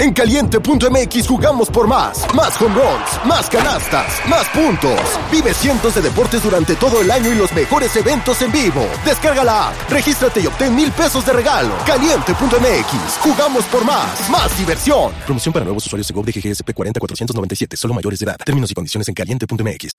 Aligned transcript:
En 0.00 0.14
caliente.mx 0.14 1.28
jugamos 1.28 1.68
por 1.68 1.86
más. 1.86 2.24
Más 2.34 2.58
home 2.58 2.74
runs, 2.74 3.26
más 3.26 3.50
canastas, 3.50 4.18
más 4.30 4.48
puntos. 4.48 4.98
Vive 5.30 5.52
cientos 5.52 5.94
de 5.94 6.00
deportes 6.00 6.42
durante 6.42 6.74
todo 6.76 7.02
el 7.02 7.10
año 7.10 7.30
y 7.30 7.34
los 7.34 7.52
mejores 7.52 7.94
eventos 7.96 8.40
en 8.40 8.50
vivo. 8.50 8.86
Descarga 9.04 9.44
la 9.44 9.68
app, 9.68 9.90
regístrate 9.90 10.40
y 10.40 10.46
obtén 10.46 10.74
mil 10.74 10.90
pesos 10.90 11.26
de 11.26 11.34
regalo. 11.34 11.74
Caliente.mx, 11.84 13.18
jugamos 13.20 13.64
por 13.66 13.84
más. 13.84 14.30
Más 14.30 14.56
diversión. 14.58 15.12
Promoción 15.26 15.52
para 15.52 15.66
nuevos 15.66 15.84
usuarios 15.84 16.08
de 16.08 16.14
GOV 16.14 16.24
de 16.24 16.32
GGSP 16.32 16.72
40497, 16.72 17.76
solo 17.76 17.92
mayores 17.92 18.20
de 18.20 18.24
edad. 18.24 18.38
Términos 18.42 18.70
y 18.70 18.74
condiciones 18.74 19.06
en 19.06 19.12
caliente.mx. 19.14 19.90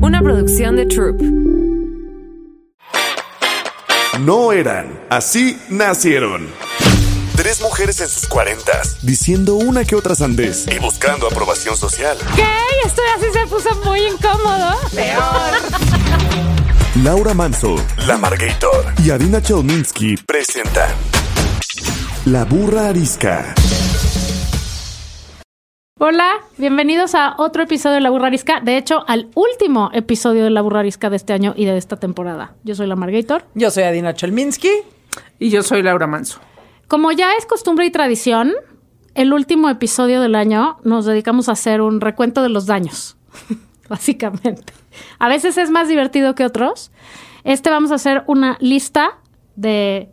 Una 0.00 0.22
producción 0.22 0.76
de 0.76 0.86
Troop. 0.86 1.20
No 4.20 4.52
eran, 4.52 5.00
así 5.10 5.60
nacieron. 5.68 6.46
Tres 7.38 7.62
mujeres 7.62 8.00
en 8.00 8.08
sus 8.08 8.26
cuarentas, 8.26 8.98
diciendo 9.00 9.54
una 9.54 9.84
que 9.84 9.94
otra 9.94 10.16
sandez 10.16 10.66
y 10.66 10.80
buscando 10.80 11.28
aprobación 11.28 11.76
social. 11.76 12.18
¿Qué? 12.34 12.42
Esto 12.84 13.00
así 13.16 13.26
se 13.32 13.46
puso 13.46 13.68
muy 13.84 14.00
incómodo. 14.00 14.74
Laura 17.04 17.34
Manso, 17.34 17.76
La 18.08 18.18
Margator 18.18 18.86
y 19.04 19.10
Adina 19.12 19.40
Chelminsky 19.40 20.16
presentan 20.26 20.90
La 22.24 22.44
Burra 22.44 22.88
Arisca. 22.88 23.54
Hola, 26.00 26.40
bienvenidos 26.56 27.14
a 27.14 27.36
otro 27.38 27.62
episodio 27.62 27.94
de 27.94 28.00
La 28.00 28.10
Burra 28.10 28.26
Arisca. 28.26 28.58
De 28.58 28.76
hecho, 28.76 29.04
al 29.06 29.30
último 29.36 29.90
episodio 29.94 30.42
de 30.42 30.50
La 30.50 30.60
Burra 30.60 30.80
Arisca 30.80 31.08
de 31.08 31.14
este 31.14 31.34
año 31.34 31.54
y 31.56 31.66
de 31.66 31.76
esta 31.76 31.98
temporada. 31.98 32.56
Yo 32.64 32.74
soy 32.74 32.88
la 32.88 32.96
Margator. 32.96 33.44
Yo 33.54 33.70
soy 33.70 33.84
Adina 33.84 34.12
Chelminsky. 34.12 34.72
Y 35.38 35.50
yo 35.50 35.62
soy 35.62 35.84
Laura 35.84 36.08
Manso. 36.08 36.40
Como 36.88 37.12
ya 37.12 37.34
es 37.34 37.44
costumbre 37.44 37.84
y 37.84 37.90
tradición, 37.90 38.54
el 39.14 39.34
último 39.34 39.68
episodio 39.68 40.22
del 40.22 40.34
año 40.34 40.78
nos 40.84 41.04
dedicamos 41.04 41.50
a 41.50 41.52
hacer 41.52 41.82
un 41.82 42.00
recuento 42.00 42.42
de 42.42 42.48
los 42.48 42.64
daños, 42.64 43.18
básicamente. 43.90 44.72
A 45.18 45.28
veces 45.28 45.58
es 45.58 45.70
más 45.70 45.88
divertido 45.88 46.34
que 46.34 46.46
otros. 46.46 46.90
Este 47.44 47.68
vamos 47.68 47.92
a 47.92 47.96
hacer 47.96 48.24
una 48.26 48.56
lista 48.60 49.18
de 49.54 50.08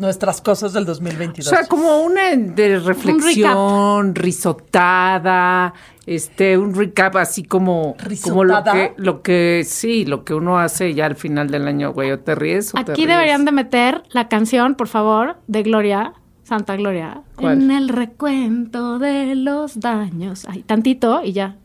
Nuestras 0.00 0.40
cosas 0.40 0.72
del 0.72 0.84
2022. 0.86 1.46
O 1.46 1.56
sea, 1.56 1.66
como 1.66 1.98
una 2.00 2.34
de 2.34 2.78
reflexión, 2.78 4.14
risotada, 4.14 5.74
este, 6.06 6.56
un 6.58 6.74
recap 6.74 7.16
así 7.16 7.42
como, 7.44 7.96
como 8.22 8.44
lo 8.44 8.54
¿Risotada? 8.54 8.72
que, 8.72 8.94
lo 8.96 9.22
que, 9.22 9.62
sí, 9.66 10.04
lo 10.06 10.24
que 10.24 10.34
uno 10.34 10.58
hace 10.58 10.94
ya 10.94 11.06
al 11.06 11.16
final 11.16 11.48
del 11.50 11.68
año, 11.68 11.92
güey, 11.92 12.10
o 12.12 12.18
te 12.18 12.34
ríes 12.34 12.70
o 12.70 12.82
te 12.84 12.92
Aquí 12.92 13.04
ríes. 13.04 13.08
deberían 13.08 13.44
de 13.44 13.52
meter 13.52 14.02
la 14.10 14.28
canción, 14.28 14.74
por 14.74 14.88
favor, 14.88 15.36
de 15.46 15.62
Gloria, 15.62 16.14
Santa 16.44 16.76
Gloria. 16.76 17.22
¿Cuál? 17.36 17.62
En 17.62 17.70
el 17.70 17.88
recuento 17.88 18.98
de 18.98 19.34
los 19.36 19.78
daños. 19.80 20.46
Ay, 20.48 20.62
tantito 20.62 21.22
y 21.22 21.32
ya. 21.32 21.56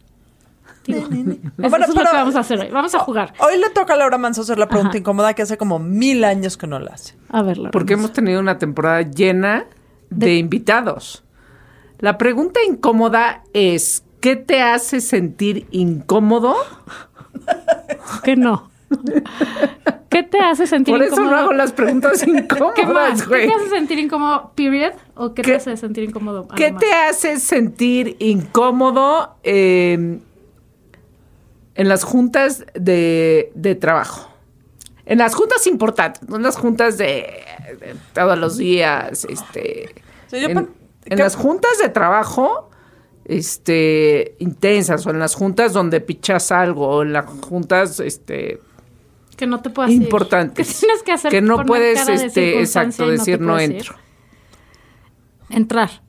Digo, 0.87 0.99
eso, 0.99 1.09
Bueno, 1.69 1.85
eso 1.85 1.93
es 1.93 1.95
lo 1.95 2.01
que 2.11 2.17
vamos 2.17 2.35
a 2.35 2.39
hacer 2.39 2.59
hoy. 2.59 2.69
Vamos 2.71 2.93
a 2.95 2.99
jugar. 2.99 3.33
Hoy 3.39 3.57
le 3.59 3.69
toca 3.71 3.93
a 3.93 3.97
Laura 3.97 4.17
Manso 4.17 4.41
hacer 4.41 4.57
la 4.59 4.67
pregunta 4.67 4.89
Ajá. 4.89 4.97
incómoda 4.99 5.33
que 5.33 5.41
hace 5.41 5.57
como 5.57 5.79
mil 5.79 6.23
años 6.23 6.57
que 6.57 6.67
no 6.67 6.79
la 6.79 6.91
hace. 6.93 7.15
A 7.29 7.41
ver, 7.41 7.57
Laura, 7.57 7.71
Porque 7.71 7.93
hemos 7.93 8.11
tenido 8.13 8.39
una 8.39 8.57
temporada 8.57 9.01
llena 9.01 9.65
de, 10.09 10.25
De- 10.27 10.35
invitados. 10.37 11.23
La 11.99 12.17
pregunta 12.17 12.59
incómoda 12.67 13.43
es, 13.53 14.03
¿qué 14.19 14.35
te 14.35 14.61
hace 14.61 15.01
sentir 15.01 15.65
incómodo? 15.71 16.55
que 18.23 18.35
no. 18.35 18.69
¿Qué 20.09 20.23
te 20.23 20.39
hace 20.39 20.67
sentir 20.67 20.93
Por 20.93 21.01
eso 21.03 21.13
incómodo? 21.15 21.31
no 21.35 21.37
hago 21.41 21.53
las 21.53 21.71
preguntas 21.73 22.23
¿Qué 22.23 22.31
más? 22.31 22.43
incómodas, 22.43 23.21
¿Qué 23.23 23.47
te 23.47 23.53
hace 23.53 23.69
sentir 23.69 23.99
incómodo, 23.99 24.51
period? 24.55 24.93
¿O 25.15 25.33
qué, 25.33 25.41
te 25.41 25.49
¿Qué- 25.51 25.55
hace 25.57 25.75
sentir 25.77 26.03
incómodo? 26.05 26.47
¿Qué 26.55 26.71
te 26.71 26.93
hace 26.93 27.39
sentir 27.39 28.15
incómodo 28.19 29.35
eh, 29.43 30.19
en 31.75 31.87
las 31.89 32.03
juntas 32.03 32.65
de, 32.73 33.51
de 33.55 33.75
trabajo? 33.75 34.31
En 35.05 35.19
las 35.19 35.35
juntas 35.35 35.67
importantes, 35.67 36.27
no 36.27 36.37
en 36.37 36.43
las 36.43 36.57
juntas 36.57 36.97
de, 36.97 37.05
de 37.79 37.95
todos 38.13 38.37
los 38.39 38.57
días, 38.57 39.25
este, 39.29 39.93
Sí, 40.27 40.39
yo 40.41 40.47
en, 40.47 40.53
pen- 40.55 40.69
en 41.05 41.17
¿qué- 41.17 41.23
las 41.23 41.35
juntas 41.35 41.77
de 41.81 41.89
trabajo, 41.89 42.71
este, 43.25 44.35
intensas, 44.39 45.05
o 45.05 45.11
en 45.11 45.19
las 45.19 45.35
juntas 45.35 45.73
donde 45.73 46.01
pichas 46.01 46.51
algo, 46.51 46.87
o 46.87 47.01
en 47.03 47.13
las 47.13 47.25
juntas, 47.25 47.99
este, 47.99 48.59
Que 49.37 49.45
no 49.45 49.61
te 49.61 49.69
puedas 49.69 49.91
ir. 49.91 50.01
importantes. 50.01 50.67
¿Qué 50.73 50.79
tienes 50.79 51.03
que 51.03 51.11
hacer? 51.11 51.29
Que 51.31 51.41
no 51.41 51.63
puedes, 51.65 52.07
este, 52.09 52.59
exacto, 52.61 53.07
decir 53.07 53.39
no 53.39 53.61
ir? 53.61 53.71
entro. 53.73 53.95
Entrar. 55.49 56.01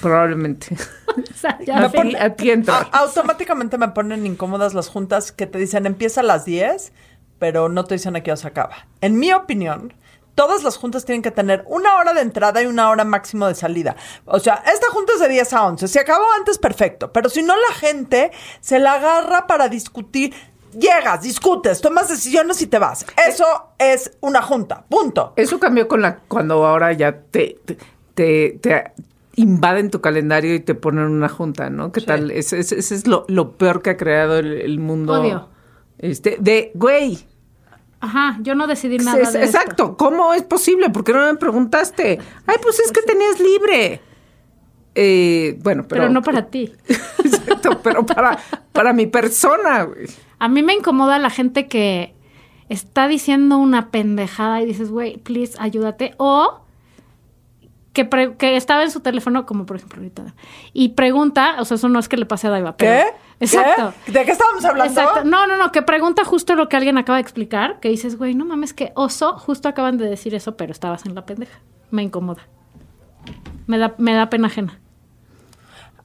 Probablemente. 0.00 0.76
O 1.16 1.38
sea, 1.38 1.58
ya 1.64 1.88
ti, 1.90 2.14
a 2.14 2.34
ti 2.34 2.52
automáticamente 2.92 3.78
me 3.78 3.88
ponen 3.88 4.26
incómodas 4.26 4.74
las 4.74 4.88
juntas 4.88 5.32
que 5.32 5.46
te 5.46 5.56
dicen 5.58 5.86
empieza 5.86 6.20
a 6.20 6.24
las 6.24 6.44
10, 6.44 6.92
pero 7.38 7.70
no 7.70 7.84
te 7.86 7.94
dicen 7.94 8.16
a 8.16 8.22
qué 8.22 8.30
hora 8.32 8.36
se 8.36 8.46
acaba. 8.48 8.86
En 9.00 9.18
mi 9.18 9.32
opinión, 9.32 9.94
todas 10.34 10.62
las 10.62 10.76
juntas 10.76 11.06
tienen 11.06 11.22
que 11.22 11.30
tener 11.30 11.64
una 11.68 11.94
hora 11.96 12.12
de 12.12 12.20
entrada 12.20 12.62
y 12.62 12.66
una 12.66 12.90
hora 12.90 13.04
máximo 13.04 13.46
de 13.46 13.54
salida. 13.54 13.96
O 14.26 14.38
sea, 14.40 14.62
esta 14.70 14.88
junta 14.90 15.14
es 15.14 15.20
de 15.20 15.28
10 15.28 15.52
a 15.54 15.64
11. 15.66 15.88
Si 15.88 15.98
acabó 15.98 16.24
antes, 16.36 16.58
perfecto. 16.58 17.10
Pero 17.12 17.30
si 17.30 17.42
no, 17.42 17.54
la 17.56 17.74
gente 17.74 18.30
se 18.60 18.78
la 18.78 18.94
agarra 18.94 19.46
para 19.46 19.68
discutir. 19.70 20.34
Llegas, 20.78 21.22
discutes, 21.22 21.80
tomas 21.80 22.10
decisiones 22.10 22.60
y 22.60 22.66
te 22.66 22.78
vas. 22.78 23.06
Eso 23.26 23.46
es 23.78 24.10
una 24.20 24.42
junta. 24.42 24.84
Punto. 24.86 25.32
Eso 25.36 25.58
cambió 25.58 25.88
con 25.88 26.02
la 26.02 26.16
cuando 26.28 26.66
ahora 26.66 26.92
ya 26.92 27.12
te, 27.18 27.58
te, 27.64 27.78
te- 28.14 28.58
te 28.60 28.92
invaden 29.36 29.90
tu 29.90 30.00
calendario 30.00 30.54
y 30.54 30.60
te 30.60 30.74
ponen 30.74 31.04
una 31.04 31.28
junta, 31.28 31.70
¿no? 31.70 31.92
¿Qué 31.92 32.00
tal? 32.00 32.30
Ese, 32.30 32.58
ese- 32.58 32.78
ese 32.78 32.94
es 32.94 33.06
lo, 33.06 33.24
lo 33.28 33.52
peor 33.56 33.82
que 33.82 33.90
ha 33.90 33.96
creado 33.96 34.38
el, 34.38 34.52
el 34.52 34.78
mundo. 34.80 35.20
Odio. 35.20 35.48
Este, 35.98 36.36
de, 36.40 36.72
güey. 36.74 37.18
Ajá, 38.00 38.38
yo 38.42 38.54
no 38.54 38.66
decidí 38.66 38.98
nada 38.98 39.20
es- 39.20 39.32
de 39.32 39.44
esto. 39.44 39.58
exacto. 39.58 39.96
¿Cómo 39.96 40.32
es 40.34 40.42
posible? 40.42 40.90
¿Por 40.90 41.04
qué 41.04 41.12
no 41.12 41.20
me 41.32 41.36
preguntaste? 41.38 42.18
Ay, 42.46 42.56
pues 42.62 42.80
es 42.80 42.90
que 42.92 43.02
tenías 43.02 43.38
libre. 43.40 44.00
Eh, 44.94 45.58
bueno, 45.62 45.84
pero. 45.88 46.02
Pero 46.02 46.12
no 46.12 46.22
para 46.22 46.46
ti. 46.46 46.72
Exacto, 47.24 47.80
pero 47.82 48.06
para, 48.06 48.38
para 48.72 48.92
mi 48.92 49.06
persona, 49.06 49.82
güey. 49.84 50.06
A 50.38 50.48
mí 50.48 50.62
me 50.62 50.74
incomoda 50.74 51.18
la 51.18 51.30
gente 51.30 51.66
que 51.66 52.14
está 52.68 53.06
diciendo 53.08 53.58
una 53.58 53.90
pendejada 53.90 54.62
y 54.62 54.66
dices, 54.66 54.90
güey, 54.90 55.18
please, 55.18 55.54
ayúdate. 55.58 56.14
O 56.18 56.60
que, 57.96 58.04
pre- 58.04 58.36
que 58.36 58.56
estaba 58.56 58.82
en 58.82 58.90
su 58.90 59.00
teléfono, 59.00 59.46
como 59.46 59.64
por 59.64 59.76
ejemplo 59.78 59.96
ahorita, 59.98 60.34
y 60.74 60.90
pregunta, 60.90 61.56
o 61.60 61.64
sea, 61.64 61.76
eso 61.76 61.88
no 61.88 61.98
es 61.98 62.10
que 62.10 62.18
le 62.18 62.26
pase 62.26 62.46
a 62.46 62.50
Daiva, 62.50 62.76
pero... 62.76 62.92
¿Qué? 62.92 63.06
Exacto. 63.40 63.94
¿Qué? 64.04 64.12
¿De 64.12 64.24
qué 64.26 64.32
estábamos 64.32 64.62
hablando? 64.66 64.92
Exacto. 64.92 65.24
No, 65.24 65.46
no, 65.46 65.56
no, 65.56 65.72
que 65.72 65.80
pregunta 65.80 66.22
justo 66.24 66.54
lo 66.54 66.68
que 66.68 66.76
alguien 66.76 66.98
acaba 66.98 67.16
de 67.16 67.22
explicar, 67.22 67.80
que 67.80 67.88
dices, 67.88 68.18
güey, 68.18 68.34
no 68.34 68.44
mames, 68.44 68.74
que 68.74 68.92
oso, 68.96 69.38
justo 69.38 69.68
acaban 69.70 69.96
de 69.96 70.08
decir 70.10 70.34
eso, 70.34 70.56
pero 70.58 70.72
estabas 70.72 71.06
en 71.06 71.14
la 71.14 71.24
pendeja. 71.24 71.58
Me 71.90 72.02
incomoda. 72.02 72.42
Me 73.66 73.78
da, 73.78 73.94
me 73.96 74.12
da 74.12 74.28
pena 74.28 74.48
ajena. 74.48 74.78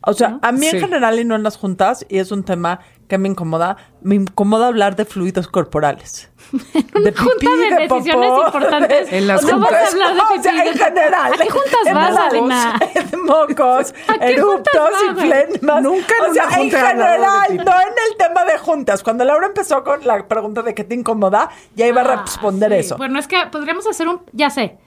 O 0.04 0.14
sea, 0.14 0.40
a 0.42 0.52
mí 0.52 0.66
Sí. 0.66 0.78
en 0.78 0.82
general 0.84 1.20
y 1.20 1.26
no 1.26 1.36
en 1.36 1.44
las 1.44 1.58
juntas, 1.58 2.06
y 2.10 2.18
es 2.20 2.32
un 2.32 2.44
tema 2.44 2.80
que 3.12 3.18
me 3.18 3.28
incomoda, 3.28 3.76
me 4.02 4.16
incomoda 4.16 4.68
hablar 4.68 4.96
de 4.96 5.04
fluidos 5.04 5.48
corporales. 5.50 6.30
de 6.52 7.14
junta 7.14 7.52
de 7.58 7.88
decisiones 7.88 8.32
importantes, 8.46 9.12
En 9.14 9.28
las 9.28 9.44
no 9.44 9.60
vas 9.60 9.72
a 9.72 9.76
juntas. 9.78 9.94
hablar 9.94 10.16
de 10.16 10.22
O 10.40 10.42
sea, 10.44 10.52
pipí. 10.54 10.68
en 10.70 10.78
general. 10.78 11.34
¿A 11.34 11.38
qué 11.38 11.50
juntas 11.50 11.86
En 11.86 11.94
vas, 11.96 12.18
Adina? 12.18 12.80
En 12.96 13.22
mocos, 13.26 13.94
¿A 14.08 14.18
qué 14.20 14.34
eruptos 14.34 14.74
juntas 14.74 15.02
y 15.04 15.28
flemas. 15.28 15.84
Nunca 15.84 16.14
en 16.26 16.32
O 16.32 16.34
sea, 16.34 16.44
en 16.46 16.72
general, 16.72 17.56
no 17.58 17.82
en 17.82 17.96
el 18.12 18.18
tema 18.18 18.46
de 18.46 18.58
juntas. 18.58 19.04
Cuando 19.04 19.24
Laura 19.26 19.48
empezó 19.48 19.84
con 19.84 20.06
la 20.08 20.26
pregunta 20.28 20.62
de 20.62 20.74
qué 20.74 20.84
te 20.86 20.96
incomoda, 20.96 21.50
ya 21.76 21.86
iba 21.88 22.02
a 22.02 22.14
Ah, 22.14 22.22
responder 22.26 22.72
sí. 22.72 22.78
eso. 22.80 22.98
Bueno, 22.98 23.20
es 23.20 23.28
que 23.28 23.46
podríamos 23.52 23.86
hacer 23.88 24.08
un, 24.08 24.22
ya 24.32 24.50
sé. 24.50 24.78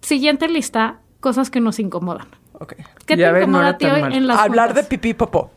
Siguiente 0.00 0.48
lista, 0.48 1.00
cosas 1.20 1.50
que 1.50 1.60
nos 1.60 1.78
incomodan. 1.78 2.28
Ok. 2.54 2.74
¿Qué 3.06 3.16
Ya 3.16 3.28
te 3.28 3.32
ves, 3.32 3.48
no 3.48 3.58
incomoda 3.58 3.60
era 3.68 3.74
a 3.74 3.78
ti 3.78 3.84
tan 3.86 3.94
hoy 3.94 4.00
mal. 4.02 4.12
en 4.14 4.26
las 4.26 4.38
Hablar 4.38 4.68
de 4.68 4.80
juntas? 4.80 4.86
pipí 4.88 5.08
y 5.10 5.14
popó. 5.14 5.50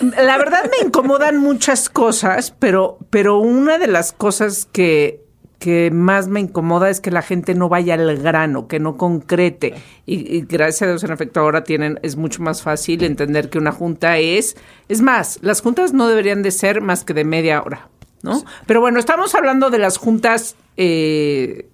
La 0.00 0.38
verdad 0.38 0.70
me 0.70 0.86
incomodan 0.86 1.38
muchas 1.38 1.88
cosas, 1.88 2.54
pero, 2.58 2.98
pero 3.10 3.38
una 3.38 3.78
de 3.78 3.86
las 3.86 4.12
cosas 4.12 4.66
que, 4.70 5.24
que 5.58 5.90
más 5.90 6.28
me 6.28 6.40
incomoda 6.40 6.90
es 6.90 7.00
que 7.00 7.10
la 7.10 7.22
gente 7.22 7.54
no 7.54 7.68
vaya 7.68 7.94
al 7.94 8.16
grano, 8.18 8.68
que 8.68 8.80
no 8.80 8.96
concrete. 8.96 9.74
Y, 10.06 10.36
y 10.36 10.42
gracias 10.42 10.82
a 10.82 10.86
Dios, 10.86 11.04
en 11.04 11.12
efecto, 11.12 11.40
ahora 11.40 11.64
tienen, 11.64 11.98
es 12.02 12.16
mucho 12.16 12.42
más 12.42 12.62
fácil 12.62 13.04
entender 13.04 13.50
que 13.50 13.58
una 13.58 13.72
junta 13.72 14.18
es. 14.18 14.56
Es 14.88 15.00
más, 15.00 15.38
las 15.42 15.60
juntas 15.60 15.92
no 15.92 16.08
deberían 16.08 16.42
de 16.42 16.50
ser 16.50 16.80
más 16.80 17.04
que 17.04 17.14
de 17.14 17.24
media 17.24 17.62
hora, 17.62 17.88
¿no? 18.22 18.42
Pero 18.66 18.80
bueno, 18.80 18.98
estamos 18.98 19.34
hablando 19.34 19.70
de 19.70 19.78
las 19.78 19.96
juntas 19.96 20.56
eh, 20.76 21.68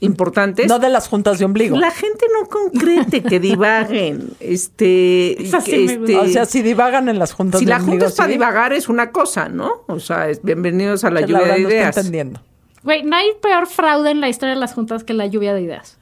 importantes. 0.00 0.66
No 0.68 0.78
de 0.78 0.88
las 0.90 1.08
juntas 1.08 1.38
de 1.38 1.44
ombligo. 1.44 1.76
La 1.76 1.90
gente 1.90 2.26
no 2.32 2.48
concrete, 2.48 3.22
que 3.22 3.40
divaguen. 3.40 4.30
Este, 4.40 5.36
sí 5.40 5.52
que, 5.64 5.78
me 5.86 5.96
gusta. 5.98 6.12
este, 6.12 6.18
O 6.18 6.26
sea, 6.28 6.44
si 6.46 6.62
divagan 6.62 7.08
en 7.08 7.18
las 7.18 7.32
juntas 7.32 7.60
si 7.60 7.64
de 7.66 7.70
la 7.70 7.76
ombligo, 7.78 7.92
junta 7.94 8.06
es 8.06 8.14
para 8.14 8.26
sí, 8.28 8.32
divagar 8.32 8.72
es 8.72 8.88
una 8.88 9.10
cosa, 9.10 9.48
¿no? 9.48 9.84
O 9.88 9.98
sea, 10.00 10.28
es 10.28 10.42
bienvenidos 10.42 11.04
a 11.04 11.10
la 11.10 11.20
que 11.20 11.32
lluvia 11.32 11.54
de 11.54 11.60
no 11.62 11.68
ideas. 11.68 11.96
entendiendo. 11.96 12.40
Güey, 12.82 13.02
no 13.02 13.16
hay 13.16 13.28
peor 13.42 13.66
fraude 13.66 14.10
en 14.10 14.20
la 14.20 14.28
historia 14.28 14.54
de 14.54 14.60
las 14.60 14.72
juntas 14.74 15.02
que 15.04 15.12
la 15.14 15.26
lluvia 15.26 15.52
de 15.54 15.62
ideas. 15.62 15.98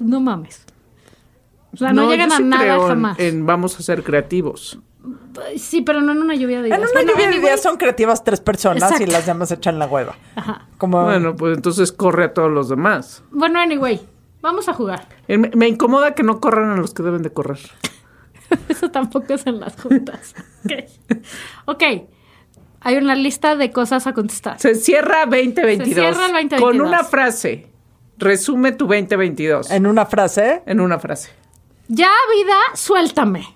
No 0.00 0.20
mames. 0.20 0.64
O 1.72 1.76
sea, 1.76 1.92
no, 1.92 2.10
llegan 2.10 2.30
yo 2.30 2.34
a 2.34 2.38
sí 2.38 2.44
nada 2.44 2.62
creo 2.62 2.82
en- 2.82 2.88
jamás. 2.88 3.18
En, 3.18 3.44
vamos 3.46 3.78
a 3.78 3.82
ser 3.82 4.02
creativos. 4.02 4.78
Sí, 5.56 5.82
pero 5.82 6.00
no 6.00 6.12
en 6.12 6.18
una 6.18 6.34
lluvia 6.34 6.62
de 6.62 6.68
ideas. 6.68 6.80
En 6.80 6.84
una 6.84 6.92
Bueno, 6.92 7.12
lluvia 7.12 7.30
de 7.30 7.36
ideas 7.36 7.62
son 7.62 7.76
creativas 7.76 8.24
tres 8.24 8.40
personas 8.40 9.00
y 9.00 9.06
las 9.06 9.26
demás 9.26 9.50
echan 9.50 9.78
la 9.78 9.86
hueva. 9.86 10.16
Ajá. 10.34 10.66
Como 10.78 11.02
Bueno, 11.04 11.36
pues 11.36 11.56
entonces 11.56 11.92
corre 11.92 12.24
a 12.24 12.34
todos 12.34 12.50
los 12.50 12.68
demás. 12.68 13.22
Bueno, 13.30 13.60
anyway, 13.60 14.00
vamos 14.40 14.68
a 14.68 14.74
jugar. 14.74 15.06
Me, 15.28 15.36
me 15.38 15.68
incomoda 15.68 16.14
que 16.14 16.22
no 16.22 16.40
corran 16.40 16.70
a 16.70 16.76
los 16.76 16.94
que 16.94 17.02
deben 17.02 17.22
de 17.22 17.30
correr. 17.30 17.58
Eso 18.68 18.90
tampoco 18.90 19.34
es 19.34 19.46
en 19.46 19.60
las 19.60 19.80
juntas. 19.80 20.34
ok. 20.64 20.72
Ok. 21.66 21.82
Hay 22.80 22.96
una 22.96 23.14
lista 23.16 23.56
de 23.56 23.72
cosas 23.72 24.06
a 24.06 24.12
contestar. 24.12 24.60
Se 24.60 24.74
cierra 24.76 25.26
2022. 25.26 25.88
Se 25.88 25.94
cierra 25.94 26.26
el 26.26 26.32
2022. 26.48 26.60
Con 26.60 26.80
una 26.80 27.02
frase. 27.02 27.66
Resume 28.18 28.72
tu 28.72 28.86
2022. 28.86 29.70
En, 29.70 29.76
en 29.76 29.86
una 29.86 30.06
frase. 30.06 30.62
una 30.66 30.98
frase. 30.98 31.30
Ya, 31.88 32.10
vida, 32.32 32.56
suéltame. 32.74 33.46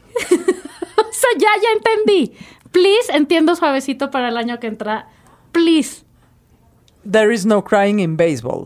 Ya, 1.38 1.49
ya 1.62 1.69
entendí. 1.77 2.37
Please, 2.71 3.12
entiendo 3.12 3.56
suavecito 3.56 4.11
para 4.11 4.29
el 4.29 4.37
año 4.37 4.59
que 4.61 4.67
entra. 4.69 5.09
Please. 5.53 6.05
There 7.11 7.32
is 7.35 7.47
no 7.47 7.65
crying 7.65 7.99
in 7.99 8.17
baseball. 8.17 8.65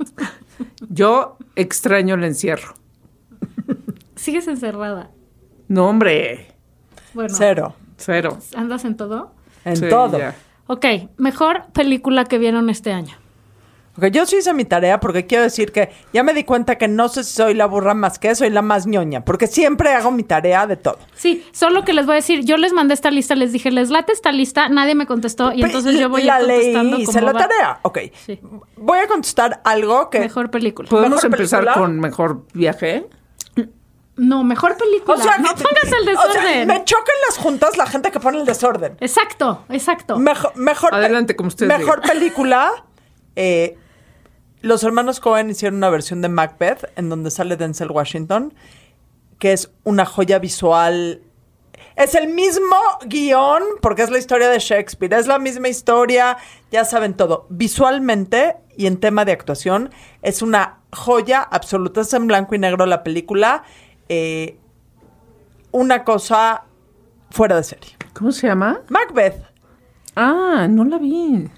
Yo 0.88 1.36
extraño 1.54 2.14
el 2.14 2.24
encierro. 2.24 2.74
Sigues 4.16 4.48
encerrada. 4.48 5.10
No, 5.68 5.88
hombre. 5.88 6.48
Bueno, 7.14 7.34
Cero. 7.36 7.74
Cero. 7.96 8.38
¿andas 8.54 8.84
en 8.84 8.96
todo? 8.96 9.32
En 9.64 9.76
Sí, 9.76 9.88
todo. 9.88 10.18
ya. 10.18 10.34
Ok, 10.66 10.84
mejor 11.16 11.66
película 11.72 12.24
que 12.24 12.38
vieron 12.38 12.68
este 12.70 12.92
año. 12.92 13.16
Ok, 13.98 14.04
yo 14.06 14.26
sí 14.26 14.36
hice 14.36 14.52
mi 14.52 14.64
tarea 14.64 15.00
porque 15.00 15.26
quiero 15.26 15.44
decir 15.44 15.72
que 15.72 15.90
ya 16.12 16.22
me 16.22 16.34
di 16.34 16.44
cuenta 16.44 16.76
que 16.76 16.86
no 16.88 17.08
sé 17.08 17.24
si 17.24 17.32
soy 17.34 17.54
la 17.54 17.64
burra 17.66 17.94
más 17.94 18.18
que 18.18 18.34
soy 18.34 18.50
la 18.50 18.60
más 18.62 18.86
ñoña, 18.86 19.24
porque 19.24 19.46
siempre 19.46 19.92
hago 19.94 20.10
mi 20.10 20.22
tarea 20.22 20.66
de 20.66 20.76
todo. 20.76 20.98
Sí, 21.14 21.44
solo 21.52 21.84
que 21.84 21.92
les 21.94 22.04
voy 22.04 22.12
a 22.12 22.16
decir, 22.16 22.44
yo 22.44 22.56
les 22.58 22.72
mandé 22.74 22.92
esta 22.94 23.10
lista, 23.10 23.34
les 23.34 23.52
dije, 23.52 23.70
les 23.70 23.88
late 23.90 24.12
esta 24.12 24.32
lista, 24.32 24.68
nadie 24.68 24.94
me 24.94 25.06
contestó 25.06 25.52
y 25.52 25.62
entonces 25.62 25.98
yo 25.98 26.08
voy 26.10 26.28
a 26.28 26.38
la 26.38 26.40
ir 26.42 26.46
leí 26.46 26.74
contestando 26.74 26.98
hice 26.98 27.20
la 27.22 27.32
va. 27.32 27.38
tarea. 27.38 27.78
Ok. 27.82 27.98
Sí. 28.26 28.38
Voy 28.76 28.98
a 28.98 29.06
contestar 29.08 29.60
algo 29.64 30.10
que. 30.10 30.20
Mejor 30.20 30.50
película. 30.50 30.88
¿Podemos 30.88 31.16
¿Mejor 31.24 31.34
empezar 31.40 31.60
película? 31.60 31.80
con 31.86 31.98
mejor 32.00 32.42
viaje? 32.52 33.06
No, 34.16 34.44
mejor 34.44 34.76
película. 34.78 35.14
O 35.18 35.22
sea, 35.22 35.36
no 35.38 35.54
que- 35.54 35.62
pongas 35.62 35.84
el 35.92 36.08
o 36.16 36.20
sea, 36.22 36.42
desorden. 36.42 36.68
me 36.68 36.84
chocan 36.84 37.14
las 37.28 37.36
juntas 37.38 37.76
la 37.76 37.86
gente 37.86 38.10
que 38.10 38.18
pone 38.18 38.38
el 38.40 38.46
desorden. 38.46 38.96
Exacto, 39.00 39.64
exacto. 39.68 40.18
Mejor, 40.18 40.56
mejor 40.56 40.94
Adelante, 40.94 41.36
como 41.36 41.48
ustedes 41.48 41.68
Mejor 41.78 42.00
digan. 42.02 42.18
película. 42.18 42.72
eh, 43.36 43.76
los 44.66 44.82
hermanos 44.84 45.20
Cohen 45.20 45.50
hicieron 45.50 45.76
una 45.76 45.90
versión 45.90 46.22
de 46.22 46.28
Macbeth 46.28 46.92
en 46.96 47.08
donde 47.08 47.30
sale 47.30 47.56
Denzel 47.56 47.90
Washington, 47.90 48.54
que 49.38 49.52
es 49.52 49.70
una 49.84 50.04
joya 50.04 50.38
visual. 50.38 51.22
Es 51.94 52.14
el 52.14 52.28
mismo 52.28 52.76
guion, 53.06 53.62
porque 53.80 54.02
es 54.02 54.10
la 54.10 54.18
historia 54.18 54.48
de 54.50 54.58
Shakespeare, 54.58 55.14
es 55.14 55.26
la 55.26 55.38
misma 55.38 55.68
historia, 55.68 56.36
ya 56.70 56.84
saben 56.84 57.14
todo. 57.14 57.46
Visualmente 57.48 58.56
y 58.76 58.86
en 58.86 58.98
tema 58.98 59.24
de 59.24 59.32
actuación, 59.32 59.90
es 60.22 60.42
una 60.42 60.80
joya 60.92 61.40
absoluta. 61.42 62.02
Es 62.02 62.12
en 62.12 62.26
blanco 62.26 62.54
y 62.54 62.58
negro 62.58 62.84
la 62.86 63.02
película. 63.02 63.62
eh, 64.08 64.58
una 65.72 66.04
cosa 66.04 66.64
fuera 67.30 67.56
de 67.56 67.64
serie. 67.64 67.96
¿Cómo 68.14 68.32
se 68.32 68.46
llama? 68.46 68.80
Macbeth. 68.88 69.42
Ah, 70.14 70.66
no 70.70 70.84
la 70.84 70.96
vi. 70.96 71.50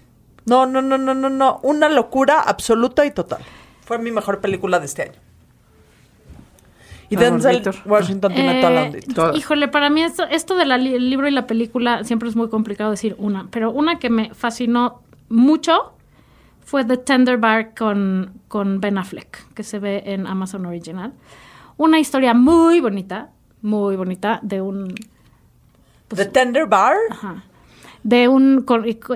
No, 0.49 0.67
no, 0.67 0.83
no, 0.83 0.99
no, 0.99 1.15
no, 1.15 1.29
no. 1.31 1.61
Una 1.62 1.89
locura 1.89 2.41
absoluta 2.41 3.05
y 3.06 3.11
total. 3.11 3.41
Fue 3.85 3.99
mi 3.99 4.11
mejor 4.11 4.41
película 4.41 4.79
de 4.81 4.87
este 4.87 5.03
año. 5.03 5.19
Y 7.11 7.17
Ah, 7.17 7.21
Denzel. 7.21 7.62
Washington 7.87 8.35
tiene 8.35 8.61
toda 8.61 8.71
la 8.73 8.83
Eh, 8.83 8.87
ondita. 8.89 9.15
Todas. 9.15 9.37
híjole, 9.37 9.69
para 9.69 9.89
mí 9.89 10.03
esto, 10.03 10.25
esto 10.25 10.56
del 10.56 11.09
libro 11.11 11.27
y 11.27 11.31
la 11.31 11.47
película 11.47 12.05
siempre 12.05 12.29
es 12.29 12.37
muy 12.37 12.49
complicado 12.50 12.91
decir 12.91 13.15
una, 13.19 13.47
pero 13.50 13.71
una 13.71 13.99
que 13.99 14.11
me 14.11 14.35
fascinó 14.35 15.00
mucho 15.31 15.93
fue 16.65 16.85
The 16.85 16.99
Tender 16.99 17.39
Bar 17.39 17.75
con, 17.75 18.33
con 18.49 18.81
Ben 18.81 18.99
Affleck, 18.99 19.55
que 19.55 19.62
se 19.62 19.79
ve 19.79 20.03
en 20.05 20.27
Amazon 20.27 20.67
Original. 20.67 21.15
Una 21.79 21.99
historia 21.99 22.35
muy 22.35 22.81
bonita, 22.81 23.31
muy 23.62 23.97
bonita, 23.97 24.39
de 24.43 24.61
un 24.61 24.95
The 26.09 26.27
Tender 26.27 26.67
Bar. 26.67 26.97
Ajá. 27.11 27.43
De 28.09 28.27
un. 28.27 28.65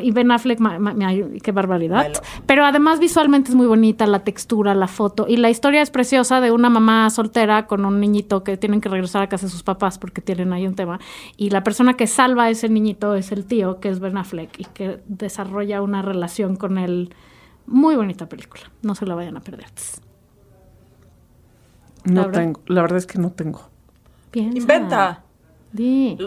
y 0.02 0.10
Ben 0.10 0.30
Affleck, 0.30 0.60
ma- 0.60 0.78
ma- 0.78 0.92
ma- 0.92 1.12
qué 1.42 1.50
barbaridad. 1.50 2.02
Pero 2.44 2.66
además 2.66 3.00
visualmente 3.00 3.48
es 3.50 3.54
muy 3.54 3.66
bonita 3.66 4.06
la 4.06 4.18
textura, 4.22 4.74
la 4.74 4.86
foto. 4.86 5.24
Y 5.26 5.38
la 5.38 5.48
historia 5.48 5.80
es 5.80 5.90
preciosa 5.90 6.42
de 6.42 6.50
una 6.50 6.68
mamá 6.68 7.08
soltera 7.08 7.66
con 7.66 7.86
un 7.86 8.00
niñito 8.00 8.44
que 8.44 8.58
tienen 8.58 8.82
que 8.82 8.90
regresar 8.90 9.22
a 9.22 9.28
casa 9.30 9.46
de 9.46 9.50
sus 9.52 9.62
papás 9.62 9.98
porque 9.98 10.20
tienen 10.20 10.52
ahí 10.52 10.66
un 10.66 10.74
tema. 10.74 11.00
Y 11.38 11.48
la 11.48 11.62
persona 11.64 11.94
que 11.94 12.06
salva 12.06 12.44
a 12.44 12.50
ese 12.50 12.68
niñito 12.68 13.14
es 13.14 13.32
el 13.32 13.46
tío, 13.46 13.80
que 13.80 13.88
es 13.88 13.98
Ben 13.98 14.18
Affleck, 14.18 14.60
y 14.60 14.64
que 14.66 15.00
desarrolla 15.06 15.80
una 15.80 16.02
relación 16.02 16.56
con 16.56 16.76
él. 16.76 17.14
Muy 17.66 17.96
bonita 17.96 18.28
película. 18.28 18.64
No 18.82 18.94
se 18.94 19.06
la 19.06 19.14
vayan 19.14 19.38
a 19.38 19.40
perder. 19.40 19.66
No 22.04 22.30
tengo. 22.30 22.60
La 22.66 22.82
verdad 22.82 22.98
es 22.98 23.06
que 23.06 23.18
no 23.18 23.30
tengo. 23.30 23.62
Piensa. 24.30 24.58
Inventa. 24.58 25.22
Di. 25.72 26.18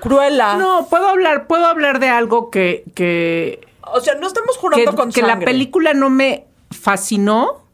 Cruela. 0.00 0.56
No, 0.56 0.86
puedo 0.88 1.06
hablar, 1.08 1.46
puedo 1.46 1.66
hablar 1.66 2.00
de 2.00 2.08
algo 2.08 2.50
que, 2.50 2.84
que, 2.94 3.60
O 3.92 4.00
sea, 4.00 4.14
no 4.16 4.26
estamos 4.26 4.56
que, 4.56 4.60
jurando 4.60 4.94
con 4.96 5.12
que 5.12 5.22
la 5.22 5.38
película 5.38 5.94
no 5.94 6.10
me 6.10 6.46
fascinó, 6.70 7.64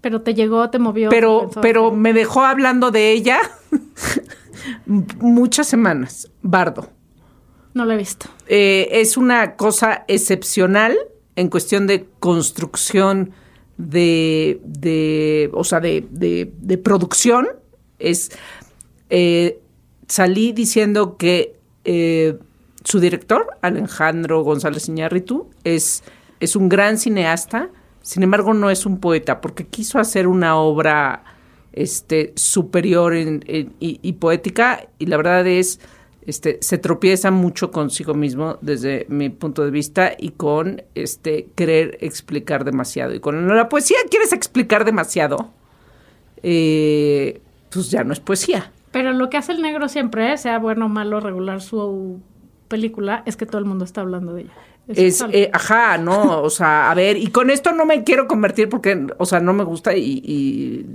Pero 0.00 0.22
te 0.22 0.34
llegó, 0.34 0.70
te 0.70 0.78
movió. 0.78 1.08
pero, 1.10 1.42
pensó- 1.48 1.60
pero 1.60 1.90
me 1.90 2.12
dejó 2.12 2.42
hablando 2.44 2.90
de 2.90 3.10
ella 3.12 3.40
muchas 4.86 5.66
semanas. 5.66 6.30
Bardo. 6.42 6.88
No 7.74 7.84
la 7.84 7.94
he 7.94 7.96
visto. 7.98 8.28
Eh, 8.46 8.88
es 8.92 9.16
una 9.16 9.56
cosa 9.56 10.04
excepcional 10.08 10.96
en 11.36 11.48
cuestión 11.48 11.86
de 11.86 12.06
construcción 12.18 13.32
de, 13.76 14.60
de 14.64 15.50
o 15.52 15.62
sea, 15.64 15.80
de, 15.80 16.06
de- 16.10 16.52
de 16.56 16.78
producción. 16.78 17.48
Es, 17.98 18.30
eh, 19.10 19.60
salí 20.08 20.52
diciendo 20.52 21.16
que 21.16 21.56
eh, 21.84 22.38
su 22.84 23.00
director, 23.00 23.46
Alejandro 23.60 24.42
González 24.42 24.88
Iñárritu, 24.88 25.48
es, 25.64 26.02
es 26.40 26.56
un 26.56 26.68
gran 26.68 26.98
cineasta, 26.98 27.70
sin 28.02 28.22
embargo 28.22 28.54
no 28.54 28.70
es 28.70 28.86
un 28.86 28.98
poeta, 28.98 29.40
porque 29.40 29.66
quiso 29.66 29.98
hacer 29.98 30.26
una 30.26 30.56
obra 30.56 31.24
este, 31.72 32.32
superior 32.34 33.14
y 33.16 34.12
poética, 34.14 34.88
y 34.98 35.06
la 35.06 35.16
verdad 35.18 35.46
es, 35.46 35.80
este, 36.26 36.58
se 36.60 36.78
tropieza 36.78 37.30
mucho 37.30 37.70
consigo 37.70 38.14
mismo 38.14 38.58
desde 38.62 39.06
mi 39.08 39.28
punto 39.28 39.64
de 39.64 39.70
vista 39.70 40.12
y 40.18 40.30
con 40.30 40.82
este 40.94 41.48
querer 41.54 41.98
explicar 42.00 42.64
demasiado. 42.64 43.14
Y 43.14 43.20
con 43.20 43.46
la 43.48 43.68
poesía 43.68 43.98
quieres 44.10 44.32
explicar 44.32 44.84
demasiado, 44.84 45.50
eh, 46.42 47.40
pues 47.70 47.90
ya 47.90 48.04
no 48.04 48.12
es 48.12 48.20
poesía. 48.20 48.72
Pero 48.98 49.12
lo 49.12 49.30
que 49.30 49.36
hace 49.36 49.52
el 49.52 49.62
negro 49.62 49.88
siempre, 49.88 50.36
sea 50.38 50.58
bueno 50.58 50.86
o 50.86 50.88
malo, 50.88 51.20
regular 51.20 51.60
su 51.60 52.20
película, 52.66 53.22
es 53.26 53.36
que 53.36 53.46
todo 53.46 53.58
el 53.58 53.64
mundo 53.64 53.84
está 53.84 54.00
hablando 54.00 54.34
de 54.34 54.42
ella. 54.42 54.52
Eso 54.88 55.26
Es, 55.26 55.34
eh, 55.34 55.50
ajá, 55.52 55.98
no, 55.98 56.42
o 56.42 56.50
sea, 56.50 56.90
a 56.90 56.94
ver, 56.94 57.16
y 57.16 57.28
con 57.28 57.50
esto 57.50 57.72
no 57.72 57.84
me 57.84 58.02
quiero 58.02 58.26
convertir 58.26 58.68
porque, 58.68 59.06
o 59.18 59.24
sea, 59.26 59.38
no 59.38 59.52
me 59.52 59.62
gusta 59.62 59.94
y, 59.96 60.20
y 60.24 60.86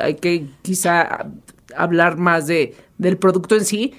hay 0.00 0.14
que 0.14 0.46
quizá 0.62 1.26
hablar 1.76 2.16
más 2.18 2.46
de, 2.46 2.74
del 2.98 3.16
producto 3.16 3.56
en 3.56 3.64
sí, 3.64 3.94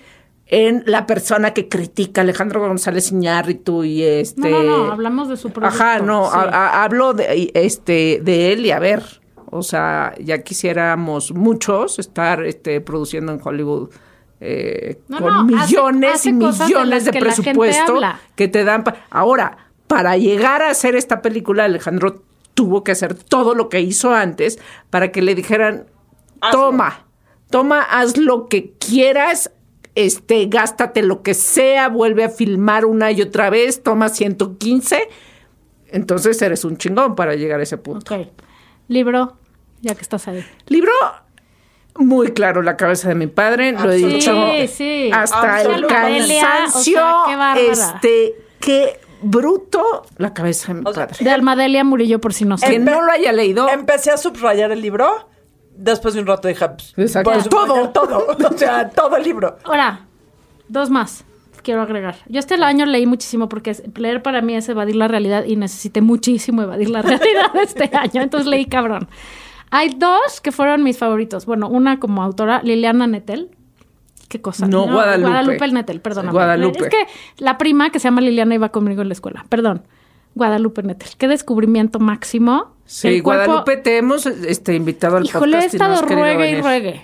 en 0.46 0.84
la 0.86 1.06
persona 1.06 1.52
que 1.54 1.68
critica 1.68 2.22
Alejandro 2.22 2.60
González 2.62 3.12
Iñárritu 3.12 3.84
y 3.84 4.04
este... 4.04 4.50
no, 4.52 4.64
no, 4.64 4.86
no, 4.86 4.92
hablamos 4.94 5.28
de 5.30 5.36
su 5.38 5.50
producto. 5.52 5.76
Ajá, 5.76 6.00
no, 6.00 6.26
sí. 6.26 6.38
a- 6.38 6.42
a- 6.44 6.84
hablo 6.84 7.14
de, 7.14 7.52
este, 7.56 8.22
de 8.24 8.54
él 8.54 8.66
y 8.68 8.72
a 8.72 8.80
ver, 8.80 9.02
o 9.54 9.64
sea, 9.64 10.14
ya 10.20 10.40
quisiéramos 10.44 11.32
muchos 11.34 12.00
estar 12.00 12.44
este, 12.46 12.82
produciendo 12.82 13.32
en 13.32 13.40
Hollywood 13.44 13.90
eh, 14.40 15.00
No, 15.08 15.20
con 15.20 15.28
no, 15.34 15.44
millones 15.46 16.14
hace 16.16 16.30
y 16.30 16.34
de 16.34 16.40
millones 16.40 17.06
de, 17.06 17.14
presupuesto 17.14 18.00
que 18.36 18.48
te 18.50 18.64
dan. 18.64 18.84
pa- 18.84 18.96
Ahora, 19.10 19.58
para 19.88 20.18
llegar 20.18 20.62
a 20.62 20.70
hacer 20.72 20.96
esta 20.96 21.22
película, 21.22 21.64
Alejandro 21.66 22.24
tuvo 22.54 22.84
que 22.84 22.92
hacer 22.92 23.14
todo 23.16 23.56
lo 23.56 23.70
que 23.70 23.80
hizo 23.82 24.14
antes 24.14 24.60
para 24.90 25.12
que 25.12 25.22
le 25.22 25.34
dijeran, 25.36 25.86
toma, 26.52 27.06
toma, 27.50 27.82
haz 27.84 28.18
lo 28.18 28.48
que 28.48 28.74
quieras, 28.80 29.52
este, 29.96 30.48
gástate 30.48 31.04
lo 31.04 31.22
que 31.22 31.34
sea, 31.36 31.88
vuelve 31.88 32.24
a 32.26 32.30
filmar 32.30 32.86
una 32.86 33.12
y 33.12 33.22
otra 33.22 33.50
vez, 33.50 33.82
toma 33.82 34.10
115. 34.10 35.08
Entonces 35.88 36.42
eres 36.42 36.66
un 36.66 36.78
chingón 36.78 37.16
para 37.16 37.36
llegar 37.36 37.60
a 37.60 37.64
ese 37.64 37.78
punto. 37.78 38.14
Ok. 38.16 38.28
Libro, 38.88 39.38
ya 39.84 39.94
que 39.94 40.02
estás 40.02 40.28
ahí. 40.28 40.44
Libro 40.68 40.92
muy 41.96 42.32
claro, 42.32 42.64
La 42.64 42.76
cabeza 42.76 43.10
de 43.10 43.16
mi 43.16 43.28
padre, 43.28 43.72
lo 43.74 43.92
he 43.92 44.04
Absolutamente. 44.04 44.62
dicho 44.62 44.74
Sí, 44.74 45.08
sí. 45.08 45.12
hasta 45.14 45.62
el 45.62 45.68
Absolutamente. 45.68 46.40
cansancio. 46.40 47.00
O 47.22 47.26
sea, 47.28 47.54
qué 47.56 47.70
este, 47.72 48.36
qué 48.60 49.00
bruto, 49.22 50.04
La 50.18 50.34
cabeza 50.34 50.74
de 50.74 50.80
mi 50.82 50.90
O 50.90 50.94
sea, 50.94 51.08
padre. 51.08 51.24
De 51.24 51.30
Almadelia 51.30 51.84
Murillo, 51.84 52.20
por 52.20 52.34
si 52.34 52.46
no 52.46 52.58
sé. 52.58 52.66
Empe- 52.80 52.92
no 52.92 53.02
lo 53.04 53.12
haya 53.12 53.32
leído, 53.32 53.70
Empecé 53.70 54.10
a 54.10 54.18
subrayar 54.18 54.72
el 54.72 54.82
libro 54.82 55.30
después 55.76 56.14
de 56.16 56.22
un 56.22 56.28
rato 56.28 56.48
dije, 56.48 56.68
pues, 56.70 56.94
Exacto. 56.98 57.42
subrayar 57.42 57.94
todo, 57.94 58.26
o 58.50 58.58
sea, 58.58 58.90
todo 58.90 59.16
el 59.18 59.24
libro. 59.24 59.58
Ahora, 59.64 60.08
dos 60.68 60.90
más 60.90 61.24
quiero 61.62 61.82
agregar. 61.82 62.16
Yo 62.28 62.40
este 62.40 62.56
año 62.56 62.86
leí 62.86 63.06
muchísimo 63.06 63.48
porque 63.48 63.74
leer 63.96 64.22
para 64.22 64.42
mí 64.42 64.54
es 64.56 64.68
evadir 64.68 64.98
la 64.98 65.08
realidad 65.08 65.46
y 65.46 65.56
necesité 65.56 66.02
muchísimo 66.02 66.62
evadir 66.62 66.90
la 66.90 67.02
realidad 67.04 67.52
este 67.62 67.90
año, 67.96 68.22
entonces 68.22 68.48
leí 68.48 68.66
cabrón. 68.66 69.08
Hay 69.76 69.90
dos 69.90 70.40
que 70.40 70.52
fueron 70.52 70.84
mis 70.84 71.00
favoritos. 71.00 71.48
Bueno, 71.48 71.68
una 71.68 72.00
como 72.00 72.22
autora, 72.22 72.62
Liliana 72.64 73.08
Nettel. 73.08 73.50
¿Qué 74.30 74.40
cosa? 74.40 74.68
No, 74.68 74.84
Guadalupe. 74.86 75.30
Guadalupe 75.30 75.66
el 75.66 75.74
Nettel, 75.74 76.00
perdóname. 76.00 76.32
Guadalupe. 76.32 76.80
Es 76.84 76.90
que 76.90 77.08
la 77.38 77.58
prima 77.58 77.90
que 77.90 77.98
se 78.00 78.04
llama 78.04 78.22
Liliana 78.22 78.54
iba 78.54 78.70
conmigo 78.70 79.02
en 79.02 79.10
la 79.10 79.14
escuela. 79.14 79.46
Perdón. 79.50 79.82
Guadalupe 80.36 80.84
Nettel. 80.84 81.10
Qué 81.18 81.28
descubrimiento 81.28 82.00
máximo. 82.00 82.76
Sí, 82.86 83.08
El 83.08 83.24
cuerpo- 83.24 83.46
Guadalupe, 83.46 83.78
te 83.78 83.98
hemos 83.98 84.28
este, 84.28 84.76
invitado 84.76 85.18
al 85.18 85.26
Híjole, 85.26 85.58
he 85.58 85.62
podcast 85.62 85.74
y 85.74 85.78
no 85.78 85.86
has 85.86 85.92
estado 85.94 86.08
querido 86.08 86.26
ruegue 86.36 86.52
y 86.52 86.62
ruegue. 86.62 87.02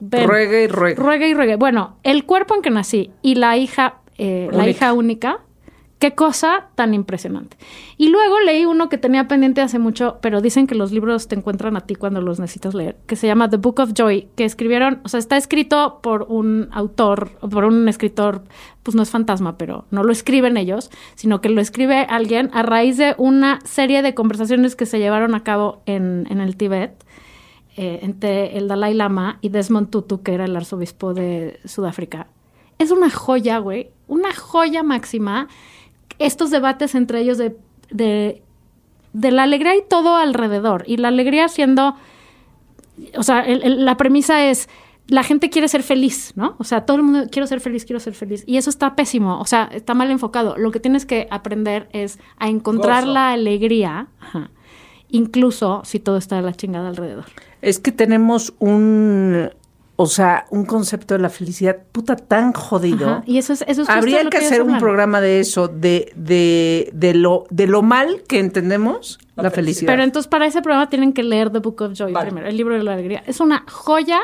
Ven. 0.00 0.28
Ruegue 0.28 0.64
y 0.64 0.66
ruegue. 0.68 0.94
Ruegue 0.96 1.28
y 1.28 1.34
ruegue. 1.34 1.56
Bueno, 1.56 1.96
el 2.04 2.24
cuerpo 2.24 2.54
en 2.54 2.62
que 2.62 2.70
nací 2.70 3.10
y 3.20 3.34
la 3.34 3.58
hija, 3.58 3.96
eh, 4.16 4.48
la 4.52 4.66
hija 4.66 4.92
única, 4.94 5.40
qué 5.98 6.14
cosa 6.14 6.68
tan 6.74 6.94
impresionante. 6.94 7.56
Y 7.96 8.08
luego 8.08 8.40
leí 8.40 8.64
uno 8.64 8.88
que 8.88 8.98
tenía 8.98 9.28
pendiente 9.28 9.60
hace 9.60 9.78
mucho, 9.78 10.18
pero 10.20 10.40
dicen 10.40 10.66
que 10.66 10.74
los 10.74 10.92
libros 10.92 11.28
te 11.28 11.34
encuentran 11.34 11.76
a 11.76 11.82
ti 11.82 11.94
cuando 11.94 12.20
los 12.20 12.38
necesitas 12.38 12.74
leer, 12.74 12.96
que 13.06 13.16
se 13.16 13.26
llama 13.26 13.50
The 13.50 13.56
Book 13.56 13.80
of 13.80 13.92
Joy, 13.94 14.28
que 14.36 14.44
escribieron, 14.44 15.00
o 15.04 15.08
sea, 15.08 15.18
está 15.18 15.36
escrito 15.36 16.00
por 16.02 16.26
un 16.28 16.68
autor, 16.72 17.30
por 17.50 17.64
un 17.64 17.88
escritor, 17.88 18.42
pues 18.82 18.94
no 18.94 19.02
es 19.02 19.10
fantasma, 19.10 19.58
pero 19.58 19.84
no 19.90 20.04
lo 20.04 20.12
escriben 20.12 20.56
ellos, 20.56 20.90
sino 21.14 21.40
que 21.40 21.48
lo 21.48 21.60
escribe 21.60 22.06
alguien 22.08 22.50
a 22.52 22.62
raíz 22.62 22.96
de 22.96 23.14
una 23.18 23.58
serie 23.64 24.02
de 24.02 24.14
conversaciones 24.14 24.76
que 24.76 24.86
se 24.86 24.98
llevaron 24.98 25.34
a 25.34 25.42
cabo 25.42 25.82
en, 25.86 26.26
en 26.30 26.40
el 26.40 26.56
Tíbet 26.56 27.04
eh, 27.80 28.00
entre 28.02 28.58
el 28.58 28.66
Dalai 28.66 28.92
Lama 28.92 29.38
y 29.40 29.50
Desmond 29.50 29.90
Tutu, 29.90 30.20
que 30.24 30.34
era 30.34 30.46
el 30.46 30.56
arzobispo 30.56 31.14
de 31.14 31.60
Sudáfrica. 31.64 32.26
Es 32.76 32.90
una 32.90 33.08
joya, 33.08 33.58
güey, 33.58 33.90
una 34.08 34.34
joya 34.34 34.82
máxima. 34.82 35.46
Estos 36.18 36.50
debates 36.50 36.94
entre 36.94 37.20
ellos 37.20 37.38
de, 37.38 37.56
de, 37.90 38.42
de 39.12 39.30
la 39.30 39.44
alegría 39.44 39.76
y 39.76 39.82
todo 39.88 40.16
alrededor. 40.16 40.84
Y 40.86 40.96
la 40.96 41.08
alegría 41.08 41.48
siendo, 41.48 41.94
o 43.16 43.22
sea, 43.22 43.40
el- 43.40 43.62
el- 43.62 43.84
la 43.84 43.96
premisa 43.96 44.44
es, 44.46 44.68
la 45.06 45.22
gente 45.22 45.48
quiere 45.48 45.68
ser 45.68 45.82
feliz, 45.82 46.32
¿no? 46.36 46.54
O 46.58 46.64
sea, 46.64 46.84
todo 46.84 46.98
el 46.98 47.02
mundo, 47.02 47.26
quiero 47.30 47.46
ser 47.46 47.60
feliz, 47.60 47.84
quiero 47.86 47.98
ser 48.00 48.14
feliz. 48.14 48.44
Y 48.46 48.56
eso 48.58 48.68
está 48.68 48.94
pésimo, 48.94 49.40
o 49.40 49.46
sea, 49.46 49.68
está 49.72 49.94
mal 49.94 50.10
enfocado. 50.10 50.56
Lo 50.58 50.70
que 50.70 50.80
tienes 50.80 51.06
que 51.06 51.26
aprender 51.30 51.88
es 51.92 52.18
a 52.38 52.48
encontrar 52.48 53.02
Gozo. 53.04 53.14
la 53.14 53.30
alegría, 53.32 54.08
ajá, 54.20 54.50
incluso 55.08 55.80
si 55.84 55.98
todo 55.98 56.18
está 56.18 56.36
de 56.36 56.42
la 56.42 56.52
chingada 56.52 56.88
alrededor. 56.88 57.24
Es 57.62 57.78
que 57.78 57.90
tenemos 57.92 58.52
un, 58.58 59.50
o 60.00 60.06
sea, 60.06 60.46
un 60.50 60.64
concepto 60.64 61.14
de 61.14 61.20
la 61.20 61.28
felicidad 61.28 61.76
puta 61.90 62.14
tan 62.14 62.52
jodido. 62.52 63.08
Ajá, 63.08 63.22
Y 63.26 63.38
eso 63.38 63.52
es, 63.52 63.62
eso 63.66 63.82
es 63.82 63.88
Habría 63.88 64.30
que 64.30 64.36
hacer 64.38 64.62
un 64.62 64.78
programa 64.78 65.20
de 65.20 65.40
eso, 65.40 65.66
de, 65.66 66.12
de, 66.14 66.88
de, 66.92 67.14
lo, 67.14 67.46
de 67.50 67.66
lo 67.66 67.82
mal 67.82 68.22
que 68.28 68.38
entendemos 68.38 69.18
La 69.34 69.42
la, 69.42 69.50
felicidad. 69.50 69.54
felicidad. 69.54 69.92
Pero 69.92 70.02
entonces 70.04 70.28
para 70.28 70.46
ese 70.46 70.62
programa 70.62 70.88
tienen 70.88 71.12
que 71.12 71.24
leer 71.24 71.50
The 71.50 71.58
Book 71.58 71.82
of 71.82 71.92
Joy 71.94 72.12
Vale. 72.12 72.26
primero, 72.26 72.46
el 72.48 72.56
libro 72.56 72.74
de 72.76 72.84
la 72.84 72.92
alegría. 72.92 73.24
Es 73.26 73.40
una 73.40 73.64
joya. 73.68 74.20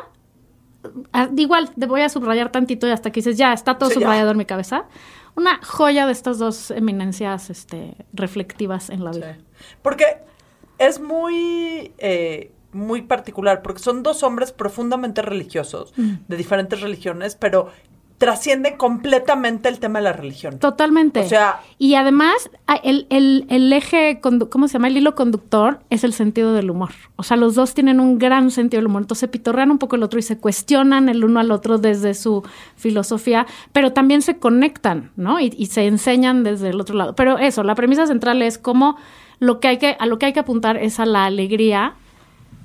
Ah, 1.12 1.28
Igual, 1.37 1.71
te 1.78 1.87
voy 1.87 2.02
a 2.02 2.09
subrayar 2.09 2.52
tantito 2.52 2.87
y 2.87 2.90
hasta 2.90 3.11
que 3.11 3.19
dices, 3.19 3.37
ya, 3.37 3.52
está 3.52 3.76
todo 3.76 3.88
Sí, 3.90 3.97
ya. 3.97 4.02
subrayado 4.02 4.31
en 4.31 4.37
mi 4.38 4.45
cabeza. 4.45 4.85
Una 5.35 5.59
joya 5.64 6.07
de 6.07 6.12
estas 6.12 6.38
dos 6.38 6.71
eminencias 6.71 7.50
este, 7.50 7.97
reflectivas 8.12 8.90
en 8.90 9.02
la 9.02 9.11
vida. 9.11 9.38
Porque 9.83 10.04
es 10.78 11.00
muy, 11.00 11.93
eh, 11.99 12.52
muy 12.75 13.02
particular, 13.02 13.62
porque 13.62 13.81
son 13.83 14.02
dos 14.02 14.23
hombres 14.23 14.52
profundamente 14.52 15.23
religiosos, 15.23 15.93
Mm. 15.97 16.12
de 16.28 16.37
diferentes 16.37 16.81
religiones, 16.81 17.37
pero 17.37 17.69
trascienden 18.16 18.76
completamente 18.76 19.69
el 19.69 19.81
tema 19.81 19.99
de 19.99 20.04
la 20.04 20.12
religión. 20.12 20.59
Totalmente. 20.61 21.21
O 21.21 21.28
sea- 21.28 21.61
y 21.78 21.97
además, 21.97 22.49
el, 22.85 23.07
el- 23.11 23.45
el 23.50 23.73
eje, 23.73 24.21
¿cómo 24.23 24.69
se 24.69 24.75
llama? 24.75 24.87
El 24.87 24.97
hilo 24.97 25.14
conductor 25.16 25.81
es 25.90 26.04
el 26.04 26.12
sentido 26.12 26.54
del 26.54 26.71
humor. 26.71 26.90
O 27.16 27.25
sea, 27.25 27.37
los 27.37 27.57
dos 27.57 27.75
tienen 27.75 27.99
un 27.99 28.19
gran 28.19 28.52
sentido 28.52 28.78
del 28.78 28.87
humor. 28.87 29.02
Entonces 29.02 29.21
se 29.21 29.28
pitorrean 29.28 29.73
un 29.73 29.78
poco 29.78 29.97
el 29.97 30.02
otro 30.04 30.21
y 30.21 30.23
se 30.23 30.38
cuestionan 30.38 31.09
el 31.09 31.25
uno 31.25 31.40
al 31.40 31.50
otro 31.50 31.76
desde 31.76 32.14
su 32.14 32.45
filosofía, 32.76 33.47
pero 33.73 33.93
también 33.93 34.23
se 34.23 34.38
conectan, 34.38 35.11
¿no? 35.16 35.40
Y, 35.40 35.52
y 35.59 35.66
se 35.66 35.87
enseñan 35.87 36.45
desde 36.45 36.71
el 36.71 36.81
otro 36.81 36.95
lado. 36.97 37.16
Pero 37.16 37.38
eso, 37.38 37.62
la 37.64 37.75
premisa 37.75 38.07
central 38.07 38.43
es 38.43 38.59
cómo 38.59 38.97
lo 39.40 39.59
que 39.59 39.69
hay 39.69 39.78
que, 39.78 39.97
a 39.99 40.07
lo 40.07 40.19
que 40.19 40.26
hay 40.26 40.33
que 40.33 40.40
apuntar 40.40 40.76
es 40.76 41.00
a 41.00 41.04
la 41.04 41.25
alegría. 41.25 41.95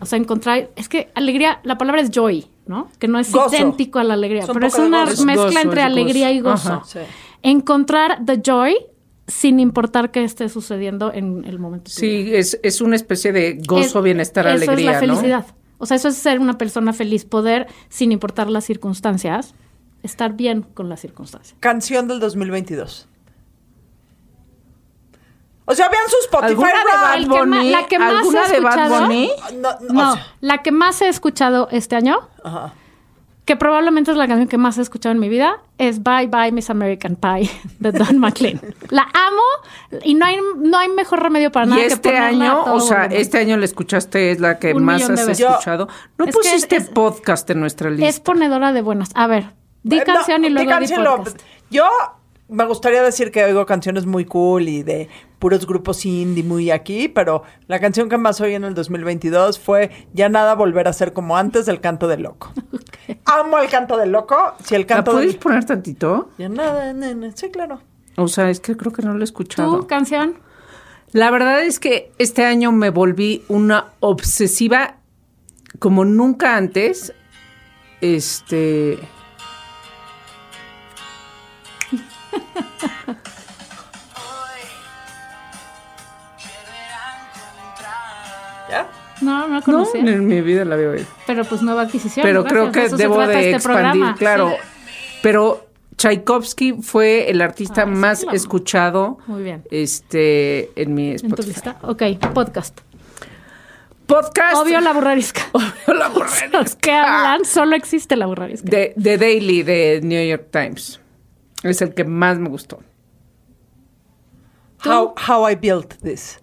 O 0.01 0.05
sea, 0.05 0.17
encontrar, 0.17 0.69
es 0.75 0.87
que 0.89 1.09
alegría, 1.15 1.59
la 1.63 1.77
palabra 1.77 2.01
es 2.01 2.09
joy, 2.11 2.45
¿no? 2.67 2.89
Que 2.99 3.07
no 3.07 3.19
es 3.19 3.31
Gozo. 3.31 3.53
idéntico 3.55 3.99
a 3.99 4.03
la 4.03 4.13
alegría, 4.13 4.45
pero 4.51 4.65
es 4.67 4.75
una 4.75 5.05
gozo. 5.05 5.25
mezcla 5.25 5.45
gozo, 5.47 5.59
entre 5.59 5.81
alegría 5.81 6.27
gozo. 6.27 6.35
y 6.35 6.39
gozo. 6.41 6.73
Ajá. 6.73 6.83
Sí. 6.85 6.99
Encontrar 7.43 8.23
the 8.25 8.41
joy 8.45 8.75
sin 9.27 9.59
importar 9.59 10.11
qué 10.11 10.23
esté 10.23 10.49
sucediendo 10.49 11.11
en 11.13 11.45
el 11.45 11.59
momento. 11.59 11.91
Sí, 11.91 12.29
es, 12.33 12.59
es 12.63 12.81
una 12.81 12.95
especie 12.95 13.31
de 13.31 13.61
gozo, 13.65 13.99
Es- 13.99 14.03
bienestar, 14.03 14.47
eso 14.47 14.55
alegría, 14.71 14.91
es 14.91 14.95
la 14.95 14.99
felicidad. 14.99 15.45
¿no? 15.47 15.55
O 15.79 15.85
sea, 15.85 15.95
eso 15.97 16.07
es 16.09 16.15
ser 16.15 16.39
una 16.39 16.57
persona 16.57 16.93
feliz, 16.93 17.25
poder, 17.25 17.67
sin 17.89 18.11
importar 18.11 18.49
las 18.49 18.65
circunstancias, 18.65 19.53
estar 20.03 20.33
bien 20.33 20.61
con 20.61 20.89
las 20.89 20.99
circunstancias. 21.01 21.55
Canción 21.59 22.07
del 22.07 22.19
2022. 22.19 23.07
O 25.71 25.75
sea, 25.75 25.87
vean 25.89 26.03
su 26.09 26.15
Spotify 26.23 26.51
¿Alguna 26.51 26.69
de. 26.69 26.83
Bad 26.83 27.15
El 27.17 27.23
que 27.23 27.29
ma- 27.29 27.37
Bunny? 27.57 27.69
la 27.71 27.85
que 27.85 27.99
más 27.99 28.13
¿Alguna 28.15 28.45
he 28.45 28.51
de 28.51 28.59
Bad 28.59 28.77
escuchado- 28.79 29.01
Bunny? 29.03 29.31
No, 29.53 29.69
no, 29.81 29.93
No, 29.93 30.11
o 30.11 30.15
sea, 30.15 30.27
la 30.41 30.57
que 30.63 30.71
más 30.71 31.01
he 31.01 31.07
escuchado 31.09 31.67
este 31.71 31.95
año, 31.95 32.19
ajá. 32.43 32.73
que 33.45 33.55
probablemente 33.55 34.11
es 34.11 34.17
la 34.17 34.27
canción 34.27 34.47
que 34.47 34.57
más 34.57 34.77
he 34.77 34.81
escuchado 34.81 35.13
en 35.13 35.19
mi 35.19 35.29
vida, 35.29 35.57
es 35.77 36.03
Bye 36.03 36.27
Bye 36.27 36.51
Miss 36.51 36.69
American 36.69 37.15
Pie 37.15 37.49
de 37.79 37.91
Don 37.91 38.17
McLean. 38.19 38.59
La 38.89 39.03
amo 39.03 40.01
y 40.03 40.13
no 40.15 40.25
hay, 40.25 40.37
no 40.57 40.77
hay 40.77 40.89
mejor 40.89 41.21
remedio 41.21 41.51
para 41.51 41.65
Y 41.65 41.69
nada 41.69 41.81
que 41.81 41.87
este 41.87 42.17
año, 42.17 42.63
o 42.65 42.79
sea, 42.79 42.97
volumen. 43.03 43.21
este 43.21 43.37
año 43.39 43.57
la 43.57 43.65
escuchaste, 43.65 44.31
es 44.31 44.39
la 44.39 44.59
que 44.59 44.73
Un 44.73 44.83
más 44.83 45.07
has 45.09 45.27
escuchado. 45.27 45.87
No 46.17 46.25
Es 46.25 46.35
pusiste 46.35 46.75
es- 46.77 46.89
podcast 46.89 47.49
en 47.49 47.59
nuestra 47.59 47.89
lista. 47.89 48.07
Es 48.07 48.19
ponedora 48.19 48.71
de 48.73 48.81
buenas. 48.81 49.09
A 49.15 49.27
ver, 49.27 49.51
di 49.83 49.97
Eh, 49.97 50.03
no, 50.07 50.13
canción 50.13 50.43
y 50.43 50.47
di 50.47 50.53
luego 50.53 50.69
di 50.71 50.77
canción, 50.77 51.03
lo- 51.03 51.17
podcast. 51.17 51.39
Yo 51.71 51.87
me 52.49 52.65
gustaría 52.65 53.03
decir 53.03 53.31
que 53.31 53.43
oigo 53.43 53.65
canciones 53.65 54.05
muy 54.05 54.25
cool 54.25 54.67
y 54.67 54.83
de 54.83 55.07
puros 55.37 55.65
grupos 55.65 56.05
indie 56.05 56.43
muy 56.43 56.71
aquí, 56.71 57.07
pero 57.07 57.43
la 57.67 57.79
canción 57.79 58.09
que 58.09 58.17
más 58.17 58.41
oí 58.41 58.55
en 58.55 58.63
el 58.63 58.73
2022 58.73 59.59
fue 59.59 59.91
Ya 60.13 60.29
nada 60.29 60.55
volver 60.55 60.87
a 60.87 60.93
ser 60.93 61.13
como 61.13 61.37
antes 61.37 61.65
del 61.65 61.79
canto 61.79 62.07
del 62.07 62.23
loco. 62.23 62.51
Amo 63.25 63.59
el 63.59 63.69
canto 63.69 63.97
del 63.97 64.11
loco. 64.11 64.35
Si 64.63 64.75
el 64.75 64.81
¿La 64.81 64.87
canto 64.87 65.11
puedes 65.11 65.31
del... 65.31 65.39
poner 65.39 65.65
tantito? 65.65 66.29
Ya 66.37 66.49
nada, 66.49 66.91
nene. 66.93 67.31
Sí, 67.35 67.49
claro. 67.49 67.81
O 68.17 68.27
sea, 68.27 68.49
es 68.49 68.59
que 68.59 68.75
creo 68.75 68.91
que 68.91 69.01
no 69.01 69.13
lo 69.13 69.21
he 69.21 69.23
escuchado. 69.23 69.79
¿Tu 69.79 69.87
canción? 69.87 70.35
La 71.11 71.31
verdad 71.31 71.61
es 71.61 71.79
que 71.79 72.11
este 72.17 72.43
año 72.43 72.71
me 72.71 72.89
volví 72.89 73.43
una 73.47 73.93
obsesiva 73.99 74.97
como 75.79 76.03
nunca 76.03 76.57
antes. 76.57 77.13
Este. 78.01 78.99
No, 89.21 89.41
no 89.41 89.47
la 89.47 89.59
No, 89.59 89.61
conocía. 89.63 90.01
en 90.01 90.27
mi 90.27 90.41
vida 90.41 90.65
la 90.65 90.75
veo. 90.75 90.95
Pero 91.27 91.43
pues 91.45 91.61
nueva 91.61 91.81
adquisición. 91.83 92.23
Pero 92.23 92.43
gracias, 92.43 92.59
creo 92.61 92.71
que 92.71 92.85
eso 92.85 92.97
debo 92.97 93.19
de 93.19 93.33
este 93.39 93.51
expandir, 93.55 93.91
programa. 93.91 94.15
claro. 94.17 94.49
Sí. 94.51 94.55
Pero 95.21 95.65
Tchaikovsky 95.97 96.73
fue 96.81 97.29
el 97.29 97.41
artista 97.41 97.81
Ah, 97.81 97.85
más 97.85 98.25
escuchado 98.31 99.17
Muy 99.27 99.43
bien. 99.43 99.63
este, 99.71 100.71
en 100.81 100.93
mi 100.93 101.09
En 101.11 101.17
tu 101.17 101.25
Spotify. 101.27 101.49
lista. 101.49 101.77
Ok, 101.83 102.03
podcast. 102.33 102.79
Podcast. 104.05 104.55
Obvio 104.57 104.79
la 104.81 104.93
burrarisca. 104.93 105.41
Obvio 105.51 105.93
la 105.99 106.07
burrarisca. 106.09 106.47
Los 106.53 106.75
que 106.75 106.91
hablan, 106.91 107.45
solo 107.45 107.75
existe 107.75 108.15
la 108.15 108.25
burrarisca. 108.27 108.67
De, 108.69 108.93
de 108.95 109.17
Daily 109.17 109.61
de 109.63 109.99
New 110.01 110.25
York 110.27 110.47
Times. 110.51 110.99
Es 111.63 111.81
el 111.81 111.93
que 111.93 112.05
más 112.05 112.37
me 112.39 112.49
gustó. 112.49 112.79
How, 114.85 115.13
how 115.27 115.47
I 115.49 115.55
built 115.55 115.95
this. 116.01 116.39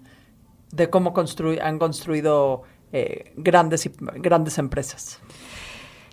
De 0.76 0.90
cómo 0.90 1.12
construy, 1.12 1.58
han 1.58 1.78
construido 1.78 2.62
eh, 2.92 3.32
grandes, 3.36 3.86
y, 3.86 3.92
grandes 4.16 4.58
empresas. 4.58 5.20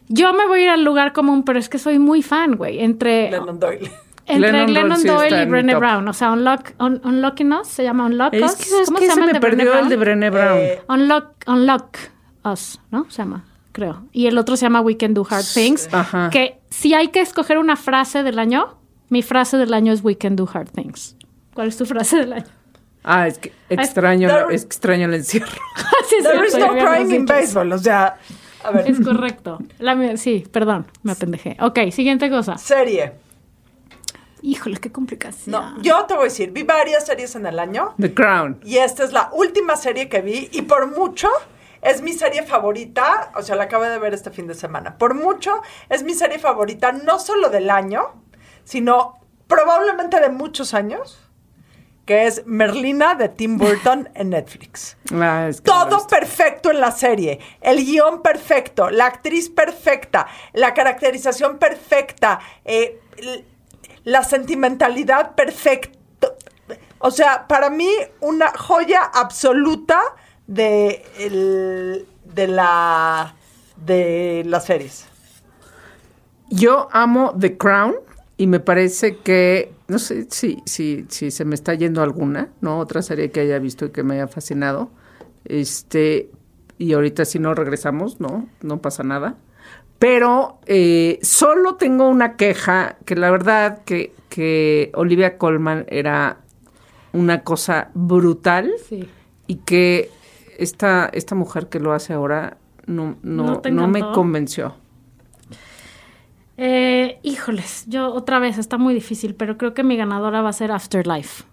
Yo 0.07 0.33
me 0.33 0.47
voy 0.47 0.61
a 0.61 0.63
ir 0.63 0.69
al 0.69 0.83
lugar 0.83 1.13
común, 1.13 1.43
pero 1.43 1.59
es 1.59 1.69
que 1.69 1.77
soy 1.77 1.99
muy 1.99 2.21
fan, 2.21 2.55
güey. 2.55 2.79
Entre, 2.79 3.29
Lennon 3.31 3.59
Doyle. 3.59 3.91
entre 4.25 4.51
Glennon 4.51 4.67
Glennon, 4.67 5.03
Doyle 5.03 5.43
y 5.43 5.45
Brené. 5.45 5.75
Brown. 5.75 6.07
O 6.07 6.13
sea, 6.13 6.31
Unlock, 6.31 6.71
un, 6.79 7.01
Unlocking 7.03 7.53
Us, 7.53 7.67
se 7.67 7.83
llama 7.83 8.05
Unlock 8.05 8.33
Es 8.33 8.43
Us. 8.43 8.55
que, 8.55 8.63
¿sabes 8.65 8.87
¿Cómo 8.87 8.99
qué? 8.99 9.05
se 9.05 9.11
se 9.11 9.19
llama 9.19 9.25
me 9.25 9.31
el 9.31 9.41
de 9.41 9.47
Brené 9.47 9.63
perdió 9.63 9.79
el 9.79 9.89
de 9.89 9.95
Brené 9.97 10.29
Brown. 10.29 10.57
Eh, 10.57 10.81
Unlock, 10.87 11.25
Unlock 11.47 11.97
Us, 12.45 12.79
¿no? 12.91 13.05
Se 13.09 13.17
llama, 13.21 13.45
creo. 13.71 14.03
Y 14.11 14.27
el 14.27 14.37
otro 14.37 14.55
se 14.55 14.65
llama 14.65 14.81
We 14.81 14.97
Can 14.97 15.13
Do 15.13 15.27
Hard 15.29 15.45
Things. 15.53 15.89
Ajá. 15.91 16.29
Que 16.29 16.61
si 16.69 16.93
hay 16.93 17.09
que 17.09 17.21
escoger 17.21 17.57
una 17.57 17.75
frase 17.75 18.23
del 18.23 18.39
año, 18.39 18.77
mi 19.09 19.21
frase 19.21 19.57
del 19.57 19.73
año 19.73 19.93
es 19.93 20.03
We 20.03 20.17
Can 20.17 20.35
Do 20.35 20.49
Hard 20.51 20.69
Things. 20.71 21.17
¿Cuál 21.53 21.67
es 21.67 21.77
tu 21.77 21.85
frase 21.85 22.17
del 22.17 22.33
año? 22.33 22.45
Ah, 23.03 23.27
es 23.27 23.37
que 23.37 23.51
extraño, 23.69 24.29
There- 24.29 24.53
extraño 24.55 25.05
el 25.05 25.13
encierro. 25.15 25.51
Sí, 26.09 26.15
es 26.19 26.23
There 26.23 26.47
is 26.47 26.57
no 26.57 26.69
crying 26.73 27.11
in 27.11 27.25
baseball. 27.25 27.71
O 27.71 27.77
sea, 27.77 28.17
A 28.63 28.71
ver. 28.71 28.89
Es 28.89 28.99
correcto. 28.99 29.59
La 29.79 30.15
sí, 30.17 30.45
perdón, 30.51 30.85
me 31.01 31.11
apendejé. 31.13 31.57
Ok, 31.59 31.79
siguiente 31.91 32.29
cosa. 32.29 32.57
Serie. 32.57 33.13
Híjole, 34.41 34.77
qué 34.77 34.91
complicación. 34.91 35.51
No, 35.53 35.81
yo 35.81 36.03
te 36.05 36.13
voy 36.15 36.23
a 36.23 36.25
decir, 36.25 36.51
vi 36.51 36.63
varias 36.63 37.05
series 37.05 37.35
en 37.35 37.45
el 37.45 37.59
año 37.59 37.95
The 37.97 38.13
Crown. 38.13 38.59
y 38.65 38.77
esta 38.77 39.03
es 39.05 39.13
la 39.13 39.29
última 39.31 39.77
serie 39.77 40.09
que 40.09 40.21
vi 40.21 40.49
y 40.51 40.63
por 40.63 40.87
mucho 40.87 41.29
es 41.81 42.01
mi 42.01 42.11
serie 42.11 42.43
favorita, 42.43 43.31
o 43.35 43.41
sea, 43.41 43.55
la 43.55 43.63
acabo 43.65 43.85
de 43.85 43.97
ver 43.99 44.13
este 44.13 44.31
fin 44.31 44.47
de 44.47 44.53
semana. 44.53 44.97
Por 44.97 45.13
mucho 45.13 45.61
es 45.89 46.03
mi 46.03 46.13
serie 46.13 46.39
favorita 46.39 46.91
no 46.91 47.19
solo 47.19 47.49
del 47.49 47.69
año, 47.69 48.01
sino 48.65 49.17
probablemente 49.47 50.19
de 50.19 50.29
muchos 50.29 50.73
años, 50.73 51.19
que 52.05 52.27
es 52.27 52.43
Merlina 52.45 53.15
de 53.15 53.29
Tim 53.29 53.57
Burton 53.57 54.09
en 54.15 54.29
Netflix. 54.31 54.97
Ah, 55.13 55.47
es 55.49 55.61
que 55.61 55.65
Todo 55.65 56.05
perfecto 56.07 56.69
en 56.71 56.79
la 56.81 56.91
serie. 56.91 57.39
El 57.61 57.83
guion 57.85 58.21
perfecto, 58.21 58.89
la 58.89 59.05
actriz 59.05 59.49
perfecta, 59.49 60.27
la 60.53 60.73
caracterización 60.73 61.57
perfecta, 61.59 62.39
eh, 62.65 62.99
la 64.03 64.23
sentimentalidad 64.23 65.35
perfecta. 65.35 65.97
O 66.99 67.11
sea, 67.11 67.47
para 67.47 67.69
mí 67.69 67.89
una 68.21 68.49
joya 68.57 69.01
absoluta 69.03 69.99
de, 70.47 71.05
el- 71.19 72.07
de 72.25 72.47
la 72.47 73.35
de 73.75 74.43
las 74.45 74.65
series. 74.65 75.07
Yo 76.49 76.87
amo 76.91 77.33
The 77.37 77.57
Crown 77.57 77.95
y 78.37 78.47
me 78.47 78.59
parece 78.59 79.17
que, 79.17 79.71
no 79.87 79.99
sé 79.99 80.27
si, 80.29 80.61
si, 80.65 81.05
si 81.09 81.31
se 81.31 81.45
me 81.45 81.55
está 81.55 81.73
yendo 81.75 82.01
alguna, 82.01 82.49
¿no? 82.61 82.79
Otra 82.79 83.01
serie 83.01 83.31
que 83.31 83.41
haya 83.41 83.59
visto 83.59 83.85
y 83.85 83.89
que 83.89 84.03
me 84.03 84.15
haya 84.15 84.27
fascinado. 84.27 84.89
Este, 85.45 86.29
y 86.77 86.93
ahorita 86.93 87.25
si 87.25 87.39
no 87.39 87.53
regresamos, 87.53 88.19
¿no? 88.19 88.47
No 88.61 88.81
pasa 88.81 89.03
nada. 89.03 89.35
Pero 89.99 90.59
eh, 90.65 91.19
solo 91.21 91.75
tengo 91.75 92.09
una 92.09 92.35
queja, 92.35 92.97
que 93.05 93.15
la 93.15 93.31
verdad 93.31 93.83
que, 93.85 94.13
que 94.29 94.91
Olivia 94.95 95.37
Colman 95.37 95.85
era 95.87 96.39
una 97.13 97.43
cosa 97.43 97.91
brutal 97.93 98.71
Sí. 98.89 99.07
y 99.47 99.57
que 99.57 100.09
esta, 100.57 101.09
esta 101.13 101.35
mujer 101.35 101.67
que 101.67 101.79
lo 101.79 101.93
hace 101.93 102.13
ahora 102.13 102.57
no, 102.85 103.15
¿No 103.21 103.61
no, 103.71 103.87
me 103.87 104.01
convenció. 104.13 104.75
Eh, 106.57 107.19
híjoles, 107.23 107.85
yo 107.87 108.13
otra 108.13 108.39
vez, 108.39 108.57
está 108.57 108.77
muy 108.77 108.93
difícil, 108.93 109.35
pero 109.35 109.57
creo 109.57 109.73
que 109.73 109.83
mi 109.83 109.97
ganadora 109.97 110.41
va 110.41 110.49
a 110.49 110.53
ser 110.53 110.71
Afterlife. 110.71 111.43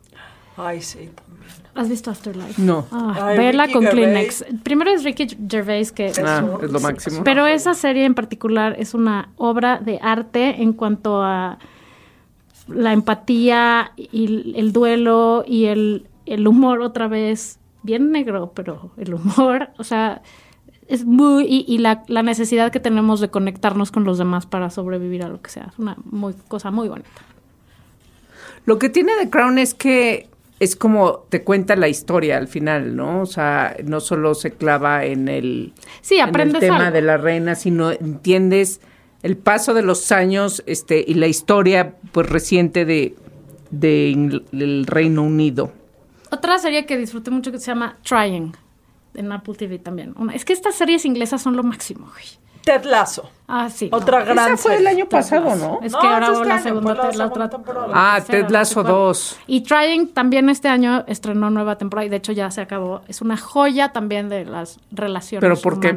Ay, 0.57 0.83
sí, 0.83 1.11
también. 1.15 1.41
¿Has 1.75 1.89
visto 1.89 2.11
Afterlife? 2.11 2.61
No. 2.61 2.87
Ah, 2.91 3.29
Ay, 3.29 3.39
verla 3.39 3.65
Ricky 3.65 3.73
con 3.75 3.83
Gervais. 3.85 4.43
Kleenex. 4.43 4.63
Primero 4.63 4.91
es 4.91 5.05
Ricky 5.05 5.29
Gervais, 5.49 5.93
que... 5.93 6.13
Ah, 6.23 6.45
es 6.63 6.71
lo 6.71 6.79
sí, 6.79 6.85
máximo. 6.85 7.25
Pero 7.25 7.47
esa 7.47 7.75
serie 7.75 8.05
en 8.05 8.15
particular 8.15 8.77
es 8.79 8.93
una 8.93 9.31
obra 9.37 9.79
de 9.79 9.99
arte 10.03 10.63
en 10.63 10.73
cuanto 10.73 11.23
a 11.23 11.59
la 12.67 12.93
empatía 12.93 13.93
y 13.97 14.53
el 14.57 14.73
duelo 14.73 15.45
y 15.47 15.67
el, 15.67 16.09
el 16.27 16.47
humor 16.47 16.83
otra 16.83 17.09
vez, 17.09 17.59
bien 17.83 18.11
negro, 18.13 18.53
pero 18.55 18.93
el 18.97 19.15
humor, 19.15 19.71
o 19.79 19.85
sea, 19.85 20.23
es 20.91 21.05
muy... 21.05 21.45
Y, 21.45 21.65
y 21.67 21.79
la, 21.79 22.03
la 22.09 22.23
necesidad 22.23 22.71
que 22.71 22.81
tenemos 22.81 23.21
de 23.21 23.29
conectarnos 23.29 23.91
con 23.91 24.05
los 24.05 24.19
demás 24.19 24.45
para 24.45 24.69
sobrevivir 24.71 25.23
a 25.23 25.29
lo 25.29 25.41
que 25.41 25.51
sea. 25.51 25.69
Es 25.73 25.79
una 25.79 25.97
muy, 26.05 26.35
cosa 26.49 26.71
muy 26.71 26.89
bonita. 26.89 27.09
Lo 28.67 28.79
que 28.79 28.89
tiene 28.91 29.13
The 29.19 29.31
Crown 29.31 29.59
es 29.59 29.73
que 29.73 30.29
es 30.59 30.77
como 30.77 31.25
te 31.31 31.43
cuenta 31.43 31.75
la 31.77 31.89
historia 31.89 32.37
al 32.37 32.47
final, 32.47 32.95
¿no? 32.95 33.23
O 33.23 33.27
sea, 33.27 33.77
no 33.85 34.01
solo 34.01 34.35
se 34.35 34.51
clava 34.51 35.07
en 35.07 35.29
el, 35.29 35.73
Sí, 36.03 36.17
en 36.17 36.25
el 36.25 36.29
aprendes 36.29 36.61
tema 36.61 36.87
algo. 36.87 36.93
de 36.93 37.01
la 37.03 37.17
reina, 37.17 37.55
sino 37.55 37.91
entiendes 37.93 38.81
el 39.23 39.37
paso 39.39 39.73
de 39.73 39.83
los 39.83 40.13
años 40.13 40.63
este, 40.67 41.03
y 41.07 41.15
la 41.15 41.29
historia 41.29 41.95
pues 42.13 42.29
reciente 42.29 42.85
de, 42.85 43.15
de 43.71 44.43
del 44.53 44.87
Reino 44.87 45.23
Unido. 45.23 45.73
Otra 46.31 46.59
serie 46.59 46.85
que 46.85 46.99
disfruté 46.99 47.31
mucho 47.31 47.51
que 47.53 47.59
se 47.59 47.67
llama 47.67 47.97
Trying, 48.03 48.53
en 49.15 49.33
Apple 49.33 49.55
TV 49.55 49.79
también. 49.79 50.15
Una- 50.17 50.35
es 50.35 50.45
que 50.45 50.53
estas 50.53 50.75
series 50.75 51.05
inglesas 51.05 51.43
son 51.43 51.57
lo 51.57 51.63
máximo, 51.63 52.07
güey. 52.13 52.25
Ted 52.63 52.85
Lasso. 52.85 53.31
Ah, 53.49 53.71
sí. 53.71 53.89
Otra 53.91 54.19
no. 54.21 54.35
gran 54.35 54.49
Esa 54.53 54.57
fue 54.59 54.77
el 54.77 54.87
año 54.87 55.09
pasado, 55.09 55.57
¿no? 55.57 55.81
Es 55.83 55.97
que 55.97 56.07
ahora 56.07 56.27
este 56.31 56.45
la 56.47 56.55
año, 56.57 56.63
segunda, 56.63 56.95
la 57.13 57.27
otra 57.27 57.49
temporada. 57.49 57.89
Ah, 57.95 58.17
tercera, 58.21 58.39
Ted 58.49 58.55
cuál. 58.83 58.87
2. 58.87 59.39
Y 59.47 59.61
Trying 59.63 60.09
también 60.13 60.51
este 60.51 60.69
año 60.69 61.03
estrenó 61.07 61.49
nueva 61.49 61.79
temporada 61.79 62.05
y 62.05 62.11
de 62.11 62.17
hecho 62.17 62.33
ya 62.33 62.51
se 62.51 62.61
acabó. 62.61 63.01
Es 63.09 63.23
una 63.23 63.39
joya 63.39 63.93
también 63.93 64.29
de 64.29 64.45
las 64.45 64.79
relaciones 64.93 65.41
¿Pero 65.41 65.57
por 65.57 65.81
qué? 65.81 65.89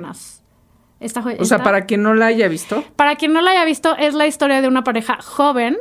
Esta 1.02 1.22
joya- 1.22 1.36
O 1.42 1.44
sea, 1.46 1.58
esta- 1.58 1.64
para 1.66 1.86
quien 1.86 2.02
no 2.02 2.14
la 2.14 2.28
haya 2.28 2.48
visto. 2.48 2.82
para 2.96 3.18
quien 3.18 3.34
no 3.34 3.42
la 3.42 3.52
haya 3.52 3.66
visto, 3.66 3.98
es 3.98 4.14
la 4.14 4.26
historia 4.26 4.62
de 4.62 4.70
una 4.70 4.86
pareja 4.86 5.18
joven, 5.22 5.78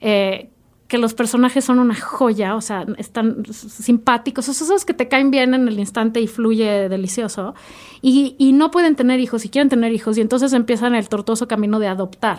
eh, 0.00 0.50
que 0.88 0.98
los 0.98 1.12
personajes 1.12 1.64
son 1.66 1.78
una 1.78 1.94
joya, 1.94 2.56
o 2.56 2.62
sea, 2.62 2.86
están 2.96 3.44
simpáticos, 3.50 4.48
esos 4.48 4.84
que 4.86 4.94
te 4.94 5.06
caen 5.06 5.30
bien 5.30 5.52
en 5.52 5.68
el 5.68 5.78
instante 5.78 6.20
y 6.20 6.26
fluye 6.26 6.88
delicioso, 6.88 7.54
y, 8.00 8.34
y 8.38 8.54
no 8.54 8.70
pueden 8.70 8.96
tener 8.96 9.20
hijos 9.20 9.44
y 9.44 9.50
quieren 9.50 9.68
tener 9.68 9.92
hijos, 9.92 10.16
y 10.16 10.22
entonces 10.22 10.54
empiezan 10.54 10.94
el 10.94 11.08
tortuoso 11.08 11.46
camino 11.46 11.78
de 11.78 11.88
adoptar. 11.88 12.38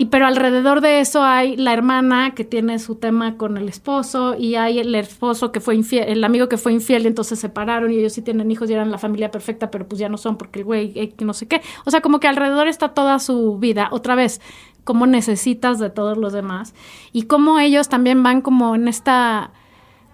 Y 0.00 0.06
pero 0.06 0.26
alrededor 0.26 0.80
de 0.80 1.00
eso 1.00 1.24
hay 1.24 1.56
la 1.56 1.72
hermana 1.72 2.32
que 2.34 2.44
tiene 2.44 2.78
su 2.78 2.94
tema 2.94 3.36
con 3.36 3.56
el 3.56 3.68
esposo 3.68 4.36
y 4.38 4.54
hay 4.54 4.78
el 4.78 4.94
esposo 4.94 5.50
que 5.50 5.58
fue 5.58 5.74
infiel, 5.74 6.08
el 6.08 6.22
amigo 6.22 6.48
que 6.48 6.56
fue 6.56 6.72
infiel 6.72 7.02
y 7.02 7.08
entonces 7.08 7.40
se 7.40 7.48
separaron 7.48 7.90
y 7.90 7.96
ellos 7.96 8.12
sí 8.12 8.22
tienen 8.22 8.48
hijos 8.50 8.70
y 8.70 8.74
eran 8.74 8.92
la 8.92 8.98
familia 8.98 9.32
perfecta, 9.32 9.72
pero 9.72 9.88
pues 9.88 9.98
ya 9.98 10.08
no 10.08 10.16
son 10.16 10.38
porque 10.38 10.60
el 10.60 10.64
güey 10.64 11.14
no 11.20 11.34
sé 11.34 11.48
qué. 11.48 11.62
O 11.84 11.90
sea, 11.90 12.00
como 12.00 12.20
que 12.20 12.28
alrededor 12.28 12.68
está 12.68 12.90
toda 12.90 13.18
su 13.18 13.58
vida. 13.58 13.88
Otra 13.90 14.14
vez, 14.14 14.40
cómo 14.84 15.06
necesitas 15.06 15.80
de 15.80 15.90
todos 15.90 16.16
los 16.16 16.32
demás 16.32 16.74
y 17.12 17.24
cómo 17.24 17.58
ellos 17.58 17.88
también 17.88 18.22
van 18.22 18.40
como 18.40 18.76
en 18.76 18.86
esta 18.86 19.50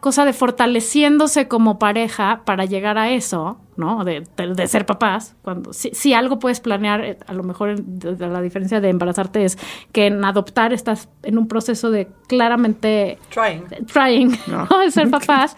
cosa 0.05 0.27
de 0.27 0.35
fortaleciéndose 0.35 1.49
como 1.49 1.79
pareja 1.79 2.43
para 2.45 2.67
llegar 2.67 2.99
a 2.99 3.11
eso, 3.11 3.57
¿no? 3.77 4.05
De, 4.05 4.23
de- 4.37 4.55
de 4.55 4.67
ser 4.69 4.85
papás. 4.85 5.35
Cuando 5.43 5.73
si, 5.73 5.91
si 5.95 6.13
algo 6.13 6.39
puedes 6.39 6.61
planear, 6.61 7.01
eh, 7.05 7.19
a 7.27 7.33
lo 7.33 7.43
mejor 7.43 7.71
en- 7.71 7.99
de- 7.99 8.15
de 8.15 8.29
la 8.29 8.43
diferencia 8.43 8.81
de 8.83 8.91
embarazarte 8.91 9.45
es 9.45 9.57
que 9.93 10.07
en 10.07 10.23
adoptar 10.25 10.73
estás 10.75 11.09
en 11.23 11.39
un 11.39 11.49
proceso 11.49 11.91
de 11.91 12.09
claramente 12.29 13.19
Trying. 13.31 13.65
trying, 13.87 14.39
No. 14.47 14.67
¿no? 14.71 14.79
De 14.81 14.91
ser 14.91 15.09
papás. 15.11 15.57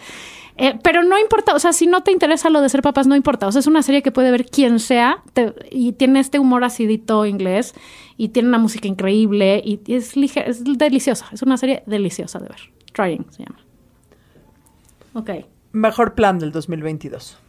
Eh, 0.59 0.79
pero 0.81 1.03
no 1.03 1.19
importa, 1.19 1.53
o 1.53 1.59
sea, 1.59 1.71
si 1.73 1.85
no 1.85 2.01
te 2.01 2.11
interesa 2.11 2.49
lo 2.49 2.61
de 2.61 2.69
ser 2.69 2.81
papás, 2.81 3.05
no 3.05 3.15
importa. 3.15 3.45
O 3.47 3.51
sea, 3.51 3.59
es 3.59 3.67
una 3.67 3.83
serie 3.83 4.01
que 4.01 4.11
puede 4.11 4.31
ver 4.31 4.45
quien 4.45 4.79
sea 4.79 5.21
te- 5.33 5.53
y 5.71 5.91
tiene 5.91 6.19
este 6.19 6.39
humor 6.39 6.63
acidito 6.63 7.25
inglés 7.27 7.75
y 8.17 8.29
tiene 8.29 8.47
una 8.49 8.57
música 8.57 8.87
increíble 8.87 9.61
y 9.63 9.79
es, 9.93 10.15
lige- 10.17 10.43
es 10.47 10.63
deliciosa. 10.63 11.27
Es 11.31 11.43
una 11.43 11.57
serie 11.57 11.83
deliciosa 11.85 12.39
de 12.39 12.47
ver. 12.49 12.59
Trying 12.93 13.25
se 13.29 13.43
llama. 13.43 13.59
Ok. 15.17 15.31
Mejor 15.71 16.13
plan 16.13 16.37
del 16.37 16.51
2022. 16.51 17.39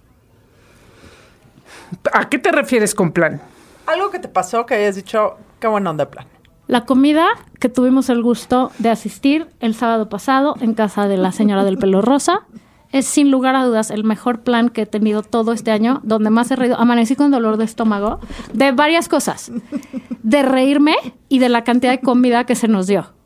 ¿A 2.14 2.28
qué 2.30 2.38
te 2.38 2.50
refieres 2.50 2.94
con 2.94 3.12
plan? 3.12 3.42
Algo 3.86 4.10
que 4.10 4.18
te 4.18 4.28
pasó 4.28 4.64
que 4.64 4.74
hayas 4.74 4.96
dicho, 4.96 5.36
qué 5.60 5.68
buena 5.68 5.90
onda 5.90 6.10
plan. 6.10 6.26
La 6.66 6.86
comida 6.86 7.26
que 7.60 7.68
tuvimos 7.68 8.08
el 8.08 8.22
gusto 8.22 8.72
de 8.78 8.88
asistir 8.88 9.48
el 9.60 9.74
sábado 9.74 10.08
pasado 10.08 10.54
en 10.60 10.72
casa 10.72 11.08
de 11.08 11.18
la 11.18 11.30
señora 11.30 11.62
del 11.62 11.76
pelo 11.76 12.00
rosa 12.00 12.46
es 12.90 13.04
sin 13.04 13.30
lugar 13.30 13.54
a 13.54 13.64
dudas 13.64 13.90
el 13.90 14.02
mejor 14.02 14.40
plan 14.40 14.70
que 14.70 14.82
he 14.82 14.86
tenido 14.86 15.22
todo 15.22 15.52
este 15.52 15.70
año, 15.70 16.00
donde 16.04 16.30
más 16.30 16.50
he 16.50 16.56
reído. 16.56 16.78
Amanecí 16.78 17.16
con 17.16 17.30
dolor 17.30 17.58
de 17.58 17.64
estómago 17.64 18.18
de 18.54 18.72
varias 18.72 19.10
cosas, 19.10 19.52
de 20.22 20.42
reírme 20.42 20.96
y 21.28 21.38
de 21.38 21.50
la 21.50 21.64
cantidad 21.64 21.92
de 21.92 22.00
comida 22.00 22.44
que 22.44 22.54
se 22.54 22.66
nos 22.66 22.86
dio. 22.86 23.17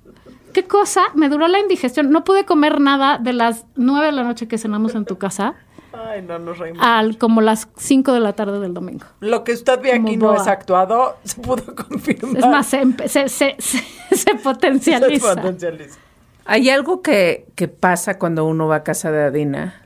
¿Qué 0.53 0.65
cosa? 0.65 1.03
Me 1.15 1.29
duró 1.29 1.49
la 1.49 1.59
indigestión. 1.61 2.11
No 2.11 2.25
pude 2.25 2.45
comer 2.45 2.81
nada 2.81 3.19
de 3.19 3.33
las 3.33 3.65
nueve 3.77 4.07
de 4.07 4.12
la 4.12 4.23
noche 4.25 4.49
que 4.49 4.59
cenamos 4.59 4.95
en 4.95 5.05
tu 5.05 5.19
casa 5.19 5.55
Ay, 5.93 6.23
no 6.23 6.38
nos 6.38 6.59
reímos. 6.59 6.83
al 6.85 7.19
como 7.19 7.41
las 7.41 7.69
cinco 7.77 8.12
de 8.12 8.21
la 8.21 8.33
tarde 8.35 8.59
del 8.61 8.73
domingo. 8.75 9.05
Lo 9.21 9.45
que 9.45 9.53
usted 9.53 9.81
ve 9.81 9.93
Como 9.97 10.09
aquí 10.09 10.17
no 10.17 10.35
es 10.35 10.47
actuado, 10.47 11.17
se 11.25 11.41
pudo 11.41 11.75
confirmar. 11.75 12.37
Es 12.38 12.47
más, 12.47 12.67
se, 12.67 12.83
empe- 12.83 13.09
se, 13.09 13.29
se- 13.29 13.57
se- 13.59 14.17
se 14.17 14.35
potencializa. 14.37 15.29
Se 15.35 15.41
potencializa. 15.41 15.99
Hay 16.45 16.71
algo 16.71 17.03
que, 17.03 17.47
que 17.55 17.69
pasa 17.69 18.19
cuando 18.19 18.45
uno 18.47 18.67
va 18.67 18.77
a 18.77 18.83
casa 18.83 19.12
de 19.12 19.23
Adina, 19.25 19.83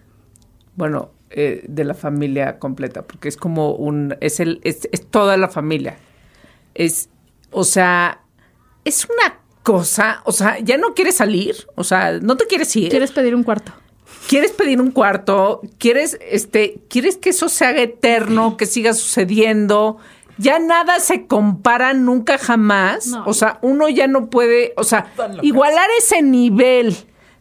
bueno, 0.75 1.11
eh, 1.31 1.65
de 1.69 1.85
la 1.85 1.93
familia 1.95 2.59
completa, 2.59 3.03
porque 3.03 3.29
es 3.29 3.37
como 3.37 3.73
un, 3.75 4.17
es 4.21 4.41
el, 4.41 4.61
es, 4.65 4.89
es 4.93 5.07
toda 5.07 5.37
la 5.37 5.49
familia. 5.49 5.97
Es, 6.75 7.11
o 7.51 7.65
sea, 7.65 8.21
es 8.85 9.05
una 9.07 9.39
cosa, 9.67 10.23
o 10.23 10.31
sea, 10.31 10.61
ya 10.61 10.77
no 10.77 10.95
quieres 10.95 11.17
salir, 11.17 11.67
o 11.75 11.83
sea, 11.83 12.21
no 12.23 12.37
te 12.37 12.47
quieres 12.47 12.77
ir. 12.77 12.89
¿Quieres 12.89 13.11
pedir 13.11 13.35
un 13.35 13.43
cuarto? 13.43 13.73
quieres 14.29 14.53
pedir 14.53 14.81
un 14.81 14.93
cuarto, 14.93 15.61
quieres, 15.79 16.19
este, 16.21 16.79
quieres 16.89 17.17
que 17.17 17.31
eso 17.31 17.49
se 17.49 17.65
haga 17.65 17.83
eterno, 17.83 18.57
que 18.57 18.67
siga 18.67 18.95
sucediendo. 18.95 19.99
Ya 20.39 20.59
nada 20.59 21.01
se 21.01 21.27
compara 21.27 21.95
nunca 21.95 22.39
jamás. 22.39 23.09
No. 23.09 23.25
O 23.27 23.35
sea, 23.35 23.59
uno 23.63 23.89
ya 23.89 24.07
no 24.07 24.29
puede, 24.29 24.73
o 24.77 24.85
sea, 24.85 25.13
igualar 25.43 25.89
ese 25.99 26.23
nivel 26.23 26.97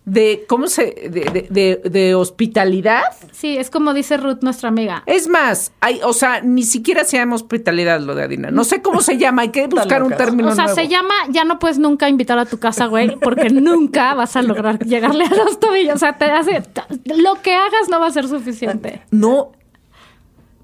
de 0.06 0.46
¿cómo 0.48 0.68
se? 0.68 0.84
de, 1.10 1.22
de- 1.32 1.48
de- 1.84 1.89
de 1.89 2.15
hospitalidad. 2.15 3.02
Sí, 3.32 3.58
es 3.58 3.70
como 3.70 3.94
dice 3.94 4.18
Ruth, 4.18 4.39
nuestra 4.41 4.70
amiga. 4.70 5.02
Es 5.08 5.28
más, 5.28 5.72
hay, 5.82 6.00
o 6.04 6.13
sea, 6.13 6.41
ni 6.41 6.63
siquiera 6.63 7.04
se 7.04 7.18
llama 7.18 7.36
hospitalidad 7.36 8.00
lo 8.00 8.13
de 8.15 8.24
Adina. 8.24 8.52
No 8.52 8.63
sé 8.63 8.82
cómo 8.82 9.02
se 9.02 9.18
llama, 9.20 9.41
hay 9.44 9.50
que 9.50 9.68
buscar 9.68 10.04
un 10.04 10.12
término 10.15 10.50
O 10.50 10.56
sea, 10.56 10.65
nuevo. 10.65 10.80
se 10.80 10.88
llama, 10.88 11.13
ya 11.32 11.44
no 11.44 11.58
puedes 11.60 11.80
nunca 11.80 12.08
invitar 12.08 12.38
a 12.38 12.46
tu 12.46 12.60
casa, 12.60 12.86
güey, 12.86 13.15
porque 13.20 13.50
nunca 13.50 14.13
vas 14.13 14.36
a 14.36 14.41
lograr 14.44 14.80
llegarle 14.86 15.26
a 15.26 15.30
los 15.36 15.60
tobillos. 15.60 15.96
O 15.96 16.00
sea, 16.00 16.18
te 16.18 16.26
hace, 16.26 16.62
lo 17.06 17.41
que 17.41 17.54
hagas 17.56 17.89
no 17.89 18.00
va 18.00 18.08
a 18.08 18.12
ser 18.12 18.28
suficiente. 18.28 19.02
No 19.12 19.52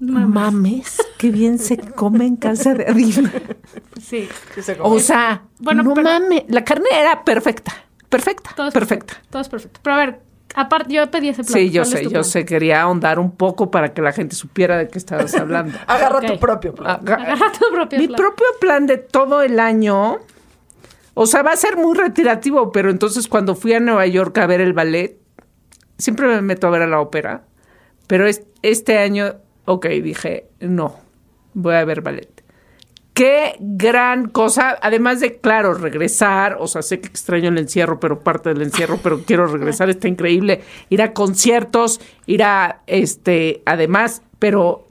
mames, 0.00 0.96
qué 1.18 1.30
bien 1.30 1.58
se 1.58 1.76
come 1.78 2.26
en 2.26 2.36
casa 2.36 2.74
de 2.74 2.86
Adina. 2.86 3.32
Sí. 4.00 4.28
Sí 4.54 4.62
se 4.62 4.76
come. 4.76 4.96
O 4.96 4.98
sea, 5.00 5.42
Bueno, 5.60 5.82
no 5.84 5.94
pero- 5.94 6.08
mames, 6.10 6.42
la 6.48 6.64
carne 6.64 6.86
era 6.92 7.24
perfecta, 7.24 7.72
perfecta, 8.12 8.50
Todo 8.54 8.68
es 8.68 8.74
perfecta. 8.74 9.06
perfecto. 9.14 9.30
Todo 9.30 9.42
es 9.42 9.48
perfecto. 9.48 9.80
Pero 9.82 9.94
a 9.94 9.98
ver, 9.98 10.20
aparte, 10.54 10.92
yo 10.94 11.10
pedí 11.10 11.28
ese 11.30 11.42
plan. 11.42 11.52
Sí, 11.58 11.70
yo 11.70 11.82
¿Cuál 11.82 11.92
es 11.94 11.98
sé, 11.98 12.04
yo 12.04 12.10
plan? 12.10 12.24
sé, 12.24 12.44
quería 12.44 12.82
ahondar 12.82 13.18
un 13.18 13.32
poco 13.34 13.70
para 13.70 13.92
que 13.94 14.02
la 14.02 14.12
gente 14.12 14.36
supiera 14.36 14.76
de 14.78 14.88
qué 14.88 14.98
estabas 14.98 15.34
hablando. 15.34 15.76
Agarra 15.88 16.20
tu 16.20 16.38
propio 16.38 16.74
plan. 16.74 17.00
Aga- 17.02 17.14
Agarra 17.16 17.50
tu 17.52 17.64
propio 17.74 17.98
Mi 17.98 18.06
plan. 18.06 18.16
propio 18.16 18.46
plan 18.60 18.86
de 18.86 18.98
todo 18.98 19.42
el 19.42 19.58
año, 19.58 20.18
o 21.14 21.26
sea, 21.26 21.42
va 21.42 21.52
a 21.52 21.56
ser 21.56 21.76
muy 21.76 21.96
retirativo, 21.98 22.70
pero 22.72 22.90
entonces 22.90 23.26
cuando 23.28 23.54
fui 23.54 23.72
a 23.74 23.80
Nueva 23.80 24.06
York 24.06 24.36
a 24.38 24.46
ver 24.46 24.60
el 24.60 24.72
ballet, 24.72 25.18
siempre 25.98 26.26
me 26.28 26.40
meto 26.42 26.66
a 26.66 26.70
ver 26.70 26.82
a 26.82 26.86
la 26.86 27.00
ópera, 27.00 27.44
pero 28.06 28.26
es- 28.26 28.42
este 28.62 28.98
año, 28.98 29.34
ok, 29.64 29.86
dije, 30.02 30.48
no, 30.60 30.96
voy 31.54 31.74
a 31.74 31.84
ver 31.84 32.00
ballet. 32.02 32.41
Qué 33.14 33.56
gran 33.60 34.28
cosa, 34.28 34.78
además 34.80 35.20
de, 35.20 35.38
claro, 35.38 35.74
regresar, 35.74 36.56
o 36.58 36.66
sea, 36.66 36.80
sé 36.80 37.00
que 37.00 37.08
extraño 37.08 37.50
el 37.50 37.58
encierro, 37.58 38.00
pero 38.00 38.20
parte 38.20 38.48
del 38.48 38.62
encierro, 38.62 38.98
pero 39.02 39.22
quiero 39.24 39.46
regresar, 39.46 39.90
está 39.90 40.08
increíble, 40.08 40.62
ir 40.88 41.02
a 41.02 41.12
conciertos, 41.12 42.00
ir 42.26 42.42
a, 42.42 42.80
este, 42.86 43.62
además, 43.66 44.22
pero 44.38 44.88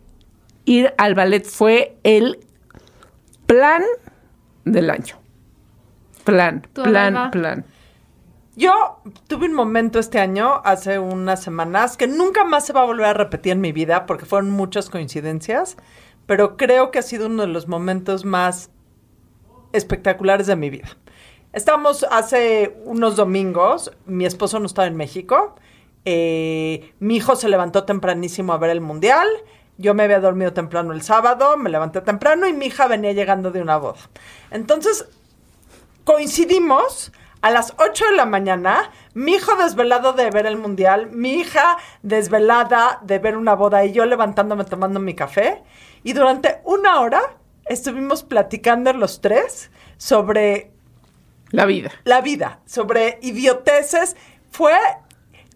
ir 0.65 0.93
al 0.99 1.15
ballet 1.15 1.43
fue 1.45 1.97
el 2.03 2.39
plan 3.47 3.83
del 4.65 4.91
año. 4.91 5.15
Plan, 6.23 6.61
¿Tú, 6.73 6.83
plan, 6.83 7.17
Adela? 7.17 7.31
plan. 7.31 7.65
Yo 8.55 9.01
tuve 9.27 9.47
un 9.47 9.53
momento 9.53 9.97
este 9.97 10.19
año, 10.19 10.61
hace 10.65 10.99
unas 10.99 11.41
semanas, 11.41 11.97
que 11.97 12.07
nunca 12.07 12.43
más 12.43 12.65
se 12.65 12.73
va 12.73 12.81
a 12.81 12.85
volver 12.85 13.07
a 13.07 13.13
repetir 13.13 13.53
en 13.53 13.61
mi 13.61 13.71
vida 13.71 14.05
porque 14.05 14.25
fueron 14.25 14.51
muchas 14.51 14.89
coincidencias, 14.89 15.77
pero 16.25 16.57
creo 16.57 16.91
que 16.91 16.99
ha 16.99 17.03
sido 17.03 17.27
uno 17.27 17.43
de 17.43 17.47
los 17.47 17.67
momentos 17.67 18.25
más 18.25 18.69
espectaculares 19.73 20.47
de 20.47 20.55
mi 20.55 20.69
vida. 20.69 20.97
Estamos 21.53 22.05
hace 22.09 22.77
unos 22.85 23.15
domingos, 23.15 23.91
mi 24.05 24.25
esposo 24.25 24.59
no 24.59 24.65
estaba 24.65 24.87
en 24.87 24.95
México, 24.95 25.55
eh, 26.05 26.93
mi 26.99 27.17
hijo 27.17 27.35
se 27.35 27.49
levantó 27.49 27.83
tempranísimo 27.83 28.53
a 28.53 28.57
ver 28.57 28.69
el 28.69 28.81
mundial, 28.81 29.27
yo 29.77 29.93
me 29.93 30.03
había 30.03 30.19
dormido 30.19 30.53
temprano 30.53 30.93
el 30.93 31.01
sábado, 31.01 31.57
me 31.57 31.69
levanté 31.69 32.01
temprano 32.01 32.47
y 32.47 32.53
mi 32.53 32.67
hija 32.67 32.87
venía 32.87 33.11
llegando 33.11 33.51
de 33.51 33.61
una 33.61 33.77
boda. 33.77 33.99
Entonces, 34.51 35.07
coincidimos 36.03 37.11
a 37.41 37.49
las 37.49 37.73
8 37.79 38.05
de 38.11 38.15
la 38.15 38.25
mañana, 38.25 38.91
mi 39.13 39.33
hijo 39.33 39.55
desvelado 39.55 40.13
de 40.13 40.29
ver 40.29 40.45
el 40.45 40.57
mundial, 40.57 41.09
mi 41.11 41.33
hija 41.33 41.77
desvelada 42.03 42.99
de 43.01 43.19
ver 43.19 43.35
una 43.35 43.55
boda 43.55 43.83
y 43.83 43.91
yo 43.91 44.05
levantándome 44.05 44.63
tomando 44.63 44.99
mi 44.99 45.15
café. 45.15 45.63
Y 46.03 46.13
durante 46.13 46.59
una 46.65 46.99
hora 46.99 47.21
estuvimos 47.65 48.23
platicando 48.23 48.91
los 48.93 49.21
tres 49.21 49.69
sobre 49.97 50.71
La 51.51 51.65
vida. 51.65 51.91
la 52.05 52.21
vida, 52.21 52.59
sobre 52.65 53.19
idioteces. 53.21 54.15
Fue, 54.51 54.73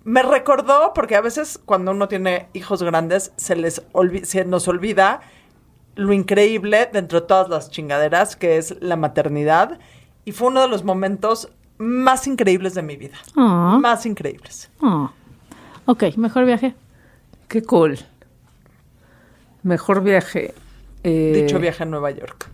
me 0.04 0.22
recordó, 0.24 0.94
porque 0.94 1.16
a 1.16 1.22
veces 1.22 1.60
cuando 1.66 1.92
uno 1.92 2.08
tiene 2.08 2.48
hijos 2.54 2.84
grandes 2.84 3.32
se, 3.38 3.56
les 3.56 3.86
olvi- 3.92 4.24
se 4.24 4.46
nos 4.46 4.68
olvida 4.68 5.22
lo 5.96 6.14
increíble 6.14 6.90
dentro 6.92 7.22
de 7.22 7.28
todas 7.28 7.50
las 7.50 7.72
chingaderas 7.72 8.36
que 8.36 8.58
es 8.58 8.76
la 8.82 8.96
maternidad. 8.98 9.80
Y 10.26 10.32
fue 10.32 10.48
uno 10.50 10.62
de 10.62 10.68
los 10.68 10.84
momentos 10.84 11.50
más 11.78 12.28
increíbles 12.28 12.74
de 12.74 12.82
mi 12.84 12.96
vida. 12.98 13.18
Ah. 13.36 13.78
Más 13.82 14.06
increíbles. 14.06 14.70
Ah. 14.82 15.12
Ok, 15.86 16.04
mejor 16.18 16.46
viaje. 16.46 16.76
Qué 17.48 17.62
cool. 17.64 18.00
Mejor 19.66 20.04
viaje. 20.04 20.54
eh, 21.04 21.42
Dicho 21.44 21.60
viaje 21.60 21.82
a 21.84 21.86
Nueva 21.88 22.12
York. 22.12 22.50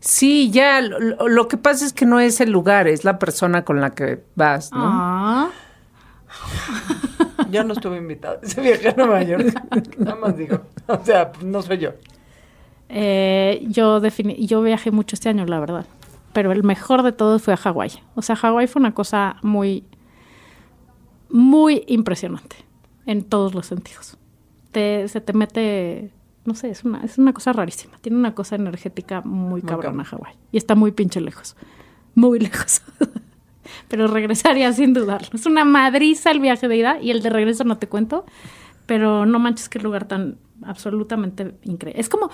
Sí, 0.00 0.50
ya, 0.52 0.80
lo, 0.80 1.28
lo- 1.28 1.48
que 1.48 1.56
pasa 1.56 1.84
es 1.84 1.92
que 1.92 2.06
no 2.06 2.20
es 2.20 2.40
el 2.40 2.50
lugar, 2.50 2.86
es 2.86 3.04
la 3.04 3.18
persona 3.18 3.64
con 3.64 3.80
la 3.80 3.90
que 3.90 4.22
vas, 4.36 4.70
¿no? 4.72 4.78
Ah. 4.80 5.50
Yo 7.50 7.64
no 7.64 7.72
estuve 7.74 7.96
invitada 7.98 8.38
ese 8.42 8.60
viaje 8.60 8.88
a 8.90 8.94
Nueva 8.96 9.22
York. 9.22 9.52
Nada 9.98 10.16
más 10.16 10.36
digo. 10.36 10.60
O 10.86 11.04
sea, 11.04 11.32
no 11.44 11.60
soy 11.62 11.78
yo. 11.78 11.90
Eh, 12.88 13.64
yo, 13.68 14.00
defini- 14.00 14.46
yo 14.46 14.62
viajé 14.62 14.90
mucho 14.92 15.16
este 15.16 15.28
año, 15.28 15.44
la 15.46 15.58
verdad. 15.60 15.86
Pero 16.32 16.52
el 16.52 16.62
mejor 16.62 17.02
de 17.02 17.12
todos 17.12 17.42
fue 17.42 17.54
a 17.54 17.56
Hawái. 17.56 17.90
O 18.14 18.22
sea, 18.22 18.36
Hawái 18.36 18.66
fue 18.68 18.80
una 18.80 18.94
cosa 18.94 19.36
muy, 19.42 19.84
muy 21.28 21.84
impresionante 21.88 22.56
en 23.06 23.22
todos 23.24 23.54
los 23.54 23.66
sentidos. 23.66 24.16
Te- 24.72 25.06
se 25.08 25.20
te 25.20 25.32
mete, 25.32 26.10
no 26.44 26.54
sé, 26.54 26.70
es 26.70 26.84
una, 26.84 27.02
es 27.04 27.18
una 27.18 27.32
cosa 27.32 27.52
rarísima. 27.52 27.98
Tiene 28.00 28.18
una 28.18 28.34
cosa 28.34 28.56
energética 28.56 29.20
muy, 29.22 29.62
cabrona 29.62 30.04
Hawái. 30.04 30.34
Y 30.50 30.56
está 30.58 30.74
muy 30.74 30.92
pinche 30.92 31.20
lejos. 31.20 31.56
Muy 32.14 32.38
lejos. 32.40 32.82
pero 33.88 34.06
regresaría 34.06 34.72
sin 34.72 34.92
dudarlo. 34.94 35.28
Es 35.32 35.46
una 35.46 35.64
madriza 35.64 36.30
el 36.30 36.40
viaje 36.40 36.68
de 36.68 36.76
ida 36.76 37.00
y 37.00 37.10
el 37.10 37.22
de 37.22 37.30
regreso 37.30 37.64
no 37.64 37.78
te 37.78 37.88
cuento. 37.88 38.24
Pero 38.86 39.26
no 39.26 39.38
manches 39.38 39.68
qué 39.68 39.78
lugar 39.78 40.06
tan 40.08 40.38
absolutamente 40.64 41.54
increíble. 41.62 42.00
Es 42.00 42.08
como, 42.08 42.30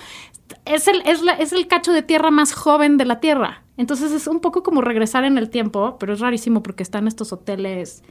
es 0.65 0.87
el, 0.87 1.01
es, 1.05 1.21
la- 1.21 1.33
es 1.33 1.53
el 1.53 1.67
cacho 1.67 1.91
de 1.93 2.01
tierra 2.01 2.31
más 2.31 2.53
joven 2.53 2.97
de 2.97 3.05
la 3.05 3.19
tierra. 3.19 3.63
Entonces 3.77 4.11
es 4.11 4.27
un 4.27 4.39
poco 4.39 4.63
como 4.63 4.81
regresar 4.81 5.23
en 5.23 5.37
el 5.37 5.49
tiempo, 5.49 5.97
pero 5.99 6.13
es 6.13 6.19
rarísimo 6.19 6.63
porque 6.63 6.83
están 6.83 7.07
estos 7.07 7.31
hoteles 7.31 8.03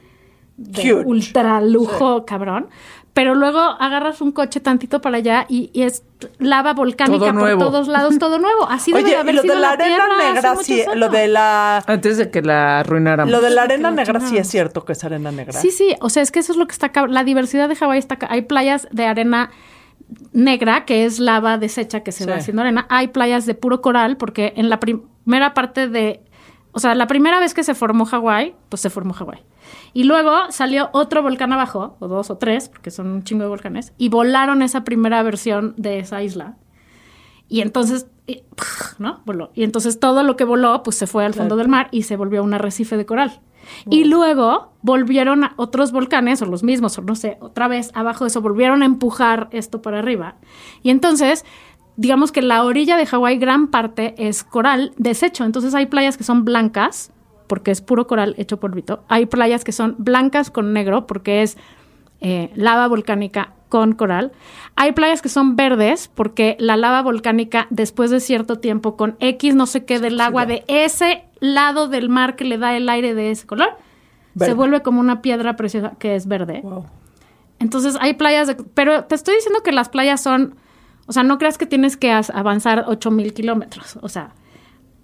de 0.57 0.93
Huge. 0.93 1.05
ultra 1.05 1.61
lujo, 1.61 2.25
cabrón. 2.25 2.67
Pero 3.13 3.35
luego 3.35 3.59
agarras 3.59 4.21
un 4.21 4.31
coche 4.31 4.59
tantito 4.59 5.01
para 5.01 5.17
allá 5.17 5.45
y, 5.49 5.71
y 5.73 5.83
es 5.83 6.03
lava 6.37 6.73
volcánica 6.73 7.33
Todo 7.33 7.57
por 7.57 7.57
todos 7.57 7.87
lados, 7.87 8.17
todo 8.19 8.39
nuevo. 8.39 8.67
Así 8.69 8.91
debe 8.91 9.03
de 9.03 9.09
Oye, 9.09 9.17
y 9.17 9.19
haber 9.19 9.35
lo 9.35 9.41
sido 9.41 9.55
de 9.55 9.61
la 9.61 9.71
arena 9.71 10.07
negra, 10.17 10.55
sí, 10.57 10.83
lo 10.85 10.91
años. 10.91 11.11
de 11.11 11.27
la... 11.27 11.83
Antes 11.87 12.17
de 12.17 12.29
que 12.29 12.41
la 12.41 12.79
arruináramos. 12.79 13.31
Lo 13.31 13.41
de 13.41 13.49
la 13.49 13.63
arena 13.63 13.91
negra 13.91 14.19
sí 14.19 14.37
es 14.37 14.47
cierto 14.47 14.85
que 14.85 14.93
es 14.93 15.03
arena 15.03 15.31
negra. 15.31 15.53
Sí, 15.59 15.71
sí, 15.71 15.95
o 16.01 16.09
sea, 16.09 16.23
es 16.23 16.31
que 16.31 16.39
eso 16.39 16.51
es 16.51 16.57
lo 16.57 16.67
que 16.67 16.73
está 16.73 16.91
La 17.07 17.23
diversidad 17.23 17.67
de 17.67 17.75
Hawái 17.75 17.99
está. 17.99 18.17
Hay 18.29 18.43
playas 18.43 18.87
de 18.91 19.05
arena 19.05 19.51
negra, 20.31 20.85
que 20.85 21.05
es 21.05 21.19
lava 21.19 21.57
deshecha 21.57 22.01
que 22.01 22.11
se 22.11 22.25
va 22.25 22.35
haciendo 22.35 22.61
arena. 22.61 22.85
Hay 22.89 23.09
playas 23.09 23.45
de 23.45 23.55
puro 23.55 23.81
coral, 23.81 24.17
porque 24.17 24.53
en 24.55 24.69
la 24.69 24.79
primera 24.79 25.53
parte 25.53 25.87
de. 25.87 26.21
O 26.71 26.79
sea, 26.79 26.95
la 26.95 27.07
primera 27.07 27.39
vez 27.39 27.53
que 27.53 27.63
se 27.63 27.73
formó 27.73 28.05
Hawái, 28.05 28.55
pues 28.69 28.81
se 28.81 28.89
formó 28.89 29.13
Hawái. 29.13 29.43
Y 29.93 30.03
luego 30.03 30.31
salió 30.49 30.89
otro 30.93 31.21
volcán 31.23 31.53
abajo, 31.53 31.97
o 31.99 32.07
dos 32.07 32.29
o 32.29 32.37
tres, 32.37 32.69
porque 32.69 32.91
son 32.91 33.07
un 33.07 33.23
chingo 33.23 33.43
de 33.43 33.49
volcanes, 33.49 33.93
y 33.97 34.09
volaron 34.09 34.61
esa 34.61 34.83
primera 34.83 35.21
versión 35.23 35.73
de 35.77 35.99
esa 35.99 36.21
isla. 36.23 36.57
Y 37.47 37.61
entonces, 37.61 38.07
y, 38.27 38.43
¿no? 38.99 39.21
Voló. 39.25 39.51
Y 39.55 39.63
entonces 39.63 39.99
todo 39.99 40.23
lo 40.23 40.35
que 40.35 40.43
voló, 40.43 40.83
pues 40.83 40.95
se 40.97 41.07
fue 41.07 41.25
al 41.25 41.33
fondo 41.33 41.55
del 41.55 41.67
mar 41.67 41.87
y 41.91 42.03
se 42.03 42.15
volvió 42.15 42.43
un 42.43 42.53
arrecife 42.53 42.95
de 42.95 43.05
coral. 43.05 43.41
Y 43.89 44.05
luego 44.05 44.73
volvieron 44.81 45.43
a 45.43 45.53
otros 45.57 45.91
volcanes, 45.91 46.41
o 46.41 46.45
los 46.45 46.63
mismos, 46.63 46.97
o 46.97 47.01
no 47.01 47.15
sé, 47.15 47.37
otra 47.41 47.67
vez 47.67 47.91
abajo 47.93 48.23
de 48.23 48.29
eso, 48.29 48.41
volvieron 48.41 48.83
a 48.83 48.85
empujar 48.85 49.49
esto 49.51 49.81
para 49.81 49.99
arriba. 49.99 50.35
Y 50.83 50.91
entonces, 50.91 51.43
digamos 51.97 52.31
que 52.31 52.41
la 52.41 52.63
orilla 52.63 52.97
de 52.97 53.05
Hawái, 53.05 53.37
gran 53.37 53.67
parte 53.67 54.15
es 54.17 54.43
coral 54.43 54.93
deshecho. 54.97 55.43
Entonces 55.43 55.73
hay 55.75 55.87
playas 55.87 56.17
que 56.17 56.23
son 56.23 56.45
blancas, 56.45 57.11
porque 57.49 57.71
es 57.71 57.81
puro 57.81 58.07
coral 58.07 58.35
hecho 58.37 58.59
polvito. 58.61 59.03
Hay 59.09 59.25
playas 59.25 59.63
que 59.65 59.71
son 59.73 59.95
blancas 59.97 60.51
con 60.51 60.71
negro, 60.71 61.07
porque 61.07 61.41
es 61.41 61.57
eh, 62.21 62.51
lava 62.55 62.87
volcánica 62.87 63.53
con 63.69 63.93
coral. 63.93 64.31
Hay 64.75 64.91
playas 64.93 65.21
que 65.21 65.29
son 65.29 65.55
verdes 65.55 66.09
porque 66.13 66.55
la 66.59 66.77
lava 66.77 67.01
volcánica 67.01 67.67
después 67.71 68.11
de 68.11 68.19
cierto 68.19 68.59
tiempo 68.59 68.95
con 68.95 69.15
X 69.19 69.55
no 69.55 69.65
sé 69.65 69.83
qué 69.85 69.99
del 69.99 70.19
agua 70.21 70.45
de 70.45 70.63
ese 70.67 71.23
lado 71.39 71.87
del 71.87 72.09
mar 72.09 72.35
que 72.35 72.45
le 72.45 72.57
da 72.57 72.75
el 72.77 72.87
aire 72.89 73.13
de 73.13 73.31
ese 73.31 73.45
color 73.47 73.69
Verde. 74.35 74.51
se 74.51 74.55
vuelve 74.55 74.81
como 74.81 74.99
una 74.99 75.21
piedra 75.21 75.55
preciosa 75.55 75.93
que 75.99 76.15
es 76.15 76.27
verde. 76.27 76.61
Wow. 76.63 76.85
Entonces 77.59 77.95
hay 77.99 78.13
playas, 78.13 78.47
de- 78.47 78.55
pero 78.55 79.03
te 79.05 79.15
estoy 79.15 79.35
diciendo 79.35 79.61
que 79.63 79.71
las 79.71 79.89
playas 79.89 80.21
son, 80.21 80.55
o 81.07 81.13
sea, 81.13 81.23
no 81.23 81.37
creas 81.37 81.57
que 81.57 81.65
tienes 81.65 81.95
que 81.97 82.11
avanzar 82.11 82.85
8000 82.87 83.33
kilómetros, 83.33 83.97
o 84.01 84.09
sea, 84.09 84.31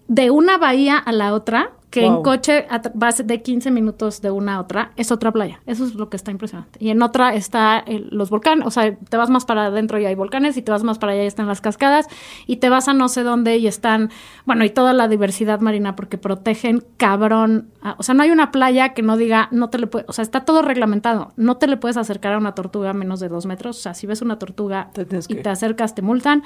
de 0.07 0.29
una 0.31 0.57
bahía 0.57 0.97
a 0.97 1.11
la 1.11 1.33
otra, 1.33 1.71
que 1.95 2.05
en 2.05 2.23
coche 2.23 2.67
vas 2.93 3.25
de 3.25 3.41
15 3.41 3.71
minutos 3.71 4.21
de 4.21 4.29
una 4.31 4.55
a 4.55 4.59
otra, 4.61 4.91
es 4.95 5.11
otra 5.11 5.31
playa. 5.31 5.61
Eso 5.65 5.85
es 5.85 5.95
lo 5.95 6.09
que 6.09 6.17
está 6.17 6.31
impresionante. 6.31 6.77
Y 6.83 6.89
en 6.89 7.01
otra 7.01 7.33
está 7.33 7.79
el- 7.79 8.09
los 8.11 8.29
volcanes, 8.29 8.67
o 8.67 8.71
sea, 8.71 8.95
te 8.95 9.17
vas 9.17 9.29
más 9.29 9.45
para 9.45 9.67
adentro 9.67 9.97
y 9.99 10.05
hay 10.05 10.15
volcanes, 10.15 10.57
y 10.57 10.61
te 10.61 10.71
vas 10.71 10.83
más 10.83 10.99
para 10.99 11.13
allá 11.13 11.23
y 11.23 11.27
están 11.27 11.47
las 11.47 11.61
cascadas, 11.61 12.07
y 12.47 12.57
te 12.57 12.69
vas 12.69 12.87
a 12.87 12.93
no 12.93 13.07
sé 13.07 13.23
dónde 13.23 13.57
y 13.57 13.67
están, 13.67 14.09
bueno, 14.45 14.65
y 14.65 14.69
toda 14.69 14.93
la 14.93 15.07
diversidad 15.07 15.59
marina 15.61 15.95
porque 15.95 16.17
protegen 16.17 16.83
cabrón. 16.97 17.69
a- 17.81 17.95
o 17.97 18.03
sea, 18.03 18.15
no 18.15 18.23
hay 18.23 18.31
una 18.31 18.51
playa 18.51 18.93
que 18.93 19.01
no 19.03 19.15
diga, 19.15 19.47
no 19.51 19.69
te 19.69 19.77
le 19.77 19.87
puedes, 19.87 20.09
o 20.09 20.13
sea, 20.13 20.23
está 20.23 20.41
todo 20.43 20.61
reglamentado. 20.63 21.31
No 21.37 21.57
te 21.57 21.67
le 21.67 21.77
puedes 21.77 21.97
acercar 21.97 22.33
a 22.33 22.37
una 22.37 22.53
tortuga 22.55 22.89
a 22.89 22.93
menos 22.93 23.19
de 23.19 23.29
dos 23.29 23.45
metros. 23.45 23.77
O 23.77 23.79
sea, 23.81 23.93
si 23.93 24.05
ves 24.07 24.21
una 24.21 24.37
tortuga 24.39 24.89
Te 24.93 25.03
y 25.03 25.05
que- 25.05 25.35
te 25.41 25.49
acercas, 25.49 25.93
te 25.95 26.01
multan. 26.01 26.43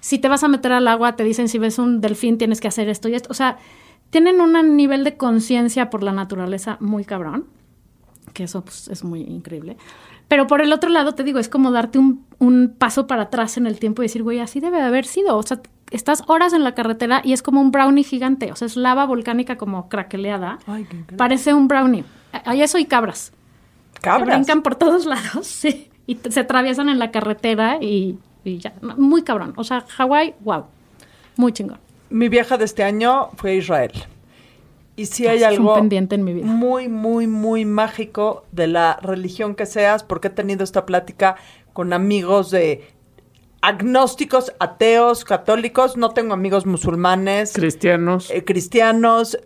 Si 0.00 0.18
te 0.18 0.28
vas 0.28 0.44
a 0.44 0.48
meter 0.48 0.70
al 0.72 0.86
agua, 0.88 1.16
te 1.16 1.24
dicen 1.24 1.48
si 1.48 1.58
ves 1.58 1.78
un 1.78 2.00
delfín 2.00 2.38
tienes 2.38 2.60
que 2.60 2.68
hacer 2.68 2.88
esto 2.88 3.08
y 3.08 3.14
esto. 3.14 3.28
O 3.30 3.34
sea, 3.34 3.56
tienen 4.12 4.42
un 4.42 4.76
nivel 4.76 5.04
de 5.04 5.16
conciencia 5.16 5.88
por 5.88 6.02
la 6.02 6.12
naturaleza 6.12 6.76
muy 6.80 7.02
cabrón, 7.02 7.46
que 8.34 8.44
eso 8.44 8.62
pues, 8.62 8.88
es 8.88 9.04
muy 9.04 9.22
increíble. 9.22 9.78
Pero 10.28 10.46
por 10.46 10.60
el 10.60 10.70
otro 10.74 10.90
lado, 10.90 11.14
te 11.14 11.24
digo, 11.24 11.38
es 11.38 11.48
como 11.48 11.70
darte 11.70 11.98
un, 11.98 12.26
un 12.38 12.74
paso 12.76 13.06
para 13.06 13.22
atrás 13.22 13.56
en 13.56 13.66
el 13.66 13.78
tiempo 13.78 14.02
y 14.02 14.04
decir, 14.04 14.22
güey, 14.22 14.38
así 14.38 14.60
debe 14.60 14.76
de 14.76 14.82
haber 14.82 15.06
sido. 15.06 15.38
O 15.38 15.42
sea, 15.42 15.62
estás 15.90 16.24
horas 16.26 16.52
en 16.52 16.62
la 16.62 16.74
carretera 16.74 17.22
y 17.24 17.32
es 17.32 17.42
como 17.42 17.62
un 17.62 17.70
brownie 17.70 18.04
gigante. 18.04 18.52
O 18.52 18.56
sea, 18.56 18.66
es 18.66 18.76
lava 18.76 19.06
volcánica 19.06 19.56
como 19.56 19.88
craqueleada. 19.88 20.58
Ay, 20.66 20.84
qué. 20.84 21.16
Parece 21.16 21.54
un 21.54 21.66
brownie. 21.66 22.04
Hay 22.44 22.60
eso 22.60 22.76
y 22.76 22.84
cabras. 22.84 23.32
Que 23.94 24.02
Cabras. 24.02 24.36
brincan 24.36 24.60
por 24.60 24.74
todos 24.74 25.06
lados, 25.06 25.46
sí. 25.46 25.90
Y 26.06 26.18
se 26.28 26.40
atraviesan 26.40 26.90
en 26.90 26.98
la 26.98 27.10
carretera 27.10 27.78
y, 27.80 28.18
y 28.44 28.58
ya. 28.58 28.74
Muy 28.98 29.22
cabrón. 29.22 29.54
O 29.56 29.64
sea, 29.64 29.86
Hawái, 29.88 30.34
wow. 30.40 30.64
Muy 31.36 31.52
chingón. 31.52 31.78
Mi 32.12 32.28
viaje 32.28 32.58
de 32.58 32.64
este 32.64 32.82
año 32.84 33.30
fue 33.36 33.52
a 33.52 33.54
Israel. 33.54 33.92
Y 34.96 35.06
si 35.06 35.26
hay 35.26 35.38
Es 35.38 35.44
un 35.44 35.48
algo 35.48 35.74
pendiente 35.74 36.14
en 36.14 36.24
mi 36.24 36.34
vida. 36.34 36.46
muy, 36.46 36.88
muy, 36.88 37.26
muy 37.26 37.64
mágico 37.64 38.44
de 38.52 38.66
la 38.66 38.98
religión 39.02 39.54
que 39.54 39.64
seas, 39.64 40.04
porque 40.04 40.28
he 40.28 40.30
tenido 40.30 40.62
esta 40.64 40.84
plática 40.84 41.36
con 41.72 41.92
amigos 41.94 42.50
de 42.50 42.86
agnósticos, 43.62 44.52
ateos, 44.58 45.24
católicos. 45.24 45.96
No 45.96 46.10
tengo 46.10 46.34
amigos 46.34 46.66
musulmanes, 46.66 47.52
Cristianos. 47.54 48.30
eh, 48.30 48.44
cristianos, 48.44 49.38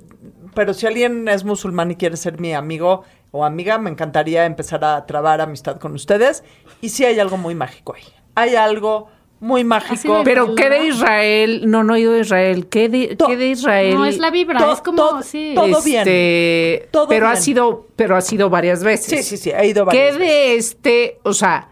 pero 0.55 0.75
si 0.75 0.87
alguien 0.87 1.29
es 1.29 1.45
musulmán 1.45 1.93
y 1.93 1.97
quiere 1.97 2.17
ser 2.17 2.41
mi 2.41 2.53
amigo 2.53 3.03
o 3.31 3.45
amiga, 3.45 3.79
me 3.79 3.91
encantaría 3.91 4.45
empezar 4.47 4.85
a 4.85 5.07
trabar 5.07 5.41
amistad 5.41 5.79
con 5.79 5.93
ustedes. 5.95 6.43
Y 6.81 6.89
sí 6.89 7.05
hay 7.05 7.21
algo 7.21 7.37
muy 7.37 7.55
mágico 7.55 7.95
ahí. 7.95 8.03
Hay 8.35 8.57
algo 8.57 9.09
muy 9.41 9.65
mágico. 9.65 10.19
de- 10.19 10.25
Pero 10.25 10.55
¿qué 10.55 10.69
de 10.71 10.87
Israel? 10.87 11.63
No, 11.71 11.85
no 11.85 11.95
he 11.95 12.01
ido 12.01 12.15
a 12.15 12.19
Israel. 12.19 12.67
¿Qué 12.69 12.89
de, 12.89 13.17
To- 13.17 13.27
qué 13.27 13.37
de 13.37 13.49
Israel? 13.49 13.95
No, 13.95 14.05
es 14.07 14.19
la 14.19 14.31
vibra. 14.31 14.59
To- 14.59 14.73
es 14.73 14.81
como, 14.81 14.97
to- 14.97 15.23
sí. 15.23 15.53
todo 15.55 15.83
bien. 15.83 16.01
Este, 16.01 16.89
Todo 16.91 17.07
pero 17.09 17.27
ha 17.29 17.33
bien. 17.33 17.43
sido, 17.43 17.87
pero 17.97 18.17
ha 18.17 18.21
sido 18.21 18.49
varias 18.51 18.83
veces. 18.83 19.25
Sí, 19.27 19.37
sí, 19.37 19.37
sí, 19.37 19.51
he 19.51 19.67
ido 19.69 19.87
¿Qué 19.87 19.97
varias 19.99 20.15
de 20.15 20.19
veces. 20.21 20.67
este, 20.73 21.19
o 21.23 21.33
sea, 21.35 21.69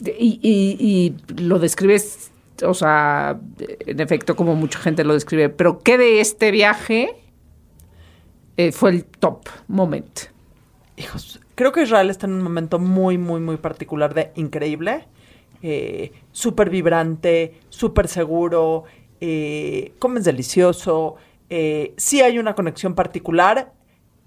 de- 0.00 0.16
y, 0.18 0.40
y- 0.42 0.76
y 0.80 1.40
lo 1.42 1.58
describes, 1.58 2.30
o 2.64 2.74
sea, 2.74 3.38
en 3.86 4.00
efecto, 4.00 4.34
como 4.36 4.54
mucha 4.54 4.78
gente 4.80 5.04
lo 5.04 5.14
describe, 5.14 5.48
pero 5.48 5.78
¿qué 5.80 5.98
de 5.98 6.20
este 6.20 6.50
viaje 6.50 7.14
eh, 8.56 8.72
fue 8.72 8.90
el 8.90 9.04
top 9.04 9.48
moment? 9.68 10.20
Hijos, 10.96 11.40
creo 11.54 11.72
que 11.72 11.82
Israel 11.82 12.10
está 12.10 12.26
en 12.26 12.32
un 12.32 12.42
momento 12.42 12.78
muy, 12.78 13.18
muy, 13.18 13.40
muy 13.40 13.58
particular 13.58 14.14
de 14.14 14.32
increíble, 14.34 15.06
eh, 15.62 16.12
súper 16.32 16.70
vibrante, 16.70 17.60
súper 17.68 18.08
seguro, 18.08 18.84
eh, 19.20 19.92
comes 19.98 20.24
delicioso, 20.24 21.16
eh, 21.48 21.94
sí 21.96 22.22
hay 22.22 22.38
una 22.38 22.54
conexión 22.54 22.94
particular. 22.94 23.72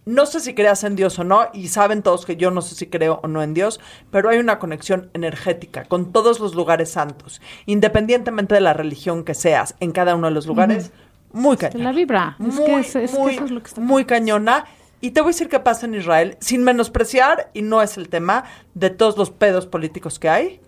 No 0.05 0.25
sé 0.25 0.39
si 0.39 0.55
creas 0.55 0.83
en 0.83 0.95
Dios 0.95 1.19
o 1.19 1.23
no, 1.23 1.47
y 1.53 1.67
saben 1.67 2.01
todos 2.01 2.25
que 2.25 2.35
yo 2.35 2.49
no 2.49 2.61
sé 2.61 2.73
si 2.73 2.87
creo 2.87 3.19
o 3.21 3.27
no 3.27 3.43
en 3.43 3.53
Dios, 3.53 3.79
pero 4.09 4.29
hay 4.29 4.39
una 4.39 4.57
conexión 4.57 5.11
energética 5.13 5.83
con 5.83 6.11
todos 6.11 6.39
los 6.39 6.55
lugares 6.55 6.89
santos, 6.89 7.41
independientemente 7.67 8.55
de 8.55 8.61
la 8.61 8.73
religión 8.73 9.23
que 9.23 9.35
seas, 9.35 9.75
en 9.79 9.91
cada 9.91 10.15
uno 10.15 10.27
de 10.27 10.33
los 10.33 10.47
lugares, 10.47 10.91
muy 11.31 11.57
cañón 11.57 11.83
La 11.83 11.91
vibra. 11.91 12.37
Es 12.39 12.55
muy, 12.55 12.65
que, 12.65 12.79
es, 12.79 12.95
es 12.95 13.11
que 13.11 13.29
eso 13.29 13.45
es 13.45 13.51
lo 13.51 13.61
que 13.61 13.67
está 13.67 13.81
muy 13.81 14.05
cañona. 14.05 14.65
Y 15.01 15.11
te 15.11 15.21
voy 15.21 15.29
a 15.29 15.33
decir 15.33 15.47
qué 15.47 15.59
pasa 15.59 15.85
en 15.85 15.93
Israel, 15.93 16.37
sin 16.39 16.63
menospreciar, 16.63 17.51
y 17.53 17.61
no 17.61 17.81
es 17.81 17.97
el 17.97 18.09
tema, 18.09 18.45
de 18.73 18.89
todos 18.89 19.15
los 19.17 19.29
pedos 19.29 19.67
políticos 19.67 20.17
que 20.17 20.29
hay. 20.29 20.61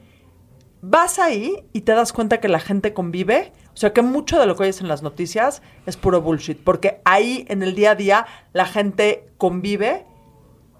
Vas 0.81 1.19
ahí 1.19 1.63
y 1.73 1.81
te 1.81 1.93
das 1.93 2.11
cuenta 2.11 2.39
que 2.39 2.47
la 2.47 2.59
gente 2.59 2.93
convive. 2.93 3.53
O 3.73 3.77
sea, 3.77 3.93
que 3.93 4.01
mucho 4.01 4.39
de 4.39 4.47
lo 4.47 4.55
que 4.55 4.63
oyes 4.63 4.81
en 4.81 4.87
las 4.87 5.03
noticias 5.03 5.61
es 5.85 5.95
puro 5.95 6.21
bullshit. 6.21 6.61
Porque 6.61 7.01
ahí, 7.05 7.45
en 7.49 7.61
el 7.61 7.75
día 7.75 7.91
a 7.91 7.95
día, 7.95 8.25
la 8.53 8.65
gente 8.65 9.29
convive 9.37 10.05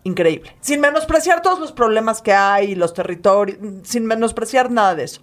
increíble. 0.03 0.55
Sin 0.61 0.81
menospreciar 0.81 1.41
todos 1.41 1.59
los 1.59 1.71
problemas 1.71 2.21
que 2.21 2.33
hay, 2.33 2.75
los 2.75 2.93
territorios, 2.93 3.59
sin 3.83 4.05
menospreciar 4.05 4.71
nada 4.71 4.95
de 4.95 5.03
eso. 5.03 5.21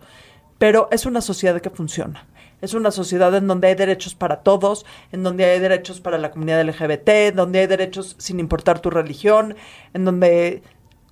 Pero 0.58 0.88
es 0.92 1.06
una 1.06 1.20
sociedad 1.20 1.60
que 1.60 1.70
funciona. 1.70 2.26
Es 2.60 2.74
una 2.74 2.90
sociedad 2.90 3.34
en 3.36 3.46
donde 3.46 3.68
hay 3.68 3.74
derechos 3.76 4.16
para 4.16 4.42
todos, 4.42 4.84
en 5.12 5.22
donde 5.22 5.44
hay 5.44 5.60
derechos 5.60 6.00
para 6.00 6.18
la 6.18 6.32
comunidad 6.32 6.64
LGBT, 6.64 7.34
donde 7.34 7.60
hay 7.60 7.66
derechos 7.68 8.16
sin 8.18 8.40
importar 8.40 8.80
tu 8.80 8.90
religión, 8.90 9.54
en 9.94 10.04
donde 10.04 10.62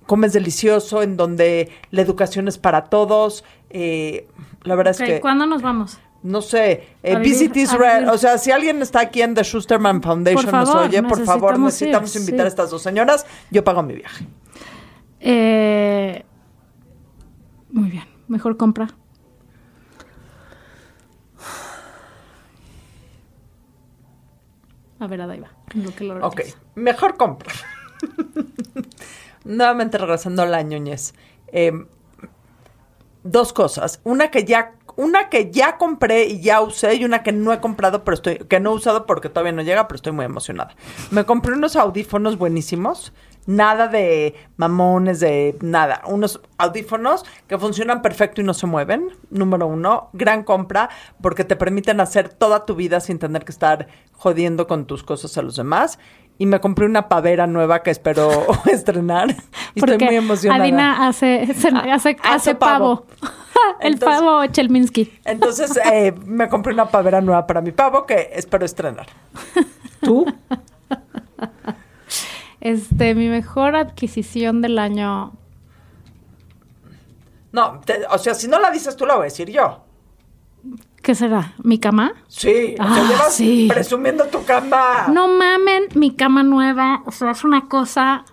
comes 0.07 0.33
delicioso, 0.33 1.03
en 1.03 1.17
donde 1.17 1.69
la 1.91 2.01
educación 2.01 2.47
es 2.47 2.57
para 2.57 2.85
todos. 2.85 3.43
Eh, 3.69 4.27
la 4.63 4.75
verdad 4.75 4.91
es 4.99 5.07
que 5.07 5.19
¿Cuándo 5.19 5.45
nos 5.45 5.61
vamos? 5.61 5.99
no 6.23 6.41
sé, 6.41 6.87
eh, 7.03 7.15
vivir, 7.15 7.33
Visit 7.33 7.55
Israel. 7.57 8.09
O 8.09 8.17
sea, 8.17 8.37
si 8.37 8.51
alguien 8.51 8.81
está 8.81 9.01
aquí 9.01 9.21
en 9.21 9.35
The 9.35 9.43
Schusterman 9.43 10.01
Foundation, 10.01 10.51
nos 10.51 10.69
oye, 10.69 11.01
por 11.03 11.23
favor, 11.23 11.59
necesitamos 11.59 12.13
ir, 12.15 12.21
invitar 12.21 12.39
sí. 12.39 12.45
a 12.45 12.47
estas 12.47 12.71
dos 12.71 12.81
señoras. 12.81 13.25
Yo 13.51 13.63
pago 13.63 13.83
mi 13.83 13.95
viaje. 13.95 14.25
Eh, 15.19 16.25
muy 17.71 17.89
bien. 17.89 18.03
Mejor 18.27 18.57
compra. 18.57 18.87
A 24.99 25.07
ver, 25.07 25.19
Lo 25.19 25.95
que 25.95 26.03
lo 26.03 26.27
Ok, 26.27 26.41
mejor 26.75 27.17
compra. 27.17 27.53
Nuevamente 29.47 29.97
regresando 29.97 30.43
a 30.43 30.45
la 30.45 30.61
ñoñez. 30.61 31.13
Eh, 31.47 31.71
dos 33.23 33.53
cosas. 33.53 34.01
Una 34.03 34.31
que 34.31 34.45
ya, 34.45 34.73
una 34.95 35.29
que 35.29 35.51
ya 35.51 35.77
compré 35.77 36.25
y 36.25 36.41
ya 36.41 36.61
usé 36.61 36.95
y 36.95 37.05
una 37.05 37.23
que 37.23 37.31
no 37.31 37.53
he 37.53 37.59
comprado, 37.59 38.03
pero 38.03 38.15
estoy, 38.15 38.37
que 38.37 38.59
no 38.59 38.71
he 38.71 38.75
usado 38.75 39.05
porque 39.05 39.29
todavía 39.29 39.51
no 39.51 39.61
llega, 39.61 39.87
pero 39.87 39.95
estoy 39.97 40.13
muy 40.13 40.25
emocionada. 40.25 40.75
Me 41.11 41.25
compré 41.25 41.53
unos 41.53 41.75
audífonos 41.75 42.37
buenísimos. 42.37 43.13
Nada 43.45 43.87
de 43.87 44.35
mamones, 44.57 45.21
de 45.21 45.57
nada. 45.61 46.01
Unos 46.05 46.41
audífonos 46.57 47.23
que 47.47 47.57
funcionan 47.57 48.01
perfecto 48.01 48.41
y 48.41 48.43
no 48.43 48.53
se 48.53 48.67
mueven. 48.67 49.11
Número 49.29 49.67
uno, 49.67 50.09
gran 50.11 50.43
compra 50.43 50.89
porque 51.21 51.45
te 51.45 51.55
permiten 51.55 52.01
hacer 52.01 52.27
toda 52.27 52.65
tu 52.65 52.75
vida 52.75 52.99
sin 52.99 53.19
tener 53.19 53.45
que 53.45 53.53
estar 53.53 53.87
jodiendo 54.11 54.67
con 54.67 54.85
tus 54.85 55.01
cosas 55.01 55.37
a 55.37 55.43
los 55.43 55.55
demás. 55.55 55.97
Y 56.39 56.45
me 56.45 56.59
compré 56.59 56.85
una 56.85 57.09
pavera 57.09 57.47
nueva 57.47 57.81
que 57.81 57.89
espero 57.91 58.29
estrenar. 58.65 59.35
Y 59.73 59.79
estoy 59.79 59.97
muy 59.97 60.15
emocionada. 60.15 60.63
Adina 60.63 61.07
hace, 61.07 61.47
se- 61.53 61.67
hace, 61.69 61.89
hace 61.91 62.17
hace 62.23 62.55
pavo. 62.55 63.05
pavo. 63.19 63.31
El 63.81 63.93
Entonces- 63.93 64.19
pavo 64.19 64.45
Chelminsky. 64.45 65.19
Entonces 65.25 65.79
eh, 65.91 66.13
me 66.25 66.47
compré 66.47 66.73
una 66.73 66.85
pavera 66.89 67.21
nueva 67.21 67.47
para 67.47 67.61
mi 67.61 67.71
pavo 67.71 68.05
que 68.05 68.29
espero 68.33 68.65
estrenar. 68.65 69.07
¿Tú? 70.01 70.25
Este, 72.61 73.15
mi 73.15 73.29
mejor 73.29 73.75
adquisición 73.75 74.61
del 74.61 74.77
año. 74.79 75.33
No, 77.51 77.79
te- 77.79 78.05
o 78.09 78.17
sea, 78.17 78.33
si 78.35 78.47
no 78.47 78.59
la 78.59 78.69
dices 78.71 78.95
tú, 78.95 79.05
la 79.05 79.15
voy 79.15 79.21
a 79.23 79.25
decir 79.25 79.49
yo. 79.49 79.83
¿Qué 81.07 81.15
será? 81.15 81.53
¿Mi 81.63 81.79
cama? 81.79 82.11
Sí, 82.27 82.75
o 82.77 82.83
sea, 82.83 82.85
Ah, 83.05 83.07
llevas 83.09 83.33
sí. 83.33 83.69
presumiendo 83.71 84.25
tu 84.25 84.43
cama. 84.43 85.07
No 85.07 85.29
mamen, 85.29 85.85
mi 85.95 86.13
cama 86.13 86.43
nueva. 86.43 87.01
O 87.05 87.13
sea, 87.13 87.31
es 87.31 87.45
una 87.45 87.69
cosa. 87.69 88.25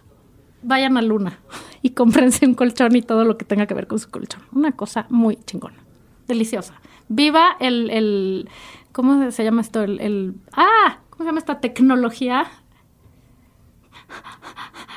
Vayan 0.61 0.97
a 0.97 1.03
Luna 1.03 1.39
y 1.83 1.91
cómprense 1.91 2.45
un 2.45 2.55
colchón 2.55 2.97
y 2.97 3.03
todo 3.03 3.25
lo 3.25 3.39
que 3.39 3.45
tenga 3.45 3.67
que 3.67 3.75
ver 3.75 3.87
con 3.87 4.01
su 4.01 4.11
colchón. 4.11 4.43
Una 4.51 4.73
cosa 4.73 5.07
muy 5.09 5.37
chingona. 5.37 5.77
Deliciosa. 6.27 6.75
Viva 7.07 7.57
el. 7.61 7.91
el 7.91 8.49
¿Cómo 8.91 9.31
se 9.31 9.45
llama 9.45 9.61
esto? 9.61 9.81
El, 9.85 10.01
el- 10.01 10.35
¡Ah! 10.53 10.99
¿Cómo 11.11 11.23
se 11.23 11.27
llama 11.27 11.39
esta 11.39 11.61
tecnología? 11.61 12.45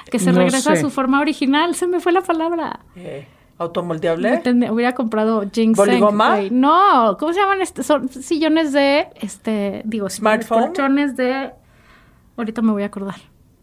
Que 0.10 0.18
se 0.18 0.32
No 0.32 0.40
regresa 0.40 0.72
a 0.72 0.76
su 0.78 0.90
forma 0.90 1.20
original. 1.22 1.76
Se 1.76 1.86
me 1.86 2.00
fue 2.00 2.12
la 2.12 2.22
palabra. 2.22 2.80
Eh, 2.96 3.28
¿Automoldeable? 3.60 4.42
Hubiera 4.72 4.94
comprado 4.94 5.42
ginseng. 5.52 5.76
¿Boligoma? 5.86 6.36
güey. 6.36 6.50
No, 6.52 7.18
¿cómo 7.20 7.34
se 7.34 7.40
llaman? 7.40 7.62
Este? 7.62 7.82
Son 7.84 8.08
sillones 8.10 8.72
de, 8.72 9.08
este, 9.20 9.82
digo, 9.86 10.10
¿Smartphone? 10.10 10.66
colchones 10.68 11.18
de... 11.18 11.52
Ahorita 12.38 12.62
me 12.62 12.72
voy 12.72 12.84
a 12.84 12.88
acordar. 12.88 13.16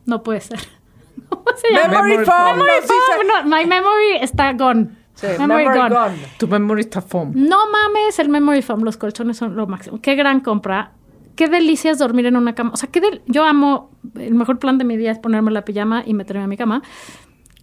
No 0.04 0.22
puede 0.24 0.40
ser. 0.40 0.58
¿Cómo 1.28 1.44
se 1.56 1.72
llama? 1.72 1.88
Memory, 2.02 2.10
Memory 2.10 2.24
foam. 2.26 2.56
foam. 2.56 3.26
no, 3.28 3.42
no, 3.42 3.56
my 3.56 3.64
memory 3.66 4.16
está 4.20 4.52
gone. 4.54 4.88
Sí, 5.14 5.28
memory 5.38 5.64
gone. 5.64 5.94
Tu 6.38 6.48
memory 6.48 6.80
está 6.80 7.00
foam. 7.00 7.30
No 7.36 7.58
mames, 7.70 8.18
el 8.18 8.28
memory 8.28 8.62
foam, 8.62 8.82
los 8.82 8.96
colchones 8.96 9.36
son 9.36 9.54
lo 9.54 9.68
máximo. 9.68 10.00
Qué 10.02 10.16
gran 10.16 10.40
compra. 10.40 10.90
Qué 11.36 11.48
delicias 11.48 11.98
dormir 11.98 12.26
en 12.26 12.36
una 12.36 12.54
cama. 12.56 12.70
O 12.74 12.76
sea, 12.76 12.88
qué 12.90 13.00
del- 13.00 13.22
yo 13.26 13.44
amo 13.44 13.90
el 14.16 14.34
mejor 14.34 14.58
plan 14.58 14.76
de 14.78 14.84
mi 14.84 14.96
día 14.96 15.12
es 15.12 15.18
ponerme 15.20 15.52
la 15.52 15.64
pijama 15.64 16.02
y 16.04 16.14
meterme 16.14 16.42
a 16.42 16.46
mi 16.48 16.56
cama. 16.56 16.82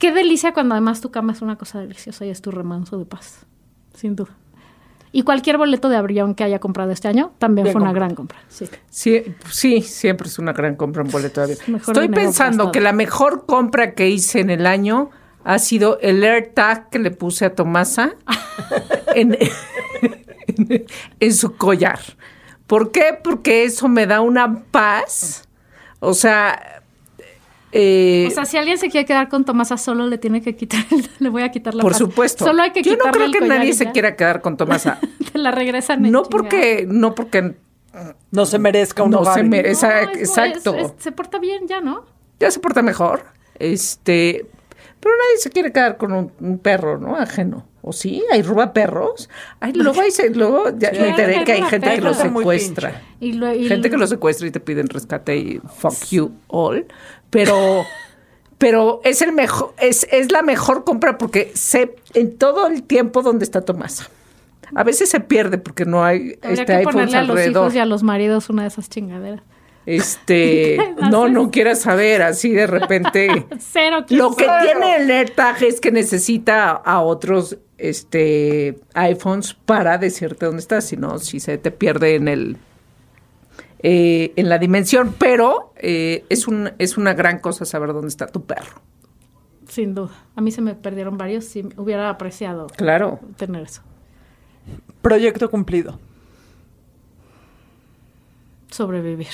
Qué 0.01 0.11
delicia 0.11 0.51
cuando 0.53 0.73
además 0.75 0.99
tu 0.99 1.11
cama 1.11 1.31
es 1.31 1.41
una 1.41 1.57
cosa 1.57 1.79
deliciosa 1.79 2.25
y 2.25 2.29
es 2.29 2.41
tu 2.41 2.51
remanso 2.51 2.97
de 2.97 3.05
paz, 3.05 3.45
sin 3.93 4.15
duda. 4.17 4.31
Y 5.13 5.21
cualquier 5.23 5.57
boleto 5.57 5.89
de 5.89 5.97
avión 5.97 6.33
que 6.35 6.43
haya 6.43 6.59
comprado 6.59 6.91
este 6.91 7.07
año 7.07 7.33
también 7.37 7.65
Bien 7.65 7.73
fue 7.73 7.81
una 7.83 7.93
gran 7.93 8.15
compra. 8.15 8.39
Sí. 8.49 8.67
Sí, 8.89 9.23
sí, 9.49 9.81
siempre 9.81 10.27
es 10.27 10.39
una 10.39 10.53
gran 10.53 10.75
compra 10.75 11.03
un 11.03 11.09
boleto 11.11 11.41
de 11.41 11.53
avión. 11.53 11.59
Mejor 11.67 11.93
Estoy 11.95 12.09
pensando 12.09 12.63
gastado. 12.65 12.71
que 12.71 12.81
la 12.81 12.93
mejor 12.93 13.45
compra 13.45 13.93
que 13.93 14.09
hice 14.09 14.39
en 14.39 14.49
el 14.49 14.65
año 14.65 15.11
ha 15.43 15.59
sido 15.59 15.99
el 16.01 16.23
AirTag 16.23 16.89
que 16.89 16.97
le 16.99 17.11
puse 17.11 17.45
a 17.45 17.53
Tomasa 17.53 18.13
en, 19.15 19.37
en- 20.47 20.85
en 21.19 21.33
su 21.33 21.55
collar. 21.57 21.99
¿Por 22.65 22.91
qué? 22.91 23.17
Porque 23.21 23.65
eso 23.65 23.87
me 23.87 24.07
da 24.07 24.21
una 24.21 24.63
paz. 24.71 25.47
O 25.99 26.13
sea, 26.13 26.80
eh, 27.71 28.25
O 28.27 28.31
sea, 28.31 28.45
si 28.45 28.57
alguien 28.57 28.77
se 28.77 28.89
quiere 28.89 29.05
quedar 29.05 29.29
con 29.29 29.45
Tomasa 29.45 29.77
solo, 29.77 30.07
le 30.07 30.17
tiene 30.17 30.41
que 30.41 30.55
quitar, 30.55 30.83
el- 30.91 31.07
le 31.19 31.29
voy 31.29 31.43
a 31.43 31.51
quitar 31.51 31.73
la 31.75 31.81
por 31.81 31.91
paz. 31.91 31.99
supuesto. 31.99 32.45
Solo 32.45 32.61
hay 32.63 32.71
que 32.71 32.81
Yo 32.83 32.95
no 32.97 33.11
creo 33.11 33.31
que 33.31 33.41
nadie 33.41 33.73
se 33.73 33.91
quiera 33.91 34.15
quedar 34.15 34.41
con 34.41 34.57
Tomasa. 34.57 34.99
Te 35.31 35.37
la 35.37 35.51
regresan 35.51 36.01
no 36.11 36.23
porque, 36.23 36.85
no 36.87 37.15
porque 37.15 37.55
No 38.31 38.45
se 38.45 38.59
merezca 38.59 39.03
un 39.03 39.11
No 39.11 39.19
hogar. 39.19 39.35
se 39.35 39.43
merece. 39.43 39.85
No, 39.87 39.91
Esa- 39.93 40.11
es- 40.11 40.17
exacto. 40.19 40.75
es- 40.75 40.85
es- 40.85 40.93
se 40.99 41.11
porta 41.11 41.39
bien 41.39 41.67
ya, 41.67 41.81
¿no? 41.81 42.05
ya 42.39 42.49
se 42.51 42.59
porta 42.59 42.81
mejor. 42.81 43.23
Este, 43.59 44.45
pero 44.99 45.15
nadie 45.15 45.37
se 45.37 45.49
quiere 45.51 45.71
quedar 45.71 45.97
con 45.97 46.11
un, 46.11 46.31
un 46.39 46.57
perro, 46.59 46.97
¿no? 46.97 47.15
Ajeno. 47.15 47.65
¿O 47.83 47.93
sí? 47.93 48.23
¿Hay 48.31 48.43
roba 48.43 48.73
perros? 48.73 49.27
Ay, 49.59 49.73
luego, 49.73 50.01
hay, 50.01 50.11
luego 50.35 50.65
ya 50.77 50.91
Sí, 50.91 50.99
me 50.99 51.09
enteré 51.09 51.37
hay 51.39 51.43
que 51.45 51.51
hay 51.53 51.63
gente 51.63 51.89
que 51.95 52.01
lo 52.01 52.13
secuestra. 52.13 53.01
Y 53.19 53.33
lo- 53.33 53.51
y 53.53 53.67
Gente 53.67 53.89
que 53.89 53.97
lo 53.97 54.05
secuestra 54.05 54.47
y 54.47 54.51
te 54.51 54.59
piden 54.59 54.87
rescate 54.87 55.35
y 55.37 55.61
fuck 55.77 55.95
you 56.11 56.31
all. 56.47 56.85
Pero, 57.31 57.83
pero 58.59 59.01
es 59.03 59.21
el 59.23 59.31
mejor, 59.33 59.73
es, 59.79 60.07
es 60.11 60.31
la 60.31 60.43
mejor 60.43 60.83
compra 60.83 61.17
porque 61.17 61.51
sé 61.55 61.95
en 62.13 62.37
todo 62.37 62.67
el 62.67 62.83
tiempo 62.83 63.23
dónde 63.23 63.43
está 63.45 63.61
Tomasa. 63.61 64.09
A 64.75 64.83
veces 64.83 65.09
se 65.09 65.19
pierde 65.19 65.57
porque 65.57 65.85
no 65.85 66.05
hay 66.05 66.37
Habría 66.43 66.61
este 66.61 66.65
que 66.65 66.73
iPhones 66.73 66.93
ponerle 66.93 67.17
a 67.17 67.21
los 67.23 67.29
alrededor. 67.31 67.63
hijos 67.63 67.75
y 67.75 67.79
a 67.79 67.85
los 67.85 68.03
maridos 68.03 68.49
una 68.49 68.61
de 68.61 68.67
esas 68.69 68.87
chingaderas. 68.89 69.41
Este, 69.85 70.77
no, 71.11 71.27
no 71.27 71.49
quieras 71.51 71.79
saber, 71.81 72.21
así 72.21 72.51
de 72.51 72.67
repente. 72.67 73.47
Cero 73.59 74.05
Lo 74.09 74.35
que 74.35 74.45
Cero. 74.45 74.53
tiene 74.61 74.97
el 74.97 75.09
AirTag 75.09 75.63
es 75.63 75.81
que 75.81 75.91
necesita 75.91 76.71
a 76.71 77.01
otros 77.01 77.57
este 77.77 78.79
iPhones 78.93 79.55
para 79.55 79.97
decirte 79.97 80.45
dónde 80.45 80.61
estás, 80.61 80.85
si 80.85 80.97
no, 80.97 81.17
si 81.17 81.39
se 81.39 81.57
te 81.57 81.71
pierde 81.71 82.15
en 82.15 82.27
el 82.27 82.57
eh, 83.83 84.33
en 84.35 84.49
la 84.49 84.57
dimensión, 84.59 85.15
pero 85.17 85.73
eh, 85.77 86.25
es 86.29 86.47
un 86.47 86.71
es 86.77 86.97
una 86.97 87.13
gran 87.13 87.39
cosa 87.39 87.65
saber 87.65 87.93
dónde 87.93 88.07
está 88.09 88.27
tu 88.27 88.43
perro. 88.45 88.81
Sin 89.67 89.95
duda. 89.95 90.11
A 90.35 90.41
mí 90.41 90.51
se 90.51 90.61
me 90.61 90.75
perdieron 90.75 91.17
varios. 91.17 91.45
Sí, 91.45 91.63
hubiera 91.77 92.09
apreciado 92.09 92.67
Claro. 92.67 93.19
tener 93.37 93.63
eso. 93.63 93.81
Proyecto 95.01 95.49
cumplido. 95.49 95.97
Sobrevivir. 98.69 99.27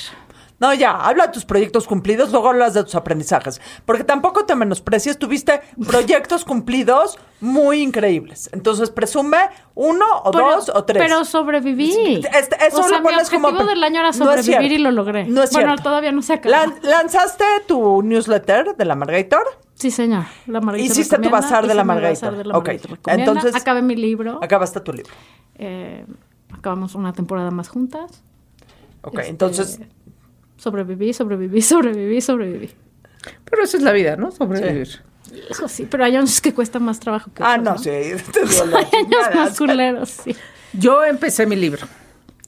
No, 0.60 0.74
ya, 0.74 0.92
habla 0.92 1.28
de 1.28 1.34
tus 1.34 1.46
proyectos 1.46 1.86
cumplidos, 1.88 2.32
luego 2.32 2.50
hablas 2.50 2.74
de 2.74 2.84
tus 2.84 2.96
aprendizajes. 2.96 3.62
Porque 3.86 4.04
tampoco 4.04 4.46
te 4.46 4.56
menosprecies, 4.56 5.20
tuviste 5.20 5.62
proyectos 5.88 6.44
cumplidos 6.46 7.20
muy 7.42 7.82
increíbles. 7.84 8.50
Entonces, 8.52 8.90
presume 8.90 9.38
uno 9.76 10.04
o 10.24 10.32
Pero- 10.32 10.56
dos 10.56 10.70
o 10.74 10.84
tres. 10.84 11.04
Pero 11.04 11.24
sobreviví. 11.26 12.22
Este- 12.34 12.58
eso 12.66 12.80
o 12.80 12.84
sea, 12.84 12.98
lo 12.98 13.04
mi 13.04 13.12
pones 13.12 13.30
como 13.30 13.50
objetivo 13.50 13.68
pre- 13.68 13.76
del 13.76 13.84
año 13.84 14.00
era 14.00 14.10
es 14.10 14.16
sobrevivir 14.16 14.72
y 14.72 14.78
lo 14.80 14.90
logré. 14.90 15.26
No 15.28 15.44
es 15.44 15.52
bueno, 15.52 15.68
cierto. 15.70 15.84
todavía 15.84 16.12
no 16.12 16.24
se 16.24 16.34
acabó. 16.34 16.56
Lan- 16.56 16.80
¿Lanzaste 16.82 17.44
tu 17.68 18.02
newsletter 18.02 18.76
de 18.76 18.86
la 18.86 18.96
Margator? 18.96 19.44
Sí, 19.76 19.92
señor. 19.92 20.24
La 20.48 20.60
Margarita 20.60 20.92
Hiciste 20.92 21.20
tu 21.20 21.30
bazar 21.30 21.68
de 21.68 21.76
la 21.76 21.84
mi 21.84 21.88
Margarita. 21.90 22.32
de 22.32 22.44
la 22.46 22.58
Ok, 22.58 22.66
Margarita 22.66 22.88
recomienda. 22.96 23.32
entonces- 23.32 23.56
Acabé 23.62 23.84
mi 23.84 23.96
libro. 23.96 24.40
Acabaste 24.42 24.80
tu 24.80 24.92
libro. 24.92 25.14
Eh, 25.60 26.04
acabamos 26.52 26.96
una 26.96 27.14
temporada 27.14 27.52
más 27.52 27.70
juntas. 27.70 28.24
Ok, 29.04 29.20
Este, 29.20 29.30
entonces, 29.30 29.80
Sobreviví, 30.58 31.14
sobreviví, 31.14 31.62
sobreviví, 31.74 32.22
sobreviví. 32.22 32.72
Pero 33.46 33.64
esa 33.64 33.78
es 33.78 33.84
la 33.84 33.92
vida, 33.92 34.16
¿no? 34.16 34.32
Sobrevivir. 34.32 35.02
Hijo, 35.50 35.68
sí, 35.68 35.88
pero 35.90 36.06
hay 36.06 36.16
años 36.16 36.40
que 36.40 36.54
cuesta 36.54 36.80
más 36.80 37.00
trabajo 37.00 37.32
que 37.34 37.44
ah, 37.44 37.58
otros, 37.60 37.66
no, 37.66 37.78
sí, 37.78 37.90
dio 37.90 38.66
la 38.66 38.78
Hay 38.78 38.86
años 38.86 39.36
más 39.36 39.58
culeros, 39.58 40.10
sí. 40.10 40.36
Yo 40.74 41.04
empecé 41.04 41.46
mi 41.46 41.56
libro. 41.56 41.86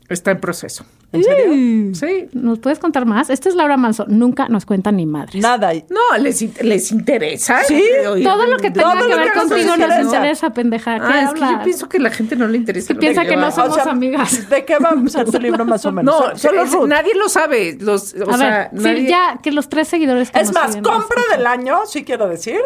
Está 0.07 0.31
en 0.31 0.39
proceso. 0.39 0.85
¿En 1.11 1.23
serio? 1.23 1.95
Sí. 1.95 2.27
¿Nos 2.33 2.59
puedes 2.59 2.77
contar 2.77 3.05
más? 3.05 3.31
Esta 3.31 3.49
es 3.49 3.55
Laura 3.55 3.77
Manso. 3.77 4.05
Nunca 4.07 4.47
nos 4.47 4.65
cuenta 4.65 4.91
ni 4.91 5.07
madres. 5.07 5.41
Nada. 5.41 5.71
No, 5.89 6.17
les, 6.19 6.61
les 6.63 6.91
interesa. 6.91 7.63
Sí, 7.63 7.83
Oír 8.07 8.23
Todo 8.23 8.45
lo 8.45 8.57
que 8.57 8.69
tenga 8.69 8.91
Todo 8.93 9.03
que 9.07 9.09
lo 9.09 9.17
ver 9.17 9.33
contigo 9.33 9.75
nos 9.75 9.79
interesa. 9.79 10.01
interesa, 10.03 10.49
pendeja. 10.53 10.99
¿Qué 10.99 11.05
Ah, 11.07 11.23
es 11.23 11.33
que 11.33 11.39
yo 11.39 11.63
pienso 11.63 11.89
que 11.89 11.97
a 11.97 12.01
la 12.01 12.09
gente 12.11 12.35
no 12.35 12.47
le 12.47 12.57
interesa. 12.57 12.89
Que 12.89 12.93
lo 12.93 12.99
piensa 12.99 13.25
que 13.25 13.35
no 13.35 13.51
somos 13.51 13.79
amigas. 13.79 14.49
¿De 14.49 14.65
qué 14.65 14.77
va 14.77 14.89
a 14.89 15.09
ser 15.09 15.25
tu 15.31 15.39
libro 15.39 15.65
más 15.65 15.83
o 15.85 15.91
menos? 15.91 16.13
No, 16.13 16.37
Solo- 16.37 16.67
solo 16.67 16.83
es- 16.83 16.89
nadie 16.89 17.15
lo 17.15 17.27
sabe. 17.27 17.75
Los, 17.79 18.13
o 18.13 18.29
A 18.29 18.37
sea, 18.37 18.69
ver, 18.71 18.81
nadie- 18.83 18.97
sí, 19.05 19.07
ya 19.07 19.39
que 19.41 19.51
los 19.51 19.67
tres 19.67 19.87
seguidores 19.87 20.29
que 20.29 20.39
Es 20.39 20.47
nos 20.47 20.53
más, 20.55 20.67
siguen 20.67 20.83
compra 20.83 21.21
del 21.35 21.47
año, 21.47 21.79
sí 21.87 22.03
quiero 22.03 22.27
decir, 22.27 22.59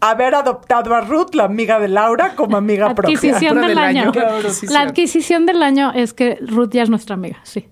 haber 0.00 0.34
adoptado 0.34 0.94
a 0.94 1.00
Ruth, 1.00 1.34
la 1.34 1.44
amiga 1.44 1.78
de 1.80 1.88
Laura, 1.88 2.34
como 2.36 2.56
amiga 2.56 2.94
propia. 2.94 3.16
Adquisición 3.16 3.54
Compra 3.54 3.68
del, 3.68 3.76
del 3.76 3.84
año. 3.84 4.10
adquisición. 4.10 4.72
La 4.72 4.80
adquisición 4.82 5.46
del 5.46 5.62
año 5.62 5.92
es 5.92 6.12
que 6.14 6.38
Ruth 6.40 6.70
ya 6.72 6.82
es 6.82 6.90
nuestra 6.90 7.14
amiga, 7.14 7.38
sí. 7.42 7.68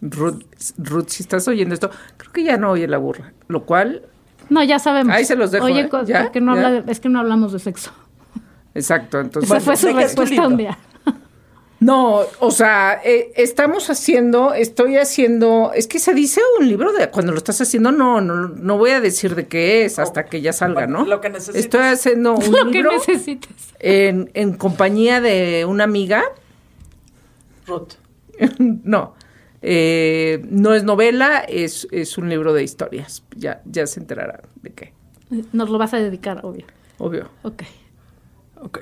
Ruth, 0.00 0.42
Ruth, 0.78 1.08
si 1.08 1.22
estás 1.22 1.48
oyendo 1.48 1.74
esto, 1.74 1.90
creo 2.16 2.32
que 2.32 2.44
ya 2.44 2.56
no 2.56 2.70
oye 2.70 2.86
la 2.86 2.98
burra. 2.98 3.32
Lo 3.48 3.64
cual, 3.64 4.02
No, 4.50 4.62
ya 4.62 4.78
sabemos. 4.78 5.14
Ahí 5.14 5.24
se 5.24 5.34
los 5.34 5.50
dejo, 5.50 5.64
Oye, 5.64 5.80
¿eh? 5.80 5.88
¿Ya? 6.06 6.22
porque 6.24 6.40
no 6.40 6.54
¿Ya? 6.54 6.66
habla 6.66 6.82
de- 6.82 6.92
es 6.92 7.00
que 7.00 7.08
no 7.08 7.18
hablamos 7.18 7.52
de 7.52 7.58
sexo. 7.58 7.90
exacto. 8.74 9.18
Entonces, 9.20 9.50
Esa 9.50 9.60
fue 9.60 9.76
su 9.76 9.86
¿de 9.88 9.94
qué 9.94 10.02
es 10.02 10.14
tu 10.14 10.20
respuesta 10.22 10.46
un 10.46 10.56
día. 10.56 10.78
No, 11.78 12.22
o 12.40 12.50
sea, 12.50 13.00
eh, 13.04 13.32
estamos 13.36 13.90
haciendo, 13.90 14.54
estoy 14.54 14.96
haciendo, 14.96 15.72
es 15.74 15.86
que 15.86 15.98
se 15.98 16.14
dice 16.14 16.40
un 16.58 16.66
libro 16.68 16.92
de 16.92 17.10
cuando 17.10 17.32
lo 17.32 17.38
estás 17.38 17.60
haciendo, 17.60 17.92
no, 17.92 18.22
no, 18.22 18.48
no 18.48 18.78
voy 18.78 18.90
a 18.92 19.00
decir 19.00 19.34
de 19.34 19.46
qué 19.46 19.84
es 19.84 19.98
hasta 19.98 20.24
que 20.24 20.40
ya 20.40 20.54
salga, 20.54 20.86
¿no? 20.86 21.04
lo 21.04 21.20
que 21.20 21.28
necesites. 21.28 21.60
Estoy 21.60 21.82
haciendo 21.82 22.34
un 22.34 22.50
Lo 22.52 22.64
que 22.66 22.70
libro 22.72 22.92
necesites. 22.92 23.50
en, 23.78 24.30
en 24.32 24.54
compañía 24.54 25.20
de 25.20 25.66
una 25.66 25.84
amiga, 25.84 26.24
Ruth. 27.66 27.92
no, 28.58 29.14
eh, 29.60 30.40
no 30.48 30.72
es 30.74 30.82
novela, 30.84 31.40
es, 31.40 31.86
es 31.90 32.16
un 32.16 32.30
libro 32.30 32.54
de 32.54 32.62
historias, 32.62 33.22
ya, 33.36 33.60
ya 33.66 33.86
se 33.86 34.00
enterarán 34.00 34.40
de 34.62 34.70
qué, 34.72 34.92
Nos 35.52 35.68
lo 35.68 35.76
vas 35.76 35.92
a 35.92 35.98
dedicar, 35.98 36.40
obvio. 36.42 36.64
obvio. 36.98 37.28
Ok. 37.42 37.62
Ok. 38.62 38.78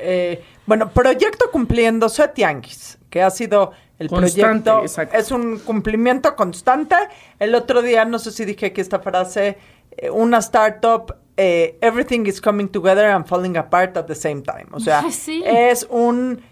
Eh, 0.00 0.44
bueno, 0.66 0.90
proyecto 0.90 1.50
cumpliéndose 1.50 2.28
Tianguis, 2.28 2.98
que 3.10 3.22
ha 3.22 3.30
sido 3.30 3.72
el 3.98 4.08
Constante, 4.08 4.70
proyecto. 4.70 4.82
exacto. 4.82 5.16
Es 5.16 5.30
un 5.30 5.58
cumplimiento 5.58 6.36
constante. 6.36 6.96
El 7.38 7.54
otro 7.54 7.82
día, 7.82 8.04
no 8.04 8.18
sé 8.18 8.30
si 8.30 8.44
dije 8.44 8.66
aquí 8.66 8.80
esta 8.80 9.00
frase, 9.00 9.58
eh, 9.96 10.10
una 10.10 10.38
startup, 10.38 11.14
eh, 11.36 11.78
everything 11.80 12.26
is 12.26 12.40
coming 12.40 12.68
together 12.68 13.06
and 13.06 13.26
falling 13.26 13.56
apart 13.56 13.96
at 13.96 14.06
the 14.06 14.14
same 14.14 14.42
time. 14.42 14.66
O 14.72 14.80
sea, 14.80 15.04
sí. 15.10 15.42
es 15.44 15.86
un 15.90 16.42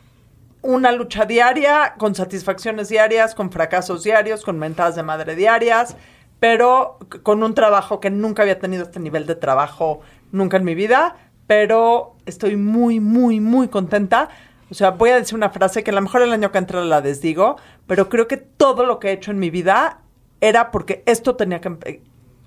una 0.63 0.91
lucha 0.91 1.25
diaria, 1.25 1.95
con 1.97 2.17
satisfacciones 2.17 2.89
diarias, 2.89 3.37
con 3.37 3.53
fracasos 3.53 4.03
diarios, 4.03 4.43
con 4.43 4.59
mentadas 4.59 4.97
de 4.97 5.05
madre 5.05 5.37
diarias, 5.37 5.97
pero 6.41 6.99
con 7.23 7.43
un 7.45 7.55
trabajo 7.55 8.01
que 8.01 8.11
nunca 8.11 8.43
había 8.43 8.59
tenido 8.59 8.83
este 8.83 8.99
nivel 8.99 9.27
de 9.27 9.37
trabajo 9.37 10.01
nunca 10.33 10.57
en 10.57 10.65
mi 10.65 10.75
vida, 10.75 11.17
pero 11.47 12.17
estoy 12.27 12.57
muy, 12.57 13.01
muy, 13.01 13.41
muy 13.41 13.69
contenta. 13.69 14.29
O 14.71 14.75
sea, 14.75 14.91
voy 14.91 15.11
a 15.11 15.17
decir 15.17 15.37
una 15.37 15.51
frase 15.51 15.85
que 15.85 15.91
a 15.91 15.95
lo 15.95 16.03
mejor 16.03 16.23
el 16.23 16.33
año 16.33 16.51
que 16.51 16.59
entra 16.59 16.85
la 16.85 17.01
desdigo, 17.01 17.57
pero 17.87 18.09
creo 18.09 18.27
que 18.27 18.37
todo 18.37 18.85
lo 18.85 18.99
que 18.99 19.09
he 19.09 19.13
hecho 19.13 19.31
en 19.31 19.39
mi 19.39 19.51
vida 19.51 20.01
era 20.41 20.71
porque 20.71 21.03
esto 21.07 21.37
tenía 21.37 21.61
que 21.61 22.03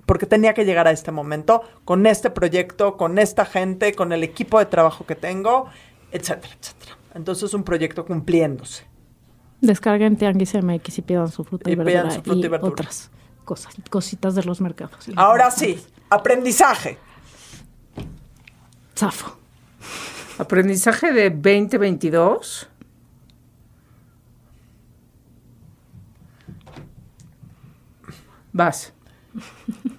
porque 0.05 0.25
tenía 0.25 0.55
que 0.55 0.65
llegar 0.65 0.87
a 0.87 0.91
este 0.91 1.11
momento 1.11 1.61
con 1.85 2.07
este 2.07 2.31
proyecto, 2.31 2.97
con 2.97 3.19
esta 3.19 3.45
gente, 3.45 3.93
con 3.93 4.11
el 4.11 4.23
equipo 4.23 4.57
de 4.57 4.65
trabajo 4.65 5.05
que 5.05 5.13
tengo, 5.15 5.67
etcétera, 6.11 6.55
etcétera. 6.59 6.97
Entonces 7.13 7.43
es 7.43 7.53
un 7.53 7.63
proyecto 7.63 8.05
cumpliéndose. 8.05 8.85
Descarguen 9.61 10.17
Tianguis 10.17 10.55
MX 10.55 10.97
y 10.97 11.01
pidan 11.03 11.29
su 11.29 11.43
fruta 11.43 11.69
y, 11.69 11.73
Y 11.73 11.75
verdura 11.75 12.09
su 12.09 12.21
fruta 12.23 12.45
y 12.45 12.49
verdura. 12.49 12.71
otras 12.71 13.11
cosas, 13.45 13.75
cositas 13.91 14.33
de 14.33 14.43
los 14.43 14.61
mercados. 14.61 15.09
Ahora 15.15 15.51
sí, 15.51 15.79
aprendizaje. 16.09 16.97
Zafo. 18.99 19.37
Aprendizaje 20.37 21.13
de 21.13 21.29
2022. 21.29 22.69
Vas. 28.51 28.93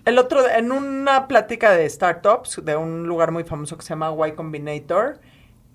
El 0.05 0.19
otro, 0.19 0.47
en 0.47 0.71
una 0.71 1.29
plática 1.29 1.71
de 1.71 1.89
startups 1.89 2.63
de 2.63 2.77
un 2.77 3.07
lugar 3.07 3.33
muy 3.33 3.45
famoso 3.45 3.79
que 3.79 3.83
se 3.83 3.91
llama 3.91 4.15
Y 4.29 4.33
Combinator, 4.33 5.19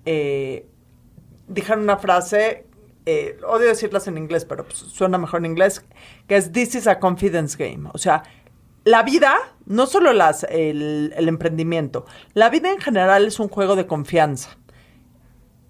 eh, 0.04 0.68
dijeron 1.48 1.82
una 1.82 1.96
frase 1.96 2.66
eh, 3.06 3.38
odio 3.46 3.66
decirlas 3.66 4.06
en 4.08 4.18
inglés, 4.18 4.44
pero 4.44 4.64
pues, 4.64 4.78
suena 4.78 5.18
mejor 5.18 5.40
en 5.40 5.46
inglés, 5.46 5.84
que 6.28 6.36
es 6.36 6.52
This 6.52 6.76
is 6.76 6.86
a 6.86 7.00
confidence 7.00 7.56
game. 7.56 7.88
O 7.92 7.98
sea, 7.98 8.22
la 8.86 9.02
vida, 9.02 9.36
no 9.66 9.86
solo 9.86 10.12
las, 10.12 10.44
el, 10.44 11.12
el 11.16 11.28
emprendimiento, 11.28 12.06
la 12.34 12.50
vida 12.50 12.70
en 12.70 12.80
general 12.80 13.26
es 13.26 13.40
un 13.40 13.48
juego 13.48 13.74
de 13.74 13.88
confianza. 13.88 14.56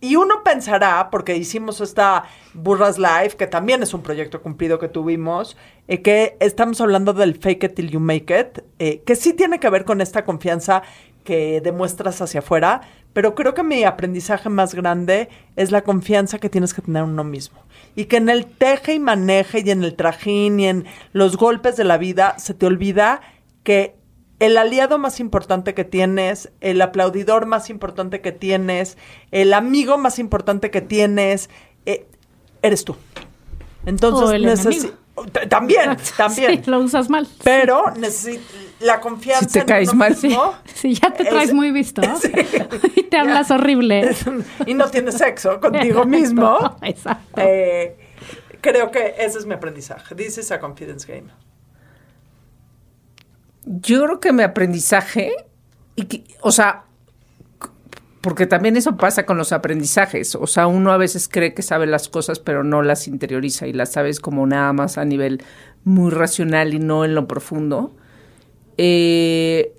Y 0.02 0.16
uno 0.16 0.44
pensará, 0.44 1.08
porque 1.10 1.34
hicimos 1.34 1.80
esta 1.80 2.24
Burras 2.52 2.98
Live, 2.98 3.30
que 3.38 3.46
también 3.46 3.82
es 3.82 3.94
un 3.94 4.02
proyecto 4.02 4.42
cumplido 4.42 4.78
que 4.78 4.88
tuvimos, 4.88 5.56
eh, 5.88 6.02
que 6.02 6.36
estamos 6.40 6.78
hablando 6.82 7.14
del 7.14 7.36
fake 7.36 7.64
it 7.64 7.74
till 7.74 7.90
you 7.90 8.00
make 8.00 8.38
it, 8.38 8.62
eh, 8.78 9.00
que 9.06 9.16
sí 9.16 9.32
tiene 9.32 9.58
que 9.60 9.70
ver 9.70 9.86
con 9.86 10.02
esta 10.02 10.26
confianza 10.26 10.82
que 11.24 11.62
demuestras 11.62 12.20
hacia 12.20 12.40
afuera, 12.40 12.82
pero 13.16 13.34
creo 13.34 13.54
que 13.54 13.62
mi 13.62 13.82
aprendizaje 13.82 14.50
más 14.50 14.74
grande 14.74 15.30
es 15.56 15.70
la 15.70 15.80
confianza 15.80 16.38
que 16.38 16.50
tienes 16.50 16.74
que 16.74 16.82
tener 16.82 17.02
en 17.02 17.08
uno 17.08 17.24
mismo. 17.24 17.58
Y 17.94 18.04
que 18.04 18.18
en 18.18 18.28
el 18.28 18.44
teje 18.44 18.92
y 18.92 18.98
maneje 18.98 19.62
y 19.64 19.70
en 19.70 19.84
el 19.84 19.94
trajín 19.96 20.60
y 20.60 20.66
en 20.66 20.84
los 21.14 21.38
golpes 21.38 21.78
de 21.78 21.84
la 21.84 21.96
vida 21.96 22.38
se 22.38 22.52
te 22.52 22.66
olvida 22.66 23.22
que 23.62 23.94
el 24.38 24.58
aliado 24.58 24.98
más 24.98 25.18
importante 25.18 25.72
que 25.72 25.84
tienes, 25.84 26.52
el 26.60 26.78
aplaudidor 26.82 27.46
más 27.46 27.70
importante 27.70 28.20
que 28.20 28.32
tienes, 28.32 28.98
el 29.30 29.54
amigo 29.54 29.96
más 29.96 30.18
importante 30.18 30.70
que 30.70 30.82
tienes, 30.82 31.48
eh, 31.86 32.06
eres 32.60 32.84
tú. 32.84 32.96
Entonces, 33.86 34.28
O 34.28 34.32
el 34.32 34.44
necesi- 34.44 34.92
también, 35.48 35.96
también. 36.18 36.62
Sí, 36.64 36.70
lo 36.70 36.80
usas 36.80 37.08
mal. 37.08 37.26
Pero 37.42 37.82
la 38.80 39.00
confianza 39.00 39.46
Si 39.46 39.52
te 39.52 39.58
en 39.60 39.66
caes 39.66 39.88
uno 39.88 39.98
mal. 39.98 40.10
mismo 40.20 40.54
Sí, 40.74 40.94
ya 40.94 41.12
te 41.12 41.24
traes 41.24 41.48
es- 41.48 41.54
muy 41.54 41.70
visto. 41.72 42.02
Sí. 42.20 42.30
y 42.96 43.02
te 43.04 43.16
hablas 43.16 43.50
horrible. 43.50 44.10
y 44.66 44.74
no 44.74 44.88
tienes 44.90 45.16
sexo 45.18 45.60
contigo 45.60 46.04
mismo. 46.04 46.76
Exacto. 46.82 47.40
eh, 47.40 47.96
creo 48.60 48.90
que 48.90 49.14
ese 49.18 49.38
es 49.38 49.46
mi 49.46 49.54
aprendizaje. 49.54 50.14
This 50.14 50.38
is 50.38 50.50
a 50.52 50.60
confidence 50.60 51.06
game. 51.10 51.28
Yo 53.64 54.04
creo 54.04 54.20
que 54.20 54.32
mi 54.32 54.42
aprendizaje, 54.42 55.32
y 55.96 56.04
que- 56.04 56.24
o 56.40 56.52
sea, 56.52 56.84
porque 58.20 58.46
también 58.46 58.76
eso 58.76 58.96
pasa 58.96 59.24
con 59.26 59.36
los 59.36 59.52
aprendizajes, 59.52 60.34
o 60.34 60.46
sea, 60.46 60.66
uno 60.66 60.92
a 60.92 60.96
veces 60.96 61.28
cree 61.28 61.54
que 61.54 61.62
sabe 61.62 61.86
las 61.86 62.08
cosas, 62.08 62.38
pero 62.40 62.62
no 62.64 62.82
las 62.82 63.08
interioriza 63.08 63.66
y 63.66 63.72
las 63.72 63.92
sabes 63.92 64.20
como 64.20 64.46
nada 64.46 64.72
más 64.72 64.98
a 64.98 65.04
nivel 65.04 65.42
muy 65.84 66.10
racional 66.10 66.74
y 66.74 66.78
no 66.78 67.04
en 67.04 67.14
lo 67.14 67.26
profundo. 67.28 67.94
Eh, 68.78 69.72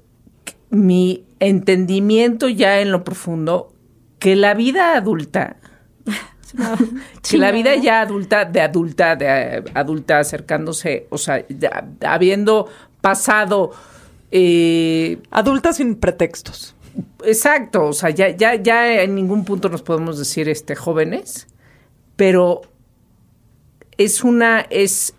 mi 0.70 1.24
entendimiento 1.40 2.50
ya 2.50 2.80
en 2.82 2.92
lo 2.92 3.04
profundo, 3.04 3.74
que 4.20 4.36
la 4.36 4.54
vida 4.54 4.96
adulta, 4.96 5.58
que 7.30 7.38
la 7.38 7.52
vida 7.52 7.76
ya 7.76 8.02
adulta, 8.02 8.46
de 8.46 8.62
adulta, 8.62 9.16
de 9.16 9.64
adulta 9.74 10.20
acercándose, 10.20 11.08
o 11.10 11.18
sea, 11.18 11.46
ya 11.48 11.88
habiendo 12.02 12.68
pasado, 13.02 13.72
eh, 14.32 15.20
Adulta 15.32 15.74
sin 15.74 15.96
pretextos. 15.96 16.76
exacto, 17.24 17.86
o 17.86 17.94
sea, 17.94 18.10
ya, 18.10 18.30
ya, 18.30 18.56
ya 18.56 19.02
en 19.02 19.16
ningún 19.16 19.46
punto 19.46 19.70
nos 19.70 19.82
podemos 19.82 20.18
decir 20.18 20.50
este 20.50 20.76
jóvenes, 20.76 21.48
pero 22.16 22.62
es 23.98 24.24
una, 24.24 24.62
es, 24.70 25.14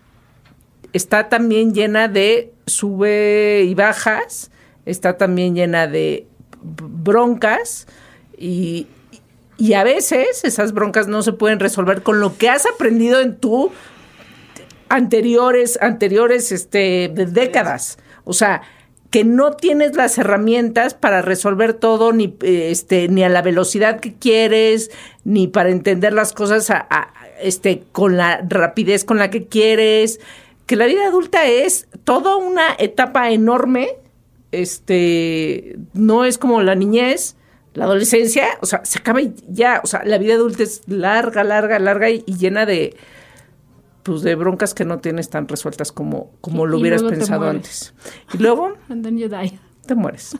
está 0.93 1.29
también 1.29 1.73
llena 1.73 2.07
de 2.07 2.51
sube 2.65 3.63
y 3.67 3.73
bajas, 3.75 4.51
está 4.85 5.17
también 5.17 5.55
llena 5.55 5.87
de 5.87 6.25
broncas 6.61 7.87
y, 8.37 8.87
y 9.57 9.73
a 9.73 9.83
veces 9.83 10.43
esas 10.43 10.73
broncas 10.73 11.07
no 11.07 11.21
se 11.21 11.33
pueden 11.33 11.59
resolver 11.59 12.01
con 12.03 12.19
lo 12.19 12.37
que 12.37 12.49
has 12.49 12.65
aprendido 12.65 13.19
en 13.21 13.37
tu 13.37 13.71
anteriores, 14.89 15.77
anteriores 15.81 16.51
este, 16.51 17.11
décadas. 17.13 17.97
O 18.23 18.33
sea, 18.33 18.61
que 19.11 19.23
no 19.23 19.51
tienes 19.53 19.95
las 19.95 20.17
herramientas 20.17 20.93
para 20.93 21.21
resolver 21.21 21.73
todo, 21.73 22.11
ni, 22.13 22.35
este, 22.41 23.07
ni 23.07 23.23
a 23.23 23.29
la 23.29 23.41
velocidad 23.41 23.99
que 23.99 24.13
quieres, 24.13 24.91
ni 25.23 25.47
para 25.47 25.69
entender 25.69 26.13
las 26.13 26.33
cosas 26.33 26.69
a- 26.69 27.13
este, 27.41 27.83
con 27.91 28.17
la 28.17 28.43
rapidez 28.47 29.05
con 29.05 29.17
la 29.17 29.29
que 29.29 29.47
quieres. 29.47 30.19
Que 30.69 30.75
la 30.75 30.85
vida 30.85 31.07
adulta 31.07 31.47
es 31.47 31.87
toda 32.03 32.35
una 32.35 32.75
etapa 32.77 33.31
enorme. 33.31 33.87
Este, 34.51 35.77
no 35.93 36.25
es 36.25 36.37
como 36.37 36.61
la 36.61 36.75
niñez, 36.75 37.35
la 37.73 37.85
adolescencia, 37.85 38.45
o 38.61 38.67
sea, 38.67 38.85
se 38.85 38.99
acaba 38.99 39.19
y 39.19 39.33
ya, 39.47 39.81
o 39.83 39.87
sea, 39.87 40.03
la 40.05 40.19
vida 40.19 40.35
adulta 40.35 40.61
es 40.61 40.83
larga, 40.85 41.43
larga, 41.43 41.79
larga 41.79 42.11
y, 42.11 42.23
y 42.27 42.37
llena 42.37 42.67
de, 42.67 42.95
pues, 44.03 44.21
de 44.21 44.35
broncas 44.35 44.75
que 44.75 44.85
no 44.85 44.99
tienes 44.99 45.31
tan 45.31 45.47
resueltas 45.47 45.91
como, 45.91 46.29
como 46.39 46.67
Y- 46.67 46.69
lo 46.69 46.77
hubieras 46.77 47.01
pensado 47.01 47.49
antes. 47.49 47.95
Y 48.33 48.37
luego 48.37 48.73
And 48.89 49.03
then 49.03 49.17
you 49.17 49.27
die. 49.27 49.57
te 49.87 49.95
mueres. 49.95 50.37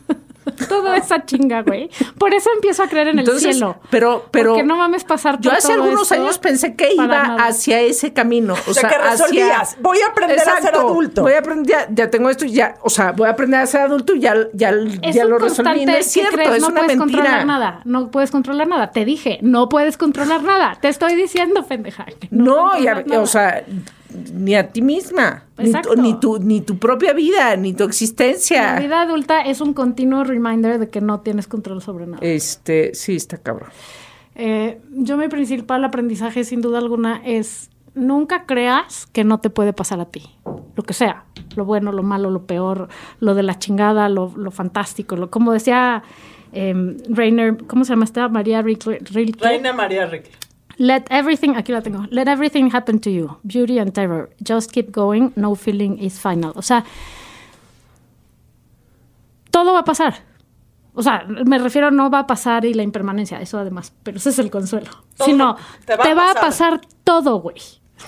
Toda 0.67 0.97
esa 0.97 1.25
chinga, 1.25 1.61
güey. 1.61 1.89
Por 2.17 2.33
eso 2.33 2.49
empiezo 2.55 2.83
a 2.83 2.87
creer 2.87 3.09
en 3.09 3.19
Entonces, 3.19 3.45
el 3.45 3.53
cielo. 3.53 3.77
pero, 3.91 4.25
pero 4.31 4.51
Porque 4.51 4.63
no 4.65 4.77
mames 4.77 5.03
pasar 5.03 5.39
yo 5.39 5.49
por 5.51 5.57
hace 5.59 5.73
todo 5.73 5.83
algunos 5.83 6.11
años 6.11 6.39
pensé 6.39 6.75
que 6.75 6.93
iba 6.93 7.05
nada. 7.05 7.45
hacia 7.45 7.79
ese 7.81 8.13
camino. 8.13 8.53
O, 8.53 8.71
O 8.71 8.73
sea, 8.73 8.81
sea, 8.81 8.89
que 8.89 8.95
hacia- 8.95 9.11
resolvías. 9.11 9.77
Voy 9.81 9.99
a 9.99 10.07
aprender 10.07 10.39
a 10.39 10.61
ser 10.61 10.75
adulto. 10.75 11.21
Voy 11.21 11.33
a 11.33 11.39
aprender, 11.39 11.67
ya, 11.67 11.87
ya 11.91 12.09
tengo 12.09 12.29
esto 12.29 12.45
y 12.45 12.51
ya, 12.51 12.75
o 12.81 12.89
sea, 12.89 13.11
voy 13.11 13.27
a 13.27 13.31
aprender 13.31 13.59
a 13.59 13.65
ser 13.67 13.81
adulto 13.81 14.15
y 14.15 14.21
ya, 14.21 14.35
ya, 14.53 14.71
Es 15.03 15.15
ya 15.15 15.25
un 15.25 15.31
lo 15.31 15.37
resolví. 15.39 15.85
No 15.85 15.91
es 15.91 15.97
que 15.97 16.03
cierto, 16.11 16.35
crees, 16.37 16.49
es 16.55 16.61
no 16.61 16.67
una 16.69 16.81
puedes 16.81 16.97
mentira. 16.97 17.21
controlar 17.23 17.45
nada. 17.45 17.81
No 17.85 18.09
puedes 18.11 18.31
controlar 18.31 18.67
nada. 18.67 18.91
Te 18.91 19.05
dije, 19.05 19.39
no 19.41 19.69
puedes 19.69 19.97
controlar 19.97 20.41
nada. 20.43 20.77
Te 20.81 20.87
estoy 20.89 21.15
diciendo, 21.15 21.65
pendeja. 21.67 22.05
que 22.05 22.27
No, 22.31 22.79
y 22.79 22.87
a- 22.87 23.03
o 23.19 23.27
sea, 23.27 23.63
ni 24.33 24.55
a 24.55 24.69
ti 24.71 24.81
misma, 24.81 25.45
ni 25.57 25.71
tu, 25.71 25.95
ni 25.95 26.19
tu, 26.19 26.39
ni 26.39 26.61
tu 26.61 26.77
propia 26.77 27.13
vida, 27.13 27.55
ni 27.55 27.73
tu 27.73 27.83
La 27.83 27.89
existencia. 27.89 28.79
vida 28.79 29.01
adulta 29.01 29.41
es 29.41 29.61
un 29.61 29.73
continuo 29.73 30.23
reminder 30.23 30.79
de 30.79 30.89
que 30.89 31.01
no 31.01 31.19
tienes 31.21 31.47
control 31.47 31.81
sobre 31.81 32.07
nada. 32.07 32.19
Este, 32.21 32.93
sí, 32.95 33.15
está 33.15 33.37
cabrón. 33.37 33.69
Eh, 34.35 34.81
yo 34.91 35.17
mi 35.17 35.27
principal 35.27 35.83
aprendizaje, 35.83 36.43
sin 36.43 36.61
duda 36.61 36.79
alguna, 36.79 37.21
es 37.25 37.69
nunca 37.93 38.45
creas 38.45 39.05
que 39.07 39.23
no 39.23 39.39
te 39.39 39.49
puede 39.49 39.73
pasar 39.73 39.99
a 39.99 40.05
ti. 40.05 40.23
Lo 40.75 40.83
que 40.83 40.93
sea. 40.93 41.25
Lo 41.55 41.65
bueno, 41.65 41.91
lo 41.91 42.03
malo, 42.03 42.29
lo 42.29 42.45
peor, 42.45 42.87
lo 43.19 43.35
de 43.35 43.43
la 43.43 43.59
chingada, 43.59 44.07
lo, 44.09 44.31
lo 44.35 44.51
fantástico. 44.51 45.15
Lo, 45.15 45.29
como 45.29 45.51
decía 45.51 46.03
eh, 46.53 46.97
Rainer, 47.09 47.57
¿cómo 47.67 47.83
se 47.83 47.91
llama 47.93 48.05
esta? 48.05 48.29
María 48.29 48.61
Rilke. 48.61 48.99
Rilke. 49.11 49.43
Reina 49.43 49.73
María 49.73 50.05
Rickle. 50.05 50.31
Let 50.79 51.03
everything, 51.09 51.55
aquí 51.57 51.73
la 51.73 51.81
tengo. 51.81 52.05
Let 52.09 52.29
everything 52.29 52.69
happen 52.73 52.99
to 53.01 53.09
you. 53.09 53.37
Beauty 53.43 53.79
and 53.79 53.93
terror. 53.93 54.29
Just 54.41 54.71
keep 54.71 54.91
going. 54.91 55.33
No 55.35 55.53
feeling 55.55 55.97
is 55.99 56.19
final. 56.19 56.53
O 56.55 56.61
sea, 56.61 56.85
todo 59.51 59.73
va 59.73 59.79
a 59.79 59.83
pasar. 59.83 60.15
O 60.93 61.03
sea, 61.03 61.25
me 61.27 61.57
refiero 61.59 61.91
no 61.91 62.09
va 62.09 62.19
a 62.19 62.27
pasar 62.27 62.63
y 62.65 62.73
la 62.73 62.83
impermanencia, 62.83 63.39
eso 63.41 63.59
además, 63.59 63.93
pero 64.03 64.17
ese 64.17 64.29
es 64.29 64.39
el 64.39 64.49
consuelo. 64.49 64.89
Todo 65.17 65.27
Sino, 65.27 65.55
te 65.85 65.97
te 65.97 66.13
va 66.13 66.27
a 66.27 66.31
a 66.31 66.33
pasar. 66.33 66.79
pasar 66.79 66.81
todo, 67.03 67.39
güey. 67.41 67.57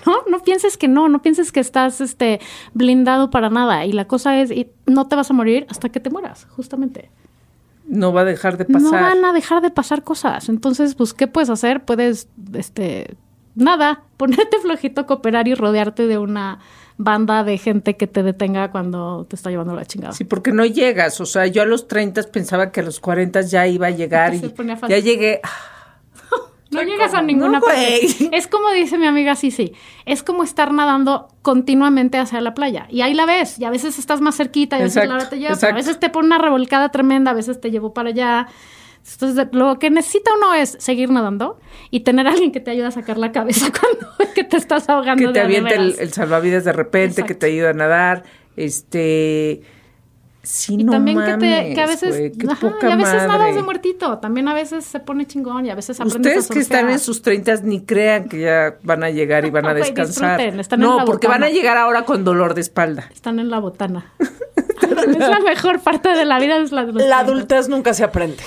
¿No? 0.06 0.20
No 0.30 0.40
pienses 0.42 0.78
que 0.78 0.88
no, 0.88 1.10
no 1.10 1.22
pienses 1.22 1.52
que 1.52 1.60
estás 1.60 2.00
este, 2.00 2.40
blindado 2.74 3.30
para 3.30 3.50
nada. 3.50 3.86
Y 3.86 3.92
la 3.92 4.06
cosa 4.08 4.40
es, 4.40 4.50
y 4.50 4.72
no 4.86 5.08
te 5.08 5.18
vas 5.18 5.30
a 5.30 5.34
morir 5.34 5.66
hasta 5.70 5.90
que 5.90 6.00
te 6.00 6.10
mueras, 6.10 6.48
justamente. 6.52 7.12
No 7.92 8.14
va 8.14 8.22
a 8.22 8.26
dejar 8.26 8.58
de 8.58 8.64
pasar. 8.64 8.82
No 8.82 8.92
van 8.92 9.26
a 9.26 9.34
dejar 9.34 9.62
de 9.62 9.70
pasar 9.70 10.04
cosas. 10.04 10.48
Entonces, 10.48 10.96
pues, 10.96 11.14
¿qué 11.14 11.28
puedes 11.28 11.50
hacer? 11.50 11.84
Puedes, 11.84 12.30
este, 12.54 13.18
nada, 13.54 14.04
ponerte 14.18 14.60
flojito, 14.60 15.06
cooperar 15.06 15.50
y 15.50 15.56
rodearte 15.56 16.08
de 16.08 16.18
una 16.18 16.60
banda 16.96 17.44
de 17.44 17.58
gente 17.58 17.98
que 17.98 18.08
te 18.08 18.24
detenga 18.24 18.72
cuando 18.72 19.26
te 19.28 19.36
está 19.36 19.50
llevando 19.50 19.76
la 19.76 19.84
chingada. 19.84 20.14
Sí, 20.14 20.24
porque 20.24 20.54
no 20.54 20.66
llegas. 20.66 21.20
O 21.20 21.26
sea, 21.26 21.48
yo 21.48 21.64
a 21.64 21.66
los 21.66 21.90
30 21.90 22.24
pensaba 22.32 22.72
que 22.72 22.80
a 22.80 22.84
los 22.84 23.02
40 23.02 23.42
ya 23.42 23.68
iba 23.68 23.88
a 23.88 23.92
llegar 23.92 24.36
y 24.36 24.42
ya 24.88 25.00
llegué. 25.00 25.42
No 26.72 26.82
llegas 26.84 27.14
a 27.14 27.22
ninguna 27.22 27.60
parte. 27.60 28.08
Es 28.32 28.48
como 28.48 28.72
dice 28.72 28.98
mi 28.98 29.06
amiga 29.06 29.36
Sisi, 29.36 29.74
es 30.06 30.24
como 30.24 30.44
estar 30.44 30.74
nadando 30.74 31.28
continuamente 31.42 32.18
hacia 32.18 32.40
la 32.42 32.54
playa. 32.54 32.88
Y 32.90 33.02
ahí 33.02 33.14
la 33.14 33.26
ves, 33.26 33.60
y 33.60 33.66
a 33.66 33.70
veces 33.70 34.00
estás 34.00 34.22
más 34.22 34.38
cerquita, 34.38 34.78
y 34.78 34.82
a 34.82 34.84
veces 34.84 34.98
Exacto, 34.98 35.14
la 35.14 35.20
hora 35.20 35.30
te 35.30 35.40
lleva, 35.40 35.56
pero 35.60 35.74
a 35.74 35.76
veces 35.76 36.00
te 36.00 36.10
pone 36.10 36.28
una 36.28 36.38
revolcada 36.38 36.90
tremenda, 36.90 37.32
a 37.32 37.34
veces 37.34 37.60
te 37.60 37.72
llevo 37.72 37.94
para 37.94 38.10
allá. 38.10 38.48
Entonces, 39.14 39.48
lo 39.52 39.80
que 39.80 39.90
necesita 39.90 40.32
uno 40.36 40.54
es 40.54 40.78
seguir 40.80 41.10
nadando 41.10 41.60
y 41.90 42.02
tener 42.02 42.28
a 42.28 42.32
alguien 42.32 42.52
que 42.52 42.60
te 42.60 42.72
ayude 42.72 42.86
a 42.88 42.92
sacar 42.92 43.18
la 43.18 43.32
cabeza 43.32 43.72
cuando 43.80 44.34
que 44.34 44.44
te 44.44 44.58
estás 44.58 44.88
ahogando. 44.90 45.28
que 45.28 45.34
te 45.34 45.40
de 45.40 45.46
aviente 45.46 45.76
el, 45.76 46.14
salvavidas 46.14 46.64
de 46.64 46.74
repente, 46.74 47.24
que 47.24 47.36
te 47.36 47.48
ayuda 47.48 47.72
a 47.72 47.74
nadar, 47.74 48.24
este 48.56 49.62
sí 50.44 50.74
Y 50.76 50.84
no 50.84 50.92
también 50.94 51.18
que, 51.20 51.24
te, 51.26 51.32
mames, 51.32 51.76
que 51.76 51.82
a 51.82 51.86
veces, 51.88 52.32
qué 52.38 52.48
ajá, 52.50 52.60
poca 52.60 52.90
y 52.90 52.92
a 52.92 52.96
veces 52.96 53.14
madre. 53.14 53.28
nadas 53.28 53.56
de 53.56 53.64
muertito, 53.64 54.18
también 54.20 54.48
a 54.48 54.54
veces 54.54 54.86
se 54.86 55.00
pone 55.00 55.26
chingón 55.28 55.66
y 55.66 55.70
a 55.70 55.76
veces 55.76 56.00
aprendes 56.00 56.18
Ustedes 56.38 56.52
a 56.52 56.54
que 56.54 56.60
están 56.60 56.90
en 56.90 57.00
sus 57.00 57.22
treintas 57.22 57.64
ni 57.64 57.82
crean 57.86 58.28
que 58.28 58.40
ya 58.42 58.78
van 58.84 59.04
a 59.04 59.10
llegar 59.10 59.46
y 59.46 59.50
van 59.52 59.66
a 59.68 59.74
descansar. 59.76 60.42
en 60.42 60.62
no, 60.78 60.98
la 60.98 61.06
porque 61.06 61.28
van 61.28 61.44
a 61.44 61.50
llegar 61.50 61.78
ahora 61.78 62.06
con 62.06 62.24
dolor 62.24 62.54
de 62.56 62.62
espalda. 62.62 63.10
Están 63.14 63.40
en 63.40 63.50
la 63.50 63.60
botana. 63.60 64.14
es 64.20 65.18
la 65.20 65.40
mejor 65.42 65.80
parte 65.80 66.10
de 66.10 66.26
la 66.26 66.40
vida. 66.40 66.58
Es 66.58 66.72
la, 66.72 66.84
La 66.84 67.20
adultez 67.20 67.70
nunca 67.70 67.94
se 67.94 68.04
aprende. 68.04 68.44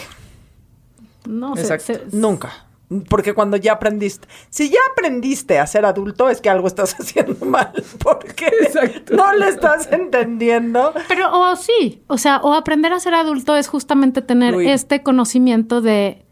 No, 1.26 1.57
se- 1.57 2.03
Nunca. 2.12 2.66
Porque 3.09 3.34
cuando 3.34 3.57
ya 3.57 3.72
aprendiste, 3.72 4.28
si 4.51 4.70
ya 4.70 4.78
aprendiste 4.92 5.59
a 5.59 5.66
ser 5.66 5.84
adulto, 5.84 6.28
es 6.28 6.40
que 6.40 6.51
algo 6.51 6.66
estás 6.66 6.95
haciendo 7.01 7.45
mal, 7.47 7.72
porque 8.03 8.47
Exacto. 8.62 9.14
no 9.16 9.32
le 9.32 9.49
estás 9.49 9.90
entendiendo. 9.92 10.92
Pero, 11.09 11.30
o 11.32 11.57
sí, 11.57 12.03
o 12.07 12.18
sea, 12.18 12.38
o 12.42 12.55
aprender 12.55 12.92
a 12.92 13.01
ser 13.01 13.14
adulto 13.14 13.57
es 13.57 13.68
justamente 13.68 14.22
tener 14.22 14.55
este 14.55 15.03
conocimiento 15.03 15.80
de 15.80 16.24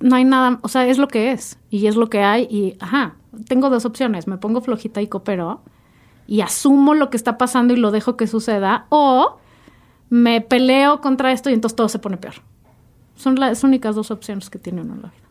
no 0.00 0.16
hay 0.16 0.24
nada, 0.24 0.60
o 0.62 0.68
sea, 0.68 0.86
es 0.86 0.98
lo 0.98 1.08
que 1.08 1.32
es 1.32 1.58
y 1.70 1.86
es 1.86 1.96
lo 1.96 2.08
que 2.08 2.22
hay 2.22 2.44
y, 2.50 2.76
ajá, 2.80 3.16
tengo 3.46 3.70
dos 3.70 3.84
opciones, 3.84 4.26
me 4.26 4.38
pongo 4.38 4.60
flojita 4.60 5.02
y 5.02 5.08
coopero 5.08 5.62
y 6.26 6.40
asumo 6.40 6.94
lo 6.94 7.10
que 7.10 7.16
está 7.16 7.38
pasando 7.38 7.74
y 7.74 7.76
lo 7.76 7.90
dejo 7.90 8.16
que 8.16 8.26
suceda 8.26 8.86
o 8.90 9.38
me 10.10 10.40
peleo 10.40 11.00
contra 11.00 11.32
esto 11.32 11.50
y 11.50 11.54
entonces 11.54 11.76
todo 11.76 11.88
se 11.88 11.98
pone 11.98 12.16
peor. 12.16 12.34
Son 13.16 13.34
las 13.40 13.64
únicas 13.64 13.96
dos 13.96 14.10
opciones 14.10 14.48
que 14.48 14.58
tiene 14.58 14.82
uno 14.82 14.94
en 14.94 15.02
la 15.02 15.08
vida. 15.08 15.27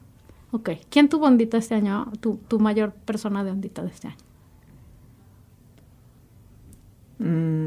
Ok, 0.51 0.69
¿quién 0.89 1.09
tuvo 1.09 1.25
ondita 1.25 1.57
este 1.57 1.75
año? 1.75 2.11
Tu, 2.21 2.37
tu 2.47 2.59
mayor 2.59 2.91
persona 2.93 3.43
de 3.43 3.51
ondita 3.51 3.81
de 3.83 3.89
este 3.89 4.07
año. 4.07 4.17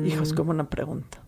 Hijo, 0.07 0.23
es 0.23 0.33
como 0.33 0.51
una 0.51 0.69
pregunta. 0.69 1.19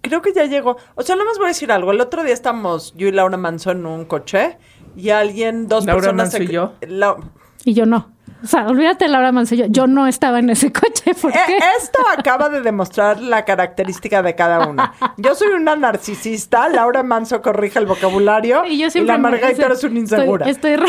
Creo 0.00 0.22
que 0.22 0.32
ya 0.32 0.44
llegó. 0.44 0.76
O 0.94 1.02
sea, 1.02 1.16
no 1.16 1.24
más 1.24 1.38
voy 1.38 1.46
a 1.46 1.48
decir 1.48 1.72
algo. 1.72 1.90
El 1.92 2.00
otro 2.00 2.22
día 2.22 2.32
estamos 2.34 2.94
yo 2.94 3.08
y 3.08 3.12
Laura 3.12 3.36
Manso 3.36 3.70
en 3.72 3.84
un 3.86 4.04
coche 4.04 4.58
y 4.96 5.10
alguien, 5.10 5.66
dos 5.66 5.84
Laura 5.86 6.02
personas. 6.02 6.32
Manso 6.32 6.42
y 6.42 6.46
yo. 6.54 6.74
La- 6.82 7.16
Y 7.64 7.74
yo 7.74 7.84
no. 7.86 8.10
O 8.44 8.46
sea, 8.46 8.66
olvídate 8.66 9.08
Laura 9.08 9.32
Mancillo. 9.32 9.64
Yo 9.70 9.86
no 9.86 10.06
estaba 10.06 10.38
en 10.38 10.50
ese 10.50 10.70
coche. 10.70 11.14
¿Por 11.20 11.32
qué? 11.32 11.58
Esto 11.80 12.00
acaba 12.16 12.50
de 12.50 12.60
demostrar 12.60 13.18
la 13.20 13.44
característica 13.46 14.22
de 14.22 14.34
cada 14.34 14.66
una. 14.68 14.92
Yo 15.16 15.34
soy 15.34 15.48
una 15.48 15.76
narcisista, 15.76 16.68
Laura 16.68 17.02
Manso 17.02 17.40
corrige 17.40 17.78
el 17.78 17.86
vocabulario 17.86 18.64
Y 18.66 18.78
yo 18.78 18.90
siempre 18.90 19.14
la 19.14 19.18
me- 19.18 19.30
Margarita 19.30 19.68
es 19.72 19.82
una 19.84 19.98
insegura. 19.98 20.46
Estoy, 20.48 20.72
estoy. 20.72 20.84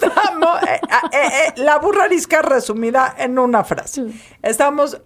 Estamos, 0.00 0.62
eh, 0.62 0.80
eh, 1.12 1.16
eh, 1.48 1.52
la 1.56 1.78
burra 1.78 2.04
arisca 2.04 2.40
resumida 2.40 3.14
en 3.18 3.38
una 3.38 3.64
frase. 3.64 4.06
Estamos 4.42 4.98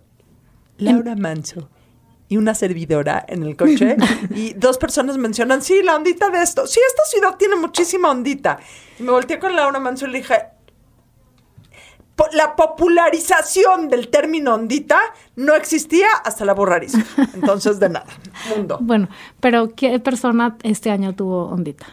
Laura 0.79 1.17
Manso 1.17 1.69
y 2.29 2.37
una 2.37 2.55
servidora 2.55 3.25
en 3.29 3.43
el 3.43 3.57
coche 3.57 3.97
y 4.35 4.55
dos 4.55 4.79
personas 4.79 5.19
mencionan, 5.19 5.63
sí, 5.63 5.83
la 5.83 5.97
ondita 5.97 6.31
de 6.31 6.43
esto. 6.43 6.67
Sí, 6.67 6.81
esta 6.87 7.05
ciudad 7.05 7.37
tiene 7.37 7.57
muchísima 7.57 8.11
ondita. 8.11 8.59
Y 8.99 9.03
me 9.03 9.11
volteé 9.11 9.39
con 9.39 9.55
Laura 9.55 9.81
Manso 9.81 10.07
y 10.07 10.11
le 10.13 10.19
dije, 10.19 10.35
la 12.33 12.55
popularización 12.57 13.89
del 13.89 14.09
término 14.09 14.55
ondita 14.55 14.99
no 15.37 15.55
existía 15.55 16.07
hasta 16.25 16.45
la 16.45 16.55
burra 16.55 16.77
arisca. 16.77 17.05
Entonces, 17.35 17.81
de 17.81 17.89
nada. 17.89 18.07
Mundo. 18.55 18.79
Bueno, 18.81 19.09
pero 19.41 19.75
¿qué 19.75 19.99
persona 19.99 20.57
este 20.63 20.91
año 20.91 21.15
tuvo 21.15 21.47
ondita? 21.49 21.87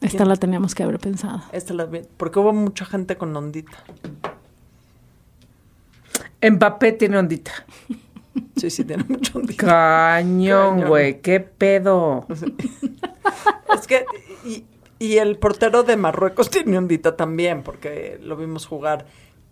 Esta 0.00 0.24
la 0.24 0.36
teníamos 0.36 0.74
que 0.74 0.82
haber 0.82 0.98
pensado. 0.98 1.42
Esta 1.52 1.72
la 1.72 1.86
vi- 1.86 2.02
porque 2.16 2.38
hubo 2.38 2.52
mucha 2.52 2.84
gente 2.84 3.16
con 3.16 3.34
ondita. 3.36 3.78
Mbappé 6.42 6.92
tiene 6.92 7.18
ondita. 7.18 7.52
Sí, 8.56 8.68
sí, 8.68 8.84
tiene 8.84 9.04
mucha 9.04 9.38
ondita. 9.38 9.64
Cañón, 9.64 10.74
Cañón. 10.80 10.88
güey. 10.88 11.20
¿Qué 11.20 11.38
pedo? 11.40 12.26
Es 13.78 13.86
que, 13.86 14.04
y, 14.44 14.64
y 15.06 15.18
el 15.18 15.36
portero 15.38 15.82
de 15.82 15.96
Marruecos 15.96 16.50
tiene 16.50 16.78
ondita 16.78 17.16
también, 17.16 17.62
porque 17.62 18.18
lo 18.22 18.36
vimos 18.36 18.66
jugar. 18.66 19.06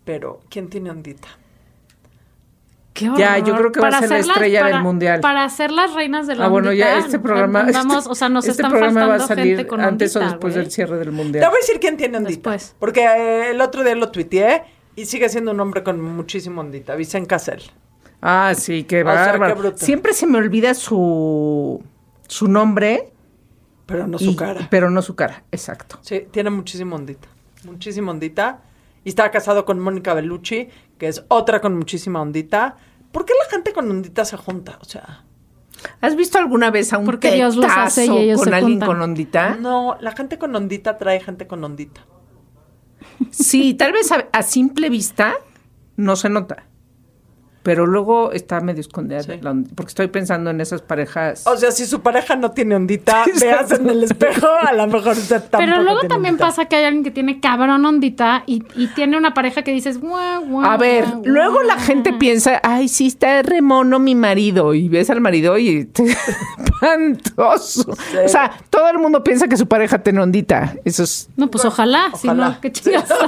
Pero, 0.05 0.41
¿quién 0.49 0.69
tiene 0.69 0.89
ondita? 0.89 1.27
Qué 2.93 3.09
Ya, 3.17 3.39
yo 3.39 3.55
creo 3.55 3.71
que 3.71 3.79
va 3.79 3.87
a 3.87 3.99
ser 4.01 4.09
la 4.11 4.17
las- 4.19 4.27
estrella 4.27 4.63
del 4.63 4.71
para- 4.73 4.83
mundial. 4.83 5.19
Para 5.21 5.49
ser 5.49 5.71
las 5.71 5.93
reinas 5.95 6.27
de 6.27 6.35
la 6.35 6.45
Ah, 6.45 6.47
bueno, 6.49 6.71
ya 6.73 6.99
este 6.99 7.17
programa. 7.17 7.61
entendamos, 7.61 7.97
este- 7.99 8.09
o 8.11 8.15
sea, 8.15 8.29
nos 8.29 8.45
este 8.45 8.51
están 8.61 8.69
programa 8.71 8.99
va 8.99 9.15
a 9.15 9.19
faltando 9.19 9.35
salir 9.35 9.55
gente 9.57 9.67
con 9.67 9.81
antes 9.81 10.15
o 10.15 10.19
ondita, 10.19 10.31
después 10.35 10.53
güey. 10.53 10.63
del 10.65 10.71
cierre 10.71 10.97
del 10.97 11.05
Te 11.07 11.11
mundial. 11.11 11.45
voy 11.49 11.55
a 11.57 11.59
decir 11.59 11.79
quién 11.79 11.97
tiene 11.97 12.17
ondita. 12.17 12.51
Después. 12.51 12.75
Porque 12.77 13.01
eh, 13.03 13.49
el 13.49 13.61
otro 13.61 13.83
día 13.83 13.95
lo 13.95 14.11
tuiteé 14.11 14.63
y 14.95 15.05
sigue 15.05 15.27
siendo 15.29 15.51
un 15.51 15.59
hombre 15.59 15.81
con 15.81 15.99
muchísimo 16.01 16.61
ondita. 16.61 16.93
Vicen 16.95 17.25
Casel. 17.25 17.63
Ah, 18.21 18.53
sí, 18.55 18.83
qué 18.83 19.01
O 19.01 19.05
sea, 19.05 19.23
qué 19.25 19.29
bárbaro. 19.31 19.55
bruto. 19.55 19.77
Siempre 19.83 20.13
se 20.13 20.27
me 20.27 20.37
olvida 20.37 20.75
su 20.75 21.81
su 22.27 22.47
nombre, 22.47 23.11
Pero 23.85 24.07
no 24.07 24.17
su 24.17 24.31
y- 24.31 24.35
cara. 24.35 24.67
pero 24.71 24.89
no 24.89 25.01
su 25.01 25.15
cara. 25.15 25.43
Exacto. 25.51 25.99
Sí, 26.01 26.27
tiene 26.31 26.49
muchísimo 26.49 26.95
ondita. 26.95 27.27
Muchísimo 27.65 28.11
ondita. 28.11 28.61
Y 29.03 29.09
está 29.09 29.29
casado 29.31 29.65
con 29.65 29.79
Mónica 29.79 30.13
Bellucci, 30.13 30.69
que 30.97 31.07
es 31.07 31.25
otra 31.27 31.59
con 31.61 31.75
muchísima 31.77 32.21
ondita. 32.21 32.77
¿Por 33.11 33.25
qué 33.25 33.33
la 33.43 33.49
gente 33.51 33.73
con 33.73 33.89
ondita 33.91 34.23
se 34.25 34.37
junta? 34.37 34.79
O 34.81 34.85
sea, 34.85 35.25
¿Has 35.99 36.15
visto 36.15 36.37
alguna 36.37 36.71
vez 36.71 36.93
a 36.93 36.97
un 36.97 37.05
Porque 37.05 37.31
Dios 37.33 37.57
los 37.57 37.65
hace 37.69 38.05
y 38.05 38.17
ellos 38.17 38.39
con 38.39 38.49
se 38.49 38.55
alguien 38.55 38.73
juntan. 38.73 38.87
con 38.87 39.01
ondita? 39.01 39.55
no, 39.55 39.97
la 39.99 40.13
gente 40.13 40.37
con 40.37 40.55
ondita 40.55 40.97
trae 40.97 41.19
gente 41.19 41.45
con 41.45 41.61
ondita. 41.63 42.05
Sí, 43.31 43.73
tal 43.73 43.91
vez 43.91 44.11
a, 44.11 44.27
a 44.31 44.43
simple 44.43 44.89
vista 44.89 45.35
no 45.97 46.15
se 46.15 46.29
nota. 46.29 46.63
Pero 47.63 47.85
luego 47.85 48.31
está 48.33 48.59
medio 48.59 48.81
escondida 48.81 49.23
Sí. 49.23 49.31
la 49.41 49.51
ondita, 49.51 49.73
porque 49.75 49.89
estoy 49.89 50.07
pensando 50.07 50.49
en 50.49 50.59
esas 50.61 50.81
parejas. 50.81 51.47
O 51.47 51.55
sea, 51.57 51.71
si 51.71 51.85
su 51.85 52.01
pareja 52.01 52.35
no 52.35 52.51
tiene 52.51 52.75
ondita, 52.75 53.23
veas 53.39 53.71
en 53.71 53.89
el 53.89 54.03
espejo, 54.03 54.47
a 54.61 54.73
lo 54.73 54.85
mejor 54.87 55.13
usted 55.13 55.41
tampoco 55.41 55.57
Pero 55.63 55.81
luego 55.81 56.01
tiene 56.01 56.13
también 56.13 56.33
ondita. 56.33 56.45
pasa 56.47 56.65
que 56.65 56.75
hay 56.75 56.83
alguien 56.83 57.03
que 57.05 57.11
tiene 57.11 57.39
cabrón 57.39 57.85
ondita 57.85 58.43
y, 58.47 58.63
y 58.75 58.87
tiene 58.87 59.17
una 59.17 59.33
pareja 59.33 59.61
que 59.63 59.71
dices, 59.71 59.99
guau, 59.99 60.43
guau, 60.45 60.65
A 60.69 60.75
ver, 60.77 61.05
guau, 61.05 61.21
luego 61.25 61.63
la 61.63 61.75
guau". 61.75 61.85
gente 61.87 62.11
piensa, 62.13 62.59
ay, 62.63 62.87
sí 62.89 63.07
está 63.07 63.41
re 63.43 63.61
mono 63.61 63.97
mi 63.97 64.13
marido. 64.13 64.73
Y 64.73 64.89
ves 64.89 65.09
al 65.09 65.21
marido 65.21 65.57
y 65.57 65.85
te... 65.85 66.03
espantoso. 66.83 67.91
O 68.25 68.27
sea, 68.27 68.51
todo 68.69 68.89
el 68.89 68.97
mundo 68.99 69.23
piensa 69.23 69.47
que 69.47 69.57
su 69.57 69.67
pareja 69.67 69.99
tiene 69.99 70.21
ondita. 70.21 70.75
Eso 70.85 71.03
es... 71.03 71.29
No, 71.37 71.49
pues 71.49 71.63
ojalá, 71.65 72.11
si 72.15 72.27
Ojalá. 72.27 72.49
no, 72.49 72.61
qué 72.61 72.71
chingados? 72.71 73.09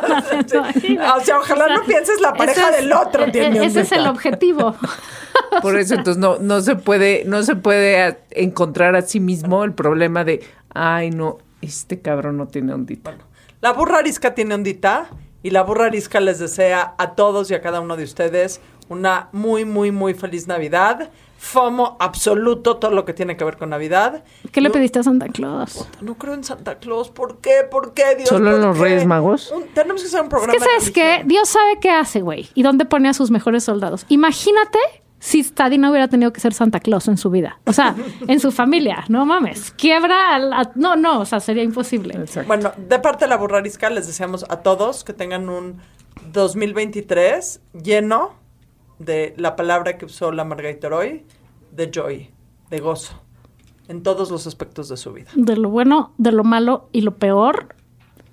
O 1.16 1.24
sea, 1.24 1.40
ojalá 1.40 1.68
no 1.76 1.84
pienses 1.86 2.20
la 2.22 2.34
pareja 2.34 2.70
es- 2.72 2.78
del 2.78 2.92
otro 2.94 3.26
e- 3.26 3.32
tiene 3.32 3.60
e- 3.60 3.66
Ese 3.66 3.82
es 3.82 3.92
el 3.92 4.06
objetivo. 4.08 4.25
Por 5.62 5.78
eso 5.78 5.96
entonces 5.96 6.22
no, 6.22 6.38
no 6.40 6.62
se 6.62 6.76
puede, 6.76 7.24
no 7.26 7.44
se 7.44 7.56
puede 7.56 8.20
encontrar 8.32 8.96
a 8.96 9.02
sí 9.02 9.20
mismo 9.20 9.64
el 9.64 9.74
problema 9.74 10.24
de, 10.24 10.44
ay 10.74 11.12
no, 11.12 11.38
este 11.62 12.00
cabrón 12.00 12.38
no 12.38 12.48
tiene 12.48 12.74
ondita. 12.74 13.16
La 13.62 13.74
burra 13.74 14.00
arisca 14.00 14.36
tiene 14.36 14.56
ondita 14.56 15.08
y 15.44 15.52
la 15.52 15.64
burra 15.64 15.86
arisca 15.86 16.20
les 16.20 16.40
desea 16.40 16.96
a 16.98 17.16
todos 17.16 17.52
y 17.52 17.54
a 17.54 17.62
cada 17.62 17.80
uno 17.80 17.96
de 17.98 18.04
ustedes 18.04 18.62
una 18.90 19.30
muy, 19.32 19.66
muy, 19.66 19.92
muy 19.92 20.14
feliz 20.14 20.48
Navidad. 20.48 21.10
FOMO 21.46 21.96
absoluto, 22.00 22.78
todo 22.78 22.92
lo 22.92 23.06
que 23.06 23.14
tiene 23.14 23.38
que 23.38 23.44
ver 23.46 23.58
con 23.58 23.70
Navidad. 23.70 24.24
¿Qué 24.52 24.62
le 24.62 24.70
pediste 24.72 25.00
a 25.00 25.04
Santa 25.04 25.28
Claus? 25.28 25.88
No 26.02 26.16
creo 26.16 26.34
en 26.34 26.44
Santa 26.44 26.80
Claus. 26.80 27.10
¿Por 27.12 27.38
qué? 27.40 27.64
¿Por 27.70 27.94
qué, 27.94 28.16
Dios? 28.16 28.30
¿Solo 28.30 28.50
en 28.56 28.58
¿Por 28.62 28.66
los 28.70 28.78
qué? 28.78 28.84
Reyes 28.84 29.06
Magos? 29.06 29.52
Un- 29.52 29.68
tenemos 29.74 30.02
que 30.02 30.08
hacer 30.08 30.22
un 30.22 30.26
Es 30.26 30.30
programa 30.32 30.54
que, 30.54 30.60
de 30.60 30.66
¿sabes 30.66 30.92
qué? 30.92 31.22
Dios 31.26 31.48
sabe 31.48 31.80
qué 31.80 31.92
hace, 31.92 32.22
güey. 32.22 32.50
Y 32.56 32.64
dónde 32.64 32.86
pone 32.86 33.10
a 33.10 33.14
sus 33.14 33.30
mejores 33.32 33.64
soldados. 33.64 34.06
Imagínate 34.10 34.80
si 35.20 35.44
Stadi 35.44 35.78
no 35.78 35.90
hubiera 35.92 36.08
tenido 36.08 36.34
que 36.34 36.40
ser 36.42 36.54
Santa 36.54 36.80
Claus 36.80 37.08
en 37.08 37.18
su 37.18 37.30
vida. 37.30 37.60
O 37.66 37.74
sea, 37.74 37.96
en 38.28 38.40
su 38.40 38.52
familia. 38.52 39.06
No 39.08 39.26
mames. 39.26 39.72
Quiebra. 39.72 40.34
al- 40.36 40.52
a- 40.54 40.72
no, 40.76 40.96
no. 40.96 41.20
O 41.22 41.26
sea, 41.26 41.40
sería 41.40 41.64
imposible. 41.64 42.16
Exacto. 42.16 42.48
Bueno, 42.48 42.72
de 42.76 43.00
parte 43.00 43.26
de 43.26 43.30
la 43.30 43.38
burra 43.38 43.60
arisca 43.60 43.90
les 43.92 44.08
deseamos 44.08 44.46
a 44.50 44.58
todos 44.64 45.04
que 45.04 45.14
tengan 45.14 45.48
un 45.50 45.80
2023 46.34 47.62
lleno 47.84 48.34
de 49.00 49.34
la 49.38 49.56
palabra 49.56 49.98
que 49.98 50.06
usó 50.06 50.32
la 50.32 50.46
Margarita 50.46 50.88
hoy, 50.88 51.26
de 51.76 51.92
joy, 51.94 52.30
de 52.70 52.80
gozo, 52.80 53.22
en 53.88 54.02
todos 54.04 54.32
los 54.32 54.48
aspectos 54.48 54.90
de 54.90 54.98
su 54.98 55.14
vida. 55.14 55.30
De 55.36 55.56
lo 55.58 55.70
bueno, 55.70 56.14
de 56.18 56.32
lo 56.32 56.44
malo 56.44 56.90
y 56.92 57.02
lo 57.02 57.16
peor, 57.16 57.76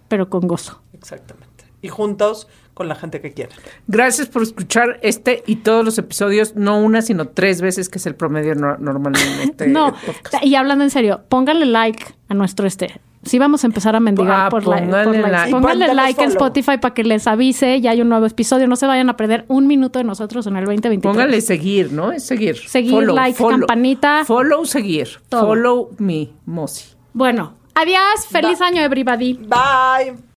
pero 0.09 0.29
con 0.31 0.47
gozo. 0.47 0.81
Exactamente. 0.93 1.65
Y 1.83 1.89
juntos 1.89 2.49
con 2.75 2.89
la 2.89 2.95
gente 2.95 3.21
que 3.21 3.33
quieren. 3.33 3.57
Gracias 3.87 4.29
por 4.29 4.43
escuchar 4.43 4.99
este 5.03 5.43
y 5.47 5.57
todos 5.57 5.85
los 5.85 5.99
episodios, 5.99 6.55
no 6.57 6.81
una, 6.81 7.03
sino 7.03 7.29
tres 7.29 7.61
veces, 7.61 7.89
que 7.89 7.99
es 7.99 8.07
el 8.07 8.15
promedio 8.15 8.55
no- 8.55 8.79
normal 8.79 9.15
en 9.17 9.41
este 9.51 9.67
no, 9.67 9.93
podcast. 10.07 10.43
y 10.45 10.55
hablando 10.55 10.85
en 10.85 10.91
serio, 10.91 11.23
póngale 11.29 11.67
like 11.67 12.05
a 12.29 12.35
nuestro 12.35 12.67
este. 12.67 13.01
Sí 13.25 13.39
vamos 13.39 13.63
a 13.63 13.69
empezar 13.69 13.95
a 13.95 14.01
mendigar 14.01 14.47
Ah, 14.47 14.49
por, 14.49 14.67
la- 14.67 14.79
por 14.79 14.87
likes. 15.15 15.31
like. 15.31 15.51
Pónganos 15.53 15.95
like 15.95 16.23
en 16.23 16.31
follow. 16.31 16.47
Spotify 16.47 16.79
para 16.79 16.93
que 16.95 17.05
les 17.05 17.27
avise, 17.29 17.81
ya 17.81 17.93
hay 17.93 18.01
un 18.03 18.09
nuevo 18.09 18.27
episodio. 18.27 18.67
No 18.67 18.75
se 18.77 18.87
vayan 18.87 19.09
a 19.11 19.17
perder 19.17 19.45
un 19.49 19.67
minuto 19.69 19.99
de 20.01 20.05
nosotros 20.05 20.47
en 20.49 20.57
el 20.57 20.65
2023. 20.65 21.13
Póngale 21.15 21.41
seguir, 21.41 21.93
¿no? 21.93 22.11
Es 22.11 22.25
seguir. 22.25 22.57
Seguir, 22.57 23.05
like, 23.13 23.39
campanita. 23.43 24.25
Follow, 24.25 24.65
seguir. 24.65 25.09
Todo. 25.29 25.47
Follow 25.47 25.91
me, 25.99 26.31
Mosi. 26.47 26.87
Bueno, 27.13 27.55
adiós. 27.75 28.27
Feliz 28.29 28.61
año, 28.61 28.81
everybody. 28.83 29.35
Bye. 29.35 30.32